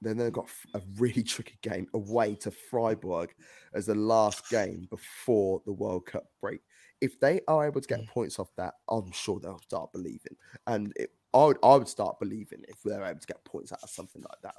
then 0.00 0.16
they've 0.16 0.32
got 0.32 0.48
a 0.74 0.80
really 0.98 1.22
tricky 1.24 1.58
game 1.62 1.86
away 1.94 2.34
to 2.36 2.50
Freiburg 2.50 3.34
as 3.74 3.86
the 3.86 3.94
last 3.94 4.48
game 4.50 4.86
before 4.90 5.62
the 5.64 5.72
World 5.72 6.06
Cup 6.06 6.24
break. 6.40 6.60
If 7.00 7.20
they 7.20 7.40
are 7.46 7.66
able 7.66 7.80
to 7.80 7.88
get 7.88 8.00
mm. 8.00 8.08
points 8.08 8.38
off 8.38 8.48
that, 8.56 8.74
I'm 8.88 9.10
sure 9.12 9.38
they'll 9.38 9.58
start 9.58 9.92
believing. 9.92 10.36
And 10.66 10.92
it, 10.96 11.10
I 11.34 11.44
would, 11.44 11.58
I 11.62 11.76
would 11.76 11.88
start 11.88 12.18
believing 12.18 12.62
if 12.68 12.82
they're 12.82 13.04
able 13.04 13.20
to 13.20 13.26
get 13.26 13.44
points 13.44 13.70
out 13.70 13.82
of 13.82 13.90
something 13.90 14.22
like 14.22 14.40
that. 14.42 14.54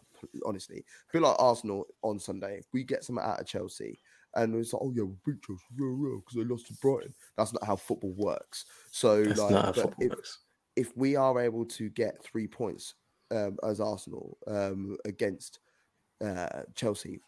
Honestly, 0.45 0.85
feel 1.11 1.21
like 1.21 1.35
Arsenal 1.39 1.85
on 2.03 2.19
Sunday. 2.19 2.57
If 2.59 2.65
we 2.71 2.83
get 2.83 3.03
something 3.03 3.25
out 3.25 3.39
of 3.39 3.47
Chelsea, 3.47 3.99
and 4.35 4.53
it's 4.55 4.73
like, 4.73 4.81
oh 4.83 4.91
yeah, 4.95 5.03
we 5.03 5.15
beat 5.25 5.41
Chelsea, 5.41 5.63
because 5.75 6.35
they 6.35 6.43
lost 6.43 6.67
to 6.67 6.73
Brighton. 6.75 7.15
That's 7.35 7.53
not 7.53 7.65
how 7.65 7.75
football 7.75 8.13
works. 8.15 8.65
So 8.91 9.23
That's 9.23 9.39
like, 9.39 9.51
not 9.51 9.65
how 9.65 9.71
football 9.71 10.05
if, 10.05 10.09
works. 10.11 10.39
if 10.75 10.95
we 10.95 11.15
are 11.15 11.39
able 11.39 11.65
to 11.65 11.89
get 11.89 12.23
three 12.23 12.47
points 12.47 12.93
um, 13.31 13.57
as 13.63 13.79
Arsenal 13.79 14.37
um, 14.47 14.97
against 15.05 15.59
uh, 16.23 16.63
Chelsea 16.75 17.19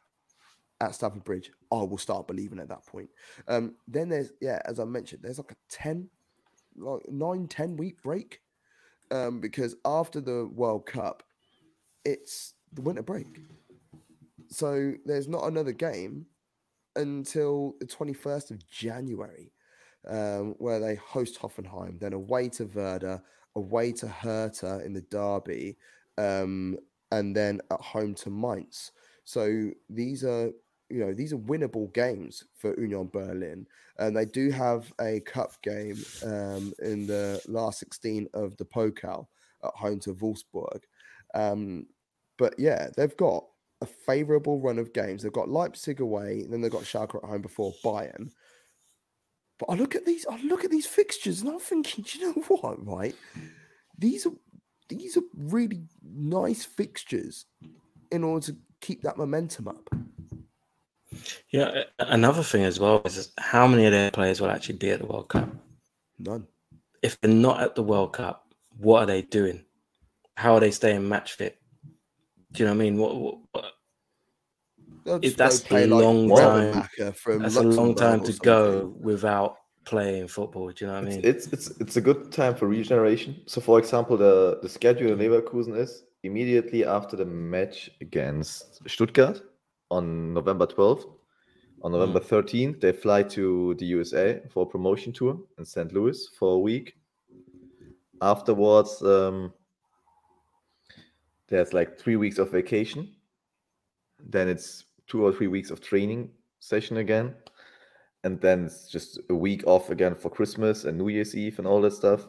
at 0.82 0.96
Stamford 0.96 1.24
Bridge, 1.24 1.52
I 1.72 1.84
will 1.84 1.98
start 1.98 2.28
believing 2.28 2.60
at 2.60 2.70
that 2.70 2.86
point. 2.86 3.10
Um, 3.48 3.76
then 3.88 4.10
there's 4.10 4.32
yeah, 4.42 4.60
as 4.66 4.80
I 4.80 4.86
mentioned, 4.86 5.22
there's 5.24 5.40
like 5.40 5.52
a 5.52 5.56
10, 5.70 6.10
like 6.78 7.10
nine, 7.10 7.48
10 7.48 7.78
week 7.78 8.02
break. 8.02 8.42
Um, 9.12 9.40
because 9.40 9.76
after 9.86 10.22
the 10.22 10.48
World 10.54 10.86
Cup, 10.86 11.24
it's 12.06 12.54
the 12.72 12.84
winter 12.84 13.02
break. 13.02 13.40
So 14.50 14.94
there's 15.06 15.28
not 15.28 15.46
another 15.46 15.72
game 15.72 16.28
until 16.96 17.76
the 17.80 17.86
21st 17.86 18.52
of 18.52 18.68
January, 18.70 19.52
um, 20.08 20.56
where 20.58 20.80
they 20.80 20.96
host 20.96 21.40
Hoffenheim, 21.40 22.00
then 22.00 22.14
away 22.14 22.50
to 22.50 22.66
Werder, 22.66 23.22
away 23.60 23.92
to 23.94 24.08
Hertha 24.08 24.82
in 24.86 24.94
the 24.94 25.02
derby, 25.02 25.78
um, 26.18 26.78
and 27.12 27.36
then 27.36 27.62
at 27.72 27.82
home 27.82 28.16
to 28.16 28.30
Mainz. 28.30 28.92
So 29.26 29.70
these 29.90 30.24
are, 30.24 30.52
you 30.90 31.06
know, 31.06 31.14
these 31.14 31.34
are 31.34 31.38
winnable 31.38 31.94
games 31.94 32.44
for 32.56 32.80
Union 32.80 33.10
Berlin, 33.12 33.68
and 33.98 34.16
they 34.16 34.26
do 34.26 34.50
have 34.50 34.92
a 35.00 35.20
cup 35.22 35.62
game 35.62 35.98
um, 36.24 36.74
in 36.80 37.06
the 37.06 37.42
last 37.48 37.80
16 37.80 38.28
of 38.34 38.58
the 38.58 38.66
Pokal 38.66 39.28
at 39.64 39.74
home 39.76 40.00
to 40.00 40.16
Wolfsburg. 40.16 40.82
Um, 41.36 41.86
but 42.38 42.56
yeah, 42.58 42.90
they've 42.96 43.18
got 43.18 43.44
a 43.82 43.86
favourable 43.86 44.60
run 44.60 44.80
of 44.80 44.94
games. 44.94 45.24
They've 45.24 45.32
got 45.32 45.50
Leipzig 45.50 46.00
away, 46.00 46.46
then 46.50 46.62
they've 46.62 46.72
got 46.72 46.84
Schalke 46.84 47.16
at 47.16 47.30
home 47.30 47.42
before 47.42 47.74
Bayern. 47.84 48.32
But 49.60 49.70
I 49.70 49.76
look 49.76 49.96
at 49.96 50.06
these, 50.06 50.26
I 50.28 50.42
look 50.42 50.64
at 50.64 50.72
these 50.72 50.88
fixtures, 50.88 51.42
and 51.42 51.50
I'm 51.50 51.60
thinking, 51.60 52.04
do 52.08 52.20
you 52.20 52.26
know 52.28 52.42
what? 52.48 52.86
Right, 52.86 53.16
these 53.98 54.26
are 54.26 54.32
these 54.88 55.18
are 55.18 55.24
really 55.36 55.84
nice 56.02 56.66
fixtures 56.66 57.46
in 58.12 58.24
order 58.24 58.48
to 58.48 58.58
keep 58.82 59.04
that 59.04 59.18
momentum 59.18 59.68
up. 59.68 59.90
Yeah, 61.52 61.84
another 62.00 62.44
thing 62.44 62.64
as 62.64 62.80
well 62.80 63.02
is 63.06 63.32
how 63.38 63.68
many 63.68 63.86
of 63.86 63.92
their 63.92 64.12
players 64.12 64.40
will 64.40 64.50
actually 64.50 64.78
be 64.78 64.92
at 64.92 65.00
the 65.00 65.06
World 65.06 65.30
Cup. 65.30 65.50
None. 66.18 66.48
If 67.02 67.20
they're 67.20 67.32
not 67.32 67.62
at 67.62 67.76
the 67.76 67.84
World 67.84 68.14
Cup, 68.14 68.54
what 68.78 69.04
are 69.04 69.06
they 69.06 69.22
doing? 69.24 69.64
How 70.36 70.54
are 70.54 70.60
they 70.60 70.72
staying 70.72 71.08
match 71.08 71.34
fit? 71.34 71.60
Do 72.52 72.64
you 72.64 72.66
know 72.66 72.72
what 72.72 72.82
I 72.82 72.84
mean? 72.84 72.98
What, 72.98 73.16
what, 73.54 73.74
If 75.16 75.22
just 75.22 75.38
go 75.38 75.44
that's 75.44 75.60
a 75.60 75.66
play 75.66 75.86
like 75.86 76.04
long 76.04 76.30
Rebenmacher 76.30 77.16
from 77.16 77.42
that's 77.42 77.56
a 77.56 77.64
long 77.64 77.96
time 77.96 78.24
to 78.24 78.34
go 78.34 78.94
without 79.00 79.58
playing 79.86 80.28
football. 80.28 80.70
Do 80.70 80.86
you 80.86 80.92
know 80.92 81.00
what 81.00 81.06
I 81.06 81.10
mean? 81.10 81.22
It's, 81.24 81.48
it's 81.48 81.68
it's 81.68 81.82
it's 81.82 81.98
a 81.98 82.02
good 82.02 82.32
time 82.32 82.56
for 82.56 82.68
regeneration. 82.68 83.42
So, 83.48 83.62
for 83.62 83.80
example, 83.80 84.18
the 84.18 84.60
the 84.62 84.70
schedule 84.70 85.12
in 85.12 85.20
Leverkusen 85.20 85.76
is 85.78 86.04
immediately 86.24 86.86
after 86.86 87.16
the 87.16 87.26
match 87.26 87.90
against 88.02 88.88
Stuttgart 88.88 89.42
on 89.90 90.34
November 90.34 90.68
12th. 90.68 91.06
On 91.82 91.94
November 91.94 92.20
13th, 92.20 92.82
they 92.82 92.92
fly 92.92 93.24
to 93.24 93.74
the 93.76 93.86
USA 93.86 94.42
for 94.52 94.64
a 94.64 94.66
promotion 94.66 95.14
tour 95.14 95.40
in 95.58 95.64
St. 95.66 95.94
Louis 95.94 96.28
for 96.38 96.56
a 96.56 96.60
week. 96.60 96.96
Afterwards, 98.22 99.02
um, 99.02 99.54
there's 101.48 101.72
like 101.74 101.98
three 101.98 102.18
weeks 102.18 102.38
of 102.38 102.52
vacation. 102.52 103.16
Then 104.20 104.50
it's 104.50 104.84
two 105.10 105.26
or 105.26 105.34
three 105.34 105.48
weeks 105.48 105.72
of 105.72 105.82
training 105.82 106.30
session 106.60 106.98
again 106.98 107.36
and 108.24 108.40
then 108.42 108.66
it's 108.66 108.90
just 108.90 109.20
a 109.30 109.36
week 109.36 109.64
off 109.66 109.90
again 109.90 110.16
for 110.16 110.30
Christmas 110.30 110.86
and 110.86 110.98
New 110.98 111.10
Year's 111.10 111.36
Eve 111.36 111.58
and 111.60 111.68
all 111.68 111.82
that 111.82 111.94
stuff. 111.94 112.28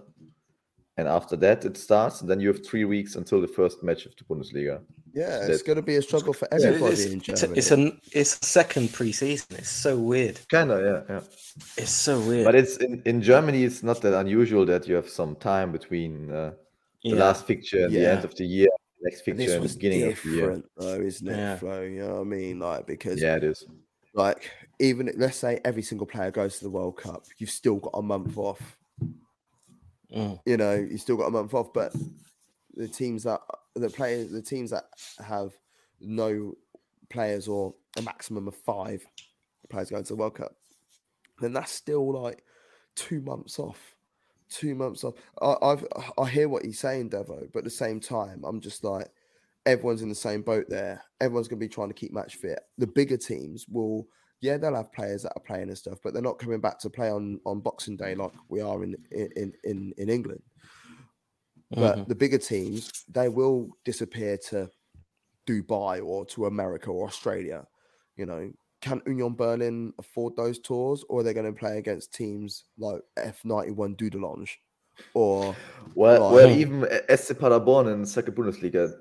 And 0.96 1.08
after 1.08 1.36
that, 1.36 1.64
it 1.64 1.76
starts, 1.76 2.20
and 2.20 2.28
then 2.28 2.40
you 2.40 2.48
have 2.48 2.64
three 2.64 2.84
weeks 2.84 3.14
until 3.16 3.40
the 3.40 3.48
first 3.48 3.82
match 3.82 4.04
of 4.06 4.12
the 4.16 4.24
Bundesliga. 4.24 4.82
Yeah, 5.12 5.38
it's 5.46 5.58
that- 5.58 5.66
going 5.66 5.76
to 5.76 5.82
be 5.82 5.96
a 5.96 6.02
struggle 6.02 6.32
for 6.32 6.44
It's- 6.46 6.62
everybody 6.62 6.92
it's, 6.92 7.06
in 7.06 7.18
it's, 7.18 7.28
a, 7.28 7.32
Germany. 7.46 7.58
it's 7.58 7.70
an 7.70 8.00
it's 8.12 8.38
a 8.42 8.44
second 8.44 8.88
preseason. 8.90 9.58
It's 9.58 9.70
so 9.70 9.98
weird. 9.98 10.38
Kinda, 10.48 11.04
yeah, 11.08 11.14
yeah. 11.14 11.22
It's 11.76 11.90
so 11.90 12.20
weird. 12.20 12.44
But 12.44 12.54
it's 12.54 12.76
in, 12.76 13.02
in 13.06 13.22
Germany, 13.22 13.64
it's 13.64 13.82
not 13.82 14.02
that 14.02 14.14
unusual 14.14 14.66
that 14.66 14.86
you 14.86 14.94
have 14.94 15.08
some 15.08 15.34
time 15.36 15.72
between 15.72 16.30
uh, 16.30 16.52
the 17.02 17.10
yeah. 17.10 17.14
last 17.16 17.46
fixture 17.46 17.86
and 17.86 17.94
the 17.94 18.06
end 18.08 18.24
of 18.24 18.34
the 18.36 18.44
year, 18.44 18.68
next 19.02 19.26
And 19.26 19.36
fixture 19.36 19.52
this 19.54 19.60
was 19.62 19.74
beginning 19.74 20.04
of 20.04 20.22
different, 20.22 20.64
though, 20.76 21.00
isn't 21.00 21.28
it, 21.28 21.36
Yeah. 21.36 21.56
Flo? 21.56 21.82
You 21.82 22.00
know 22.00 22.14
what 22.16 22.20
I 22.20 22.24
mean? 22.24 22.58
Like 22.58 22.86
because 22.86 23.20
Yeah, 23.20 23.36
it 23.36 23.44
is. 23.44 23.64
like 24.14 24.50
even 24.78 25.10
let's 25.16 25.36
say 25.36 25.60
every 25.64 25.82
single 25.82 26.06
player 26.06 26.30
goes 26.30 26.58
to 26.58 26.64
the 26.64 26.70
World 26.70 26.96
Cup, 26.96 27.24
you've 27.38 27.50
still 27.50 27.76
got 27.76 27.92
a 27.94 28.02
month 28.02 28.36
off. 28.38 28.78
Mm. 30.14 30.40
You 30.44 30.56
know, 30.56 30.74
you 30.74 30.98
still 30.98 31.16
got 31.16 31.26
a 31.26 31.30
month 31.30 31.54
off, 31.54 31.72
but 31.72 31.94
the 32.74 32.88
teams 32.88 33.24
that 33.24 33.40
the 33.74 33.90
players, 33.90 34.30
the 34.30 34.42
teams 34.42 34.70
that 34.70 34.84
have 35.24 35.52
no 36.00 36.54
players 37.10 37.46
or 37.48 37.74
a 37.96 38.02
maximum 38.02 38.48
of 38.48 38.54
five 38.54 39.04
players 39.68 39.90
going 39.90 40.04
to 40.04 40.14
the 40.14 40.16
World 40.16 40.34
Cup, 40.34 40.54
then 41.40 41.52
that's 41.52 41.72
still 41.72 42.12
like 42.22 42.42
two 42.96 43.20
months 43.20 43.58
off. 43.58 43.94
Two 44.50 44.74
months 44.74 45.04
off. 45.04 45.14
I, 45.40 45.54
I've 45.62 45.86
I 46.18 46.28
hear 46.28 46.48
what 46.48 46.64
he's 46.64 46.80
saying, 46.80 47.10
Devo, 47.10 47.50
but 47.52 47.60
at 47.60 47.64
the 47.64 47.70
same 47.70 48.00
time, 48.00 48.44
I'm 48.44 48.60
just 48.60 48.82
like 48.82 49.08
everyone's 49.64 50.02
in 50.02 50.08
the 50.08 50.14
same 50.14 50.42
boat 50.42 50.66
there. 50.68 51.02
Everyone's 51.20 51.46
going 51.48 51.60
to 51.60 51.64
be 51.64 51.68
trying 51.68 51.88
to 51.88 51.94
keep 51.94 52.12
match 52.12 52.36
fit. 52.36 52.58
The 52.76 52.86
bigger 52.86 53.16
teams 53.16 53.66
will, 53.68 54.08
yeah, 54.40 54.56
they'll 54.56 54.74
have 54.74 54.92
players 54.92 55.22
that 55.22 55.32
are 55.36 55.42
playing 55.42 55.68
and 55.68 55.78
stuff, 55.78 55.98
but 56.02 56.12
they're 56.12 56.22
not 56.22 56.38
coming 56.38 56.60
back 56.60 56.78
to 56.80 56.90
play 56.90 57.10
on 57.10 57.40
on 57.46 57.60
Boxing 57.60 57.96
Day 57.96 58.14
like 58.14 58.32
we 58.48 58.60
are 58.60 58.82
in 58.82 58.96
in 59.12 59.52
in 59.64 59.94
in 59.96 60.08
England. 60.08 60.42
But 61.70 61.98
Mhm. 61.98 62.08
the 62.08 62.14
bigger 62.16 62.38
teams, 62.38 62.90
they 63.08 63.28
will 63.28 63.70
disappear 63.84 64.36
to 64.48 64.68
Dubai 65.46 66.04
or 66.04 66.24
to 66.26 66.46
America 66.46 66.90
or 66.90 67.06
Australia. 67.06 67.66
You 68.16 68.26
know, 68.26 68.52
can 68.80 69.02
Union 69.06 69.34
Berlin 69.34 69.92
afford 69.98 70.36
those 70.36 70.58
tours, 70.58 71.04
or 71.08 71.20
are 71.20 71.22
they 71.22 71.34
going 71.34 71.46
to 71.52 71.58
play 71.58 71.78
against 71.78 72.14
teams 72.14 72.64
like 72.78 73.00
F91 73.18 73.96
Dudelange? 73.96 74.50
Or 75.14 75.54
Well, 75.94 76.20
Right. 76.22 76.32
well, 76.32 76.50
even 76.50 76.86
SC 77.08 77.38
Paderborn 77.38 77.88
in 77.88 78.06
second 78.06 78.34
Bundesliga 78.36 78.92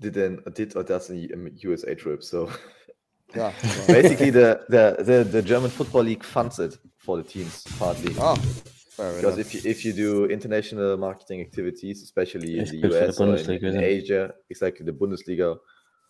did 0.00 0.16
an, 0.16 0.40
did 0.54 0.76
or 0.76 0.82
does 0.82 1.10
a 1.10 1.16
USA 1.16 1.94
trip. 1.94 2.22
So 2.22 2.50
yeah, 3.34 3.52
right. 3.78 3.86
basically, 3.88 4.30
the, 4.30 4.60
the 4.68 4.96
the 5.02 5.24
the 5.24 5.42
German 5.42 5.70
football 5.70 6.02
league 6.02 6.24
funds 6.24 6.58
it 6.58 6.76
for 6.98 7.16
the 7.16 7.22
teams 7.22 7.66
partly. 7.78 8.12
fair 8.96 9.16
Because 9.16 9.38
enough. 9.38 9.46
if 9.46 9.54
you 9.64 9.70
if 9.70 9.84
you 9.84 9.92
do 9.92 10.26
international 10.26 10.96
marketing 10.96 11.40
activities, 11.40 12.02
especially 12.02 12.54
in 12.54 12.60
It's 12.62 12.72
the 12.72 12.80
good 12.82 12.92
for 12.92 12.98
the 12.98 13.06
US 13.06 13.20
or 13.20 13.52
in, 13.52 13.64
in? 13.76 13.82
Asia, 13.82 14.34
exactly 14.50 14.84
the 14.84 14.92
Bundesliga 14.92 15.56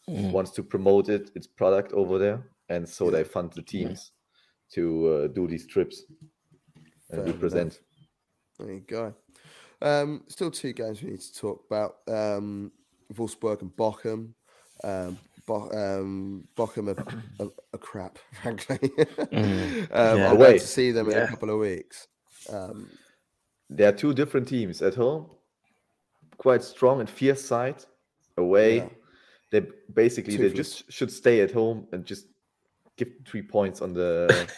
Mm. 0.09 0.33
wants 0.33 0.51
to 0.51 0.63
promote 0.65 1.09
it 1.09 1.31
its 1.37 1.47
product 1.47 1.93
over 1.93 2.19
there, 2.19 2.43
and 2.75 2.89
so 2.89 3.05
Yeah. 3.05 3.11
they 3.17 3.25
fund 3.25 3.53
the 3.53 3.63
teams 3.63 4.13
to 4.75 4.83
uh, 5.15 5.27
do 5.29 5.47
these 5.47 5.67
trips 5.67 5.97
and 7.11 7.23
Fair 7.25 7.33
represent. 7.33 7.81
There 8.59 8.73
you 8.73 8.81
go. 8.81 9.15
Um, 9.83 10.23
still 10.29 10.51
two 10.51 10.73
games 10.73 11.03
we 11.03 11.11
need 11.11 11.21
to 11.21 11.35
talk 11.45 11.65
about. 11.69 11.93
Um, 12.09 12.73
Wolfsburg 13.15 13.63
and 13.63 13.71
Bochum. 13.77 14.33
Um, 14.85 15.19
Bo- 15.47 15.71
um, 15.73 16.47
Bochum 16.57 16.89
are, 16.89 17.45
are, 17.45 17.51
are 17.75 17.79
crap, 17.79 18.19
frankly. 18.43 18.79
Mm, 18.79 19.83
um, 20.01 20.19
yeah. 20.19 20.31
I'm 20.31 20.37
Away. 20.37 20.59
to 20.59 20.67
see 20.67 20.93
them 20.93 21.11
in 21.11 21.19
a 21.19 21.27
couple 21.27 21.51
of 21.51 21.59
weeks. 21.59 22.09
Um, 22.49 22.89
There 23.69 23.89
are 23.89 23.97
two 23.97 24.15
different 24.15 24.49
teams 24.49 24.83
at 24.83 24.95
home, 24.95 25.27
quite 26.39 26.63
strong 26.63 27.01
and 27.01 27.09
fierce 27.11 27.45
side. 27.45 27.85
Away, 28.37 28.77
Yeah. 28.77 28.89
they 29.51 29.61
basically 29.93 30.37
they 30.37 30.49
Toothless. 30.49 30.71
just 30.83 30.93
should 30.93 31.11
stay 31.11 31.41
at 31.43 31.51
home 31.53 31.87
and 31.93 32.05
just 32.07 32.27
give 32.97 33.09
three 33.27 33.43
points 33.43 33.81
on 33.83 33.95
the 33.95 34.49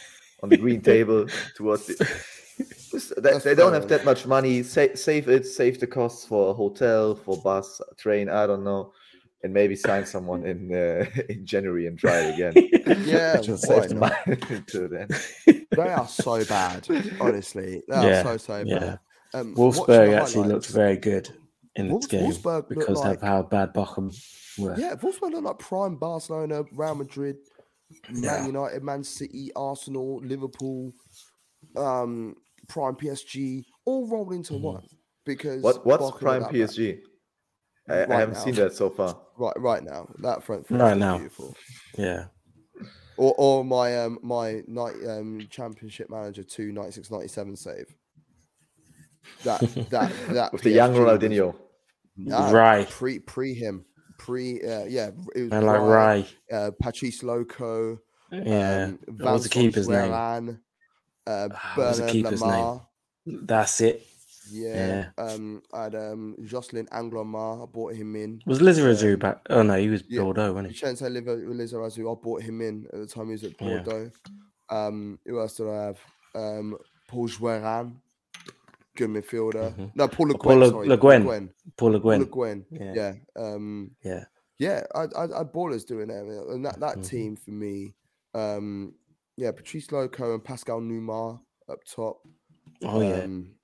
on 0.43 0.49
the 0.49 0.57
green 0.57 0.81
table 0.81 1.27
towards 1.57 1.87
the. 1.87 1.95
Just- 2.91 3.21
They, 3.21 3.37
they 3.39 3.55
don't 3.57 3.73
have 3.73 3.89
that 3.89 4.05
much 4.05 4.27
money. 4.27 4.63
Sa- 4.63 4.95
save 4.95 5.29
it, 5.29 5.45
save 5.47 5.81
the 5.81 5.87
costs 5.89 6.25
for 6.27 6.51
a 6.51 6.55
hotel, 6.55 7.17
for 7.17 7.37
bus, 7.43 7.81
train. 7.97 8.29
I 8.29 8.47
don't 8.47 8.63
know, 8.63 8.93
and 9.43 9.53
maybe 9.53 9.75
sign 9.75 10.07
someone 10.07 10.47
in 10.47 10.73
uh, 10.73 11.05
in 11.29 11.45
January 11.45 11.87
and 11.89 11.99
try 11.99 12.19
it 12.21 12.35
again. 12.35 12.55
Yeah, 13.07 13.41
just 13.41 13.67
save 13.67 13.89
the 13.89 13.95
money 13.97 14.15
until 14.27 14.89
then. 14.89 15.09
they 15.47 15.89
are 15.91 16.07
so 16.07 16.45
bad, 16.45 16.87
honestly. 17.21 17.83
They 17.89 17.95
are 17.97 18.05
Yeah, 18.09 18.23
so, 18.23 18.37
so 18.37 18.63
yeah. 18.65 18.79
bad. 18.79 18.99
Um, 19.33 19.55
Wolfsburg 19.57 20.15
actually 20.21 20.49
looked 20.49 20.67
very 20.69 20.97
good 20.99 21.29
in 21.75 21.87
this 21.87 21.93
Wolfs- 21.93 22.07
game 22.07 22.31
Wolfsburg 22.31 22.45
looked 22.45 22.69
because 22.69 23.01
like- 23.01 23.17
of 23.17 23.23
how 23.23 23.43
bad 23.43 23.73
Bochum 23.75 24.15
were. 24.59 24.77
Yeah, 24.79 24.95
Wolfsburg 24.97 25.33
looked 25.33 25.43
like 25.45 25.59
prime 25.59 25.97
Barcelona, 25.97 26.65
Real 26.73 26.95
Madrid, 26.95 27.37
Man 28.11 28.23
Yeah. 28.23 28.47
United, 28.47 28.83
Man 28.83 29.05
City, 29.05 29.51
Arsenal, 29.57 30.21
Liverpool, 30.25 30.93
um, 31.77 32.35
prime 32.69 32.95
PSG, 32.95 33.65
all 33.85 34.07
rolled 34.09 34.33
into 34.33 34.55
one. 34.55 34.83
Because 35.25 35.63
Mm-hmm. 35.63 35.67
What 35.67 35.87
what's 35.87 36.05
Bochum 36.05 36.15
are 36.15 36.41
prime. 36.41 36.43
PSG? 36.55 36.99
I, 37.89 37.95
I 37.95 37.99
haven't 38.21 38.35
now. 38.35 38.41
seen 38.41 38.55
that 38.57 38.73
so 38.75 38.89
far. 38.91 39.19
Right, 39.39 39.59
right 39.59 39.83
now, 39.83 40.09
that 40.19 40.43
front 40.43 40.67
foot 40.67 40.81
Right 40.81 40.93
is 40.93 40.99
now. 40.99 41.19
beautiful. 41.19 41.57
Yeah. 41.99 42.25
Or, 43.17 43.35
or 43.39 43.65
my 43.65 44.01
um 44.03 44.19
my 44.23 44.63
night 44.67 44.97
um 45.09 45.47
championship 45.51 46.11
manager 46.11 46.43
two 46.43 46.73
ninety 46.73 46.93
six 46.93 47.11
ninety 47.11 47.29
seven 47.29 47.57
save. 47.57 47.87
That 49.45 49.61
that 49.91 50.13
that 50.35 50.53
With 50.53 50.63
the 50.63 50.71
young 50.71 50.93
PSG 50.95 51.05
was- 51.05 51.19
Ronaldinho. 51.21 51.55
Nah, 52.17 52.51
Rai. 52.51 52.87
pre 52.89 53.19
pre 53.19 53.55
him 53.55 53.85
pre 54.19 54.61
uh, 54.63 54.85
yeah 54.85 55.11
it 55.35 55.43
was 55.43 55.53
And 55.53 55.67
like 55.67 55.81
Rai, 55.81 55.89
Rai. 55.89 56.27
uh, 56.53 56.71
Patrice 56.81 57.23
Loko 57.23 57.99
Yeah. 58.33 58.87
um, 58.87 58.99
what 59.19 59.33
was 59.35 59.43
the 59.45 59.49
keeper's 59.49 59.89
name? 59.89 60.13
Uh, 60.13 61.49
Ah, 61.53 61.73
what 61.77 61.87
was 61.89 61.97
the 61.99 62.03
Bernard 62.03 62.13
keeper's 62.13 62.41
name? 62.43 62.51
Lama. 62.51 62.89
That's 63.27 63.81
it. 63.81 64.07
Yeah. 64.51 65.07
Um, 65.17 65.63
I 65.73 65.85
had 65.85 65.95
um, 65.95 66.37
Jocelyn 66.45 66.87
Angloma. 66.93 67.63
I 67.63 67.67
bought 67.67 67.95
him 67.95 68.15
in. 68.15 68.43
Was 68.45 68.59
Lizarazu 68.61 69.19
back? 69.19 69.41
Oh 69.49 69.63
no, 69.63 69.75
he 69.79 69.89
was 69.89 70.03
Yeah. 70.07 70.21
Bordeaux, 70.21 70.53
wasn't 70.53 70.73
he? 70.73 70.75
Chance 70.75 71.01
Lizarazu. 71.01 72.01
I 72.01 72.21
bought 72.23 72.43
him 72.43 72.61
in 72.61 72.87
at 72.93 72.99
the 73.01 73.07
time 73.07 73.27
he 73.27 73.33
was 73.33 73.45
at 73.45 73.59
Yeah. 73.61 73.83
Bordeaux. 73.83 74.11
Um, 74.69 75.19
who 75.25 75.41
else 75.41 75.57
did 75.57 75.69
I 75.69 75.85
have? 75.85 75.99
Um, 76.35 76.77
Paul 77.09 77.29
Joueran, 77.29 77.97
good 78.97 79.11
midfielder. 79.11 79.75
Mhm. 79.77 79.91
No, 79.95 80.09
Paul 80.09 80.29
Le 80.29 80.35
Oh, 80.35 80.39
Paul 80.39 80.53
Guen. 80.55 80.61
Le- 80.61 80.69
sorry, 80.71 80.89
Le 80.89 80.97
Paul 80.99 81.11
Le 81.11 81.25
Guen. 81.25 81.51
Paul 81.77 81.93
Le 81.93 81.99
Guen. 82.01 82.25
Guen. 82.25 82.67
Yeah. 82.71 82.95
Yeah. 82.95 83.15
Um, 83.37 83.91
Yeah. 84.03 84.25
yeah, 84.59 84.83
I, 84.95 85.01
I, 85.17 85.25
I 85.41 85.45
ballers 85.45 85.85
doing 85.87 86.09
that, 86.09 86.25
and 86.25 86.65
that 86.65 86.81
that 86.81 86.99
Mhm. 86.99 87.09
team 87.09 87.37
for 87.37 87.51
me, 87.51 87.95
um, 88.35 88.95
yeah, 89.37 89.51
Patrice 89.53 89.89
Loko 89.89 90.35
and 90.35 90.45
Pascal 90.45 90.81
Nouma 90.81 91.41
up 91.69 91.83
top. 91.85 92.21
Oh 92.83 93.01
yeah. 93.01 93.23
Um, 93.25 93.55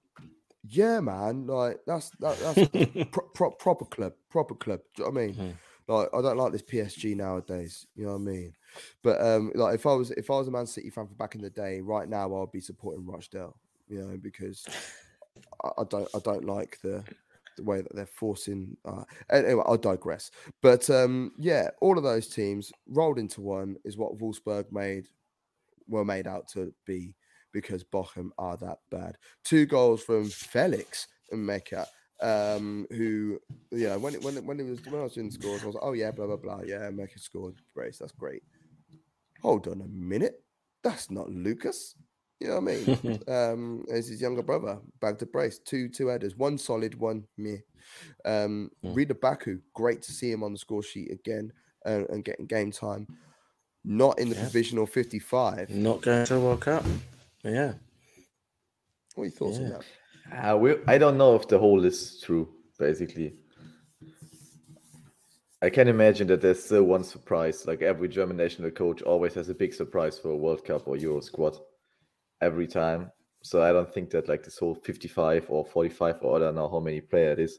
yeah, 0.64 1.00
man, 1.00 1.46
like 1.46 1.80
that's 1.86 2.10
that, 2.20 2.38
that's 2.38 3.08
pro- 3.12 3.28
pro- 3.34 3.50
proper 3.52 3.84
club, 3.86 4.12
proper 4.30 4.54
club. 4.54 4.80
Do 4.94 5.02
you 5.02 5.08
know 5.08 5.10
what 5.14 5.20
I 5.22 5.26
mean? 5.26 5.34
Mhm. 5.34 5.54
Like 5.88 6.08
I 6.14 6.22
don't 6.22 6.36
like 6.36 6.52
this 6.52 6.62
PSG 6.62 7.16
nowadays. 7.16 7.86
You 7.96 8.04
know 8.06 8.12
what 8.12 8.18
I 8.28 8.32
mean? 8.32 8.52
But 9.02 9.20
um, 9.20 9.50
like 9.54 9.74
if 9.74 9.86
I 9.86 9.94
was 9.94 10.10
if 10.12 10.30
I 10.30 10.34
was 10.38 10.48
a 10.48 10.50
Man 10.50 10.66
City 10.66 10.90
fan 10.90 11.06
from 11.06 11.16
back 11.16 11.34
in 11.34 11.40
the 11.40 11.50
day, 11.50 11.80
right 11.80 12.08
now 12.08 12.32
I'd 12.42 12.52
be 12.52 12.60
supporting 12.60 13.04
Rochdale. 13.06 13.56
You 13.88 14.06
know, 14.06 14.16
because 14.16 14.64
I, 15.64 15.84
don't 15.88 16.08
I 16.14 16.18
don't 16.20 16.44
like 16.44 16.78
the 16.82 17.04
the 17.56 17.64
way 17.64 17.80
that 17.80 17.94
they're 17.94 18.06
forcing. 18.06 18.76
Uh, 18.84 19.04
anyway, 19.30 19.62
I'll 19.66 19.76
digress. 19.76 20.30
But 20.62 20.88
um, 20.90 21.32
yeah, 21.38 21.70
all 21.80 21.98
of 21.98 22.04
those 22.04 22.28
teams 22.28 22.72
rolled 22.88 23.18
into 23.18 23.40
one 23.40 23.76
is 23.84 23.96
what 23.96 24.18
Wolfsburg 24.18 24.72
made 24.72 25.06
were 25.88 26.04
made 26.04 26.26
out 26.26 26.48
to 26.48 26.72
be 26.86 27.14
because 27.52 27.84
Bochum 27.84 28.30
are 28.38 28.56
that 28.58 28.78
bad. 28.90 29.16
Two 29.44 29.66
goals 29.66 30.02
from 30.02 30.28
Felix 30.28 31.08
Nmecha, 31.32 31.86
um, 32.22 32.86
who 32.90 33.38
know 33.72 33.98
when 33.98 34.14
it, 34.14 34.22
when 34.22 34.36
it, 34.36 34.44
when 34.44 34.60
it 34.60 34.66
was 34.66 34.84
when 34.86 35.00
I 35.00 35.04
was 35.04 35.14
doing 35.14 35.30
scores, 35.30 35.62
I 35.62 35.66
was 35.66 35.74
like, 35.74 35.84
oh 35.84 35.92
yeah, 35.92 36.10
blah 36.10 36.26
blah 36.26 36.36
blah, 36.36 36.60
yeah, 36.64 36.88
Nmecha 36.90 37.20
scored, 37.20 37.56
brace, 37.74 37.98
that's 37.98 38.12
great. 38.12 38.42
Hold 39.42 39.66
on 39.68 39.80
a 39.80 39.88
minute, 39.88 40.44
that's 40.82 41.10
not 41.10 41.30
Lukas. 41.30 41.94
You 42.40 42.48
know 42.48 42.60
what 42.60 42.72
I 42.72 42.76
mean? 42.76 43.20
um, 43.28 43.84
it's 43.88 44.08
his 44.08 44.20
younger 44.20 44.42
brother, 44.42 44.78
back 45.00 45.18
to 45.18 45.26
brace, 45.26 45.58
two 45.58 45.88
two 45.88 46.08
headers, 46.08 46.36
one 46.36 46.56
solid, 46.58 46.98
one 46.98 47.26
meh. 47.36 47.58
Um, 48.24 48.70
Mm. 48.84 48.94
Ridle 48.94 49.20
Baku, 49.20 49.58
great 49.74 50.00
to 50.02 50.12
see 50.12 50.30
him 50.30 50.42
on 50.42 50.52
the 50.52 50.58
score 50.58 50.82
sheet 50.82 51.10
again 51.10 51.52
and, 51.84 52.08
and 52.08 52.24
getting 52.24 52.46
game 52.46 52.70
time. 52.72 53.06
Not 53.84 54.18
in 54.18 54.28
the 54.28 54.36
Yeah. 54.36 54.42
provisional 54.42 54.86
55. 54.86 55.70
Not 55.70 56.00
going 56.02 56.26
to 56.26 56.34
the 56.34 56.40
World 56.40 56.60
Cup. 56.60 56.84
Yeah. 57.44 57.74
What 59.14 59.24
are 59.24 59.26
your 59.26 59.32
thoughts 59.32 59.58
on 59.58 59.68
that? 59.70 59.84
Uh, 60.52 60.56
we, 60.56 60.76
I 60.86 60.98
don't 60.98 61.18
know 61.18 61.34
if 61.34 61.48
the 61.48 61.58
whole 61.58 61.84
is 61.84 62.20
true, 62.20 62.48
basically. 62.78 63.34
I 65.62 65.68
can 65.68 65.88
imagine 65.88 66.26
that 66.28 66.40
there's 66.40 66.62
still 66.62 66.84
one 66.84 67.04
surprise. 67.04 67.66
Like 67.66 67.82
every 67.82 68.08
German 68.08 68.36
national 68.36 68.70
coach 68.70 69.02
always 69.02 69.34
has 69.34 69.48
a 69.48 69.54
big 69.54 69.74
surprise 69.74 70.18
for 70.18 70.30
a 70.30 70.36
World 70.36 70.64
Cup 70.64 70.86
or 70.88 70.96
Euro 70.96 71.20
squad 71.20 71.58
every 72.40 72.66
time. 72.66 73.10
So 73.42 73.62
I 73.62 73.72
don't 73.72 73.92
think 73.92 74.10
that 74.10 74.28
like 74.28 74.42
this 74.44 74.58
whole 74.58 74.74
55 74.74 75.46
or 75.48 75.64
45 75.64 76.16
or 76.22 76.36
I 76.36 76.40
don't 76.40 76.54
know 76.54 76.68
how 76.68 76.80
many 76.80 77.00
player 77.00 77.32
it 77.32 77.38
is, 77.38 77.58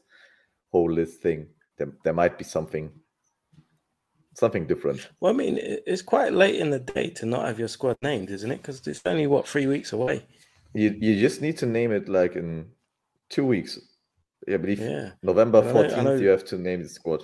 whole 0.70 0.90
list 0.90 1.20
thing. 1.20 1.48
There, 1.78 1.92
there 2.04 2.12
might 2.12 2.38
be 2.38 2.44
something 2.44 2.90
something 4.34 4.66
different. 4.66 5.08
Well, 5.20 5.32
I 5.32 5.36
mean, 5.36 5.58
it's 5.60 6.00
quite 6.02 6.32
late 6.32 6.54
in 6.56 6.70
the 6.70 6.78
day 6.78 7.10
to 7.10 7.26
not 7.26 7.46
have 7.46 7.58
your 7.58 7.68
squad 7.68 7.96
named, 8.02 8.30
isn't 8.30 8.50
it? 8.50 8.62
Because 8.62 8.86
it's 8.86 9.02
only 9.04 9.26
what 9.26 9.46
three 9.46 9.66
weeks 9.66 9.92
away. 9.92 10.26
You 10.74 10.94
you 10.98 11.20
just 11.20 11.42
need 11.42 11.58
to 11.58 11.66
name 11.66 11.92
it 11.92 12.08
like 12.08 12.34
in 12.36 12.66
two 13.28 13.44
weeks. 13.44 13.78
I 14.48 14.56
believe 14.56 14.80
Yeah. 14.80 15.10
November 15.22 15.58
I 15.58 15.62
know- 15.64 15.68
I 15.70 15.72
14th 15.88 16.04
know- 16.04 16.14
you 16.16 16.28
have 16.28 16.44
to 16.46 16.56
name 16.58 16.82
the 16.82 16.88
squad. 16.88 17.22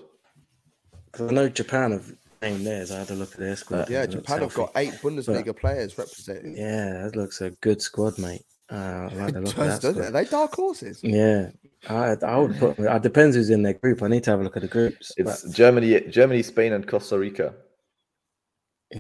Because 1.06 1.30
I 1.30 1.34
know 1.34 1.48
Japan 1.48 1.92
have 1.92 2.12
named 2.42 2.66
theirs. 2.66 2.90
I 2.90 3.00
had 3.00 3.10
a 3.10 3.14
look 3.14 3.32
at 3.32 3.38
their 3.38 3.56
squad. 3.56 3.90
Yeah, 3.90 4.06
Japan 4.06 4.40
have 4.40 4.54
got 4.54 4.72
eight 4.76 4.92
Bundesliga 4.94 5.56
players 5.56 5.96
representing. 5.98 6.56
Yeah, 6.56 7.02
that 7.04 7.16
looks 7.16 7.40
a 7.40 7.50
good 7.50 7.80
squad, 7.82 8.18
mate. 8.18 8.42
Uh, 8.70 8.74
I 9.10 9.14
like 9.14 9.32
the 9.32 9.38
It 9.40 9.44
look 9.44 9.44
does, 9.44 9.48
of 9.54 9.56
that 9.56 9.80
doesn't 9.82 9.88
it? 9.90 10.04
squad. 10.06 10.06
Are 10.06 10.10
they 10.24 10.30
dark 10.30 10.54
horses? 10.54 11.00
Yeah, 11.02 11.50
I, 11.88 12.16
I 12.22 12.36
would 12.38 12.56
put. 12.58 12.78
It 12.78 13.02
depends 13.02 13.34
who's 13.36 13.50
in 13.50 13.62
their 13.62 13.72
group. 13.74 14.02
I 14.02 14.08
need 14.08 14.24
to 14.24 14.30
have 14.30 14.40
a 14.40 14.44
look 14.44 14.56
at 14.56 14.62
the 14.62 14.68
groups. 14.68 15.12
It's 15.16 15.42
but 15.44 15.54
Germany, 15.54 16.00
Germany, 16.08 16.42
Spain, 16.42 16.72
and 16.72 16.86
Costa 16.86 17.18
Rica. 17.18 17.54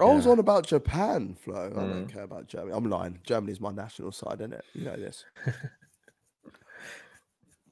I 0.00 0.04
was 0.04 0.26
on 0.26 0.38
about 0.38 0.66
Japan, 0.66 1.34
Flo. 1.42 1.66
I 1.66 1.68
don't 1.70 2.06
Mm. 2.06 2.12
care 2.12 2.22
about 2.24 2.46
Germany. 2.46 2.72
I'm 2.74 2.90
lying. 2.90 3.20
Germany's 3.24 3.58
my 3.60 3.70
national 3.72 4.12
side, 4.12 4.40
isn't 4.40 4.52
it? 4.52 4.64
You 4.74 4.84
know 4.84 4.96
this. 4.96 5.24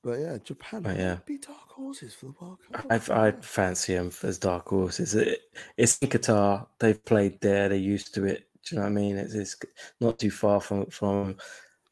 but 0.06 0.20
yeah, 0.20 0.38
Japan 0.44 0.82
But 0.82 0.96
yeah. 0.96 1.18
be 1.26 1.38
dark 1.38 1.68
horses 1.68 2.14
for 2.14 2.26
the 2.26 2.34
World 2.40 2.58
Cup. 2.70 2.86
I 2.88 3.26
I 3.26 3.32
fancy 3.32 3.94
them 3.94 4.12
as 4.22 4.38
dark 4.38 4.68
horses. 4.68 5.16
It, 5.16 5.40
it's 5.76 5.98
in 5.98 6.08
Qatar. 6.08 6.64
They've 6.78 7.04
played 7.04 7.40
there. 7.40 7.68
They're 7.68 7.76
used 7.76 8.14
to 8.14 8.24
it. 8.24 8.46
Do 8.64 8.76
you 8.76 8.78
know 8.78 8.84
what 8.84 8.92
I 8.92 8.94
mean? 8.94 9.16
It's, 9.16 9.34
it's 9.34 9.56
not 10.00 10.20
too 10.20 10.30
far 10.30 10.60
from 10.60 10.86
from. 10.86 11.36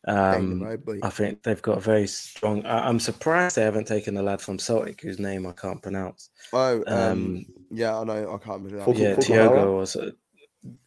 Um, 0.07 0.63
road. 0.63 1.01
I 1.03 1.09
think 1.09 1.43
they've 1.43 1.61
got 1.61 1.79
a 1.79 1.81
very 1.81 2.07
strong. 2.07 2.65
I, 2.65 2.87
I'm 2.87 3.01
surprised 3.01 3.57
they 3.57 3.63
haven't 3.63 3.89
taken 3.89 4.15
the 4.15 4.23
lad 4.23 4.41
from 4.41 4.61
Celtic, 4.61 5.01
whose 5.01 5.19
name 5.19 5.45
I 5.45 5.53
can't 5.53 5.83
pronounce. 5.83 6.31
Oh, 6.53 6.85
um, 6.87 7.11
um, 7.11 7.47
yeah, 7.73 7.99
I 7.99 8.05
know. 8.05 8.35
I 8.35 8.39
can't 8.39 8.63
remember. 8.63 8.77
that. 8.77 8.85
Fuku- 8.85 9.01
yeah, 9.01 9.15
Fukuhara? 9.17 9.51
Tiogo 9.51 9.77
was. 9.77 9.97
Uh, 9.97 10.13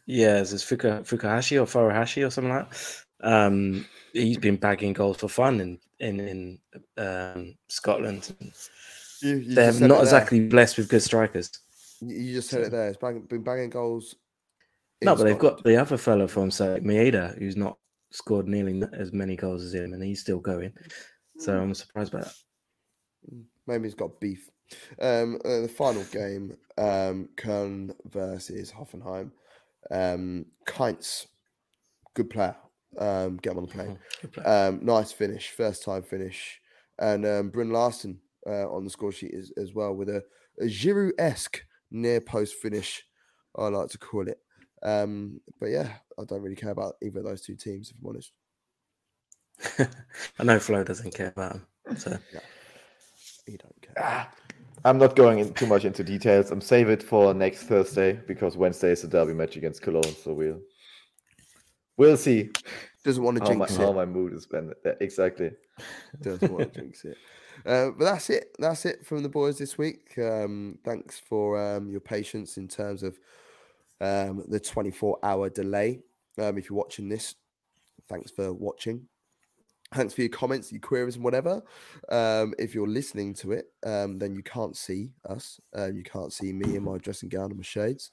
yeah, 0.06 0.38
is 0.40 0.52
this 0.52 0.64
Fuka, 0.64 1.02
Fukahashi 1.02 1.60
or 1.60 1.66
Furuhashi 1.66 2.26
or 2.26 2.30
something 2.30 2.54
like 2.54 2.70
that? 2.70 3.04
Um, 3.20 3.86
he's 4.12 4.38
been 4.38 4.56
bagging 4.56 4.92
goals 4.92 5.18
for 5.18 5.28
fun 5.28 5.60
in 5.60 5.78
in 6.00 6.20
in 6.20 6.58
um, 6.96 7.54
Scotland. 7.68 8.34
You, 9.22 9.36
you 9.36 9.54
They're 9.54 9.72
not 9.72 10.02
exactly 10.02 10.40
blessed 10.40 10.78
with 10.78 10.88
good 10.88 11.02
strikers. 11.02 11.50
You 12.00 12.34
just 12.34 12.50
said 12.50 12.62
it 12.62 12.70
there. 12.70 12.88
It's 12.88 12.98
bang, 12.98 13.20
been 13.22 13.42
banging 13.42 13.70
goals. 13.70 14.14
No, 15.02 15.16
but 15.16 15.24
they've 15.24 15.38
got 15.38 15.62
the 15.64 15.76
other 15.76 15.96
fellow 15.96 16.26
from 16.26 16.50
Celtic, 16.50 16.84
Maeda, 16.84 17.38
who's 17.38 17.56
not 17.56 17.78
scored 18.10 18.48
nearly 18.48 18.82
as 18.92 19.12
many 19.12 19.36
goals 19.36 19.62
as 19.62 19.74
him, 19.74 19.92
and 19.92 20.02
he's 20.02 20.20
still 20.20 20.38
going. 20.38 20.72
So 21.38 21.56
I'm 21.56 21.74
surprised 21.74 22.12
by 22.12 22.20
that. 22.20 22.34
Maybe 23.66 23.84
he's 23.84 23.94
got 23.94 24.18
beef. 24.20 24.50
Um, 25.00 25.40
uh, 25.44 25.60
the 25.60 25.68
final 25.68 26.04
game, 26.04 26.56
um, 26.76 27.28
Köln 27.36 27.94
versus 28.06 28.72
Hoffenheim. 28.72 29.30
Um, 29.90 30.46
Kainz, 30.66 31.26
good 32.14 32.30
player. 32.30 32.56
Um, 32.96 33.36
get 33.36 33.52
him 33.52 33.58
on 33.58 33.66
the 33.66 33.72
plane. 33.72 33.98
Um, 34.44 34.80
nice 34.82 35.12
finish, 35.12 35.50
first 35.50 35.84
time 35.84 36.02
finish, 36.02 36.60
and 36.98 37.26
um, 37.26 37.50
Bryn 37.50 37.70
Larson 37.70 38.20
uh, 38.46 38.68
on 38.72 38.84
the 38.84 38.90
score 38.90 39.12
sheet 39.12 39.34
as, 39.34 39.52
as 39.56 39.74
well 39.74 39.94
with 39.94 40.08
a, 40.08 40.22
a 40.60 40.64
Giroud 40.64 41.12
esque 41.18 41.62
near 41.90 42.20
post 42.20 42.54
finish. 42.54 43.04
I 43.56 43.68
like 43.68 43.88
to 43.90 43.98
call 43.98 44.28
it. 44.28 44.38
Um, 44.82 45.40
but 45.60 45.66
yeah, 45.66 45.94
I 46.18 46.24
don't 46.24 46.42
really 46.42 46.56
care 46.56 46.70
about 46.70 46.94
either 47.02 47.20
of 47.20 47.26
those 47.26 47.42
two 47.42 47.56
teams, 47.56 47.90
if 47.90 47.96
I'm 48.00 48.08
honest. 48.08 48.32
I 50.38 50.44
know 50.44 50.58
Flo 50.58 50.84
doesn't 50.84 51.14
care 51.14 51.28
about 51.28 51.52
them. 51.52 51.96
So 51.96 52.10
Yeah. 52.32 52.40
You 53.46 53.58
don't 53.58 53.82
care. 53.82 53.94
Ah, 53.98 54.30
I'm 54.84 54.98
not 54.98 55.16
going 55.16 55.38
in 55.38 55.54
too 55.54 55.66
much 55.66 55.84
into 55.84 56.04
details. 56.04 56.50
I'm 56.50 56.60
save 56.60 56.88
it 56.90 57.02
for 57.02 57.32
next 57.34 57.64
Thursday 57.64 58.12
because 58.26 58.56
Wednesday 58.56 58.90
is 58.90 59.02
a 59.04 59.08
derby 59.08 59.32
match 59.32 59.56
against 59.56 59.82
Cologne. 59.82 60.14
So 60.22 60.32
we'll 60.34 60.60
we'll 61.98 62.16
see 62.16 62.50
Doesn't 63.04 63.22
want 63.22 63.36
to 63.36 63.44
how 63.44 63.52
my, 63.52 63.66
jinx 63.66 63.76
how 63.76 63.92
my 63.92 64.06
mood 64.06 64.40
spent. 64.40 64.72
Yeah, 64.84 64.92
exactly. 65.00 65.50
Doesn't 66.22 66.50
want 66.50 66.72
to 66.72 66.80
jinx 66.80 67.04
it. 67.04 67.18
Uh, 67.66 67.90
but 67.90 68.04
that's 68.04 68.30
it. 68.30 68.56
That's 68.58 68.86
it 68.86 69.04
from 69.04 69.22
the 69.22 69.28
boys 69.28 69.58
this 69.58 69.76
week. 69.76 70.12
Um, 70.18 70.78
thanks 70.84 71.18
for 71.18 71.60
um, 71.60 71.90
your 71.90 72.00
patience 72.00 72.56
in 72.56 72.68
terms 72.68 73.02
of 73.02 73.18
um, 74.00 74.44
the 74.48 74.60
24 74.60 75.18
hour 75.22 75.50
delay. 75.50 76.00
Um, 76.38 76.56
if 76.56 76.70
you're 76.70 76.78
watching 76.78 77.08
this, 77.08 77.34
thanks 78.08 78.30
for 78.30 78.52
watching. 78.52 79.08
Thanks 79.94 80.12
for 80.12 80.20
your 80.20 80.30
comments, 80.30 80.70
your 80.70 80.82
queries, 80.82 81.14
and 81.14 81.24
whatever. 81.24 81.62
Um, 82.10 82.52
if 82.58 82.74
you're 82.74 82.86
listening 82.86 83.32
to 83.34 83.52
it, 83.52 83.72
um, 83.86 84.18
then 84.18 84.34
you 84.34 84.42
can't 84.42 84.76
see 84.76 85.12
us. 85.28 85.58
Uh, 85.76 85.86
you 85.86 86.02
can't 86.02 86.32
see 86.32 86.52
me 86.52 86.76
in 86.76 86.84
my 86.84 86.98
dressing 86.98 87.30
gown 87.30 87.46
and 87.50 87.56
my 87.56 87.62
shades. 87.62 88.10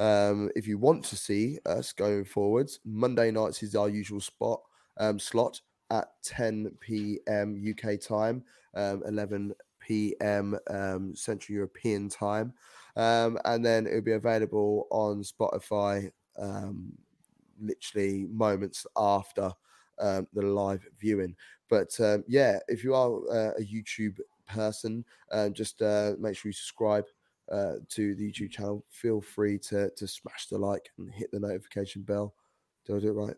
Um, 0.00 0.50
if 0.56 0.66
you 0.66 0.78
want 0.78 1.04
to 1.04 1.16
see 1.16 1.58
us 1.66 1.92
going 1.92 2.24
forwards, 2.24 2.80
Monday 2.86 3.30
nights 3.30 3.62
is 3.62 3.76
our 3.76 3.90
usual 3.90 4.20
spot 4.20 4.62
um, 4.96 5.18
slot 5.18 5.60
at 5.90 6.08
10 6.22 6.72
p.m. 6.80 7.62
UK 7.62 8.00
time, 8.00 8.42
um, 8.74 9.02
11 9.06 9.52
p.m. 9.78 10.58
Um, 10.68 11.14
Central 11.14 11.54
European 11.54 12.08
time, 12.08 12.54
um, 12.96 13.38
and 13.44 13.64
then 13.64 13.86
it'll 13.86 14.00
be 14.00 14.12
available 14.12 14.88
on 14.90 15.22
Spotify 15.22 16.10
um, 16.38 16.92
literally 17.60 18.26
moments 18.30 18.86
after 18.96 19.52
the 19.98 20.42
live 20.42 20.86
viewing. 20.98 21.36
But 21.68 21.94
yeah, 22.26 22.58
if 22.68 22.82
you 22.82 22.94
are 22.94 23.16
uh, 23.30 23.52
a 23.58 23.62
YouTube 23.62 24.18
person, 24.48 25.04
uh, 25.30 25.50
just 25.50 25.82
uh, 25.82 26.12
make 26.18 26.36
sure 26.36 26.48
you 26.48 26.54
subscribe 26.54 27.04
uh, 27.50 27.74
to 27.90 28.14
the 28.14 28.30
YouTube 28.30 28.50
channel. 28.50 28.84
Feel 28.90 29.20
free 29.20 29.58
to 29.58 29.90
to 29.90 30.06
smash 30.06 30.46
the 30.46 30.58
like 30.58 30.90
and 30.98 31.10
hit 31.12 31.30
the 31.32 31.40
notification 31.40 32.02
bell. 32.02 32.34
Did 32.86 32.96
I 32.96 32.98
do 33.00 33.08
it 33.08 33.12
right? 33.12 33.36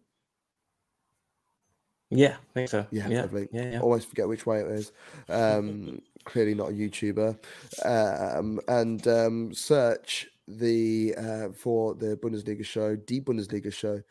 yeah, 2.15 2.37
I 2.37 2.53
think 2.55 2.69
so. 2.69 2.87
Yeah, 2.91 3.09
yeah, 3.09 3.23
lovely. 3.23 3.49
yeah, 3.53 3.73
yeah. 3.73 3.81
Always 3.81 4.05
forget 4.05 4.29
which 4.29 4.45
way 4.47 4.61
it 4.61 4.67
is. 4.67 4.93
Um, 5.29 6.01
clearly 6.25 6.55
not 6.55 6.71
a 6.71 6.73
YouTuber. 6.73 7.39
Um, 7.85 8.61
and 8.69 9.07
um, 9.09 9.55
search 9.55 10.29
the 10.47 11.15
uh, 11.17 11.49
for 11.53 11.95
the 11.95 12.17
Bundesliga 12.17 12.65
show, 12.65 12.97
the 12.97 13.21
Bundesliga 13.21 13.73
show, 13.73 14.03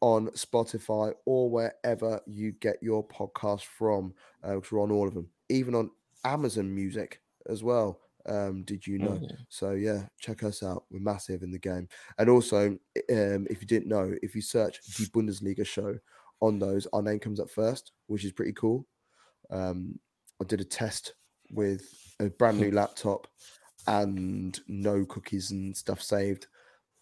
on 0.00 0.28
Spotify 0.28 1.14
or 1.24 1.48
wherever 1.48 2.20
you 2.26 2.52
get 2.52 2.76
your 2.82 3.06
podcast 3.06 3.62
from. 3.62 4.12
Uh, 4.42 4.60
we're 4.70 4.82
on 4.82 4.92
all 4.92 5.08
of 5.08 5.14
them, 5.14 5.28
even 5.48 5.74
on 5.74 5.90
Amazon 6.24 6.74
Music 6.74 7.20
as 7.48 7.62
well. 7.62 8.00
Um, 8.28 8.62
did 8.64 8.86
you 8.86 8.98
know? 8.98 9.18
Mhm. 9.18 9.46
So 9.48 9.72
yeah, 9.72 10.06
check 10.18 10.42
us 10.42 10.62
out. 10.62 10.84
We're 10.90 11.00
massive 11.00 11.42
in 11.42 11.50
the 11.50 11.58
game. 11.58 11.88
And 12.18 12.28
also, 12.28 12.70
um, 13.10 13.46
if 13.50 13.60
you 13.60 13.66
didn't 13.66 13.88
know, 13.88 14.14
if 14.22 14.34
you 14.34 14.42
search 14.42 14.80
the 14.96 15.06
Bundesliga 15.06 15.66
show 15.66 15.98
on 16.40 16.58
those, 16.58 16.86
our 16.92 17.02
name 17.02 17.18
comes 17.18 17.40
up 17.40 17.50
first, 17.50 17.92
which 18.06 18.24
is 18.24 18.32
pretty 18.32 18.52
cool. 18.52 18.86
Um, 19.50 19.98
I 20.40 20.44
did 20.44 20.60
a 20.60 20.64
test 20.64 21.14
with 21.50 22.14
a 22.20 22.28
brand 22.30 22.58
new 22.58 22.70
laptop 22.72 23.26
and 23.86 24.58
no 24.66 25.04
cookies 25.04 25.50
and 25.52 25.76
stuff 25.76 26.02
saved, 26.02 26.48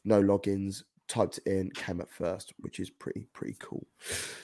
no 0.05 0.23
logins. 0.23 0.83
Typed 1.07 1.39
in, 1.45 1.71
came 1.73 2.01
up 2.01 2.11
first, 2.11 2.55
which 2.61 2.81
is 2.81 2.89
pretty 2.89 3.27
pretty 3.35 3.55
cool. 3.61 3.87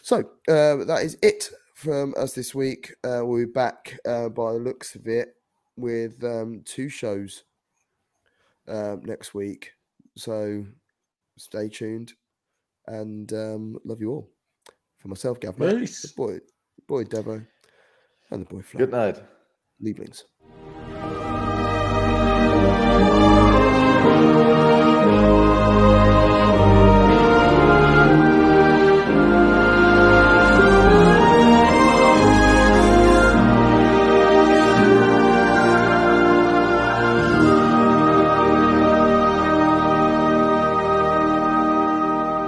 So 0.03 0.19
uh, 0.47 0.85
that 0.85 1.01
is 1.03 1.17
it 1.23 1.51
from 1.75 2.13
us 2.19 2.35
this 2.35 2.55
week. 2.55 2.95
Uh, 3.03 3.23
we'll 3.25 3.47
be 3.47 3.51
back 3.51 3.99
uh, 4.05 4.29
by 4.29 4.53
the 4.53 4.59
looks 4.59 4.95
of 4.95 5.07
it 5.09 5.37
with 5.81 6.23
um, 6.25 6.63
two 6.65 6.89
shows 6.89 7.45
um, 8.69 9.03
next 9.05 9.35
week. 9.35 9.73
So 10.17 10.65
stay 11.39 11.69
tuned 11.69 12.13
and 12.87 13.33
um, 13.33 13.79
love 13.85 14.01
you 14.01 14.11
all. 14.11 14.31
For 14.99 15.09
myself, 15.09 15.41
Gav, 15.41 15.59
Matt, 15.59 15.79
Peace. 15.79 16.03
the 16.03 16.13
boy, 16.15 16.39
boy 16.87 17.05
Devo, 17.05 17.47
and 18.31 18.43
the 18.43 18.55
boy 18.55 18.63
Flo. 18.63 18.81
Good 18.81 18.91
night. 18.91 19.23
Lieblings. 19.83 20.25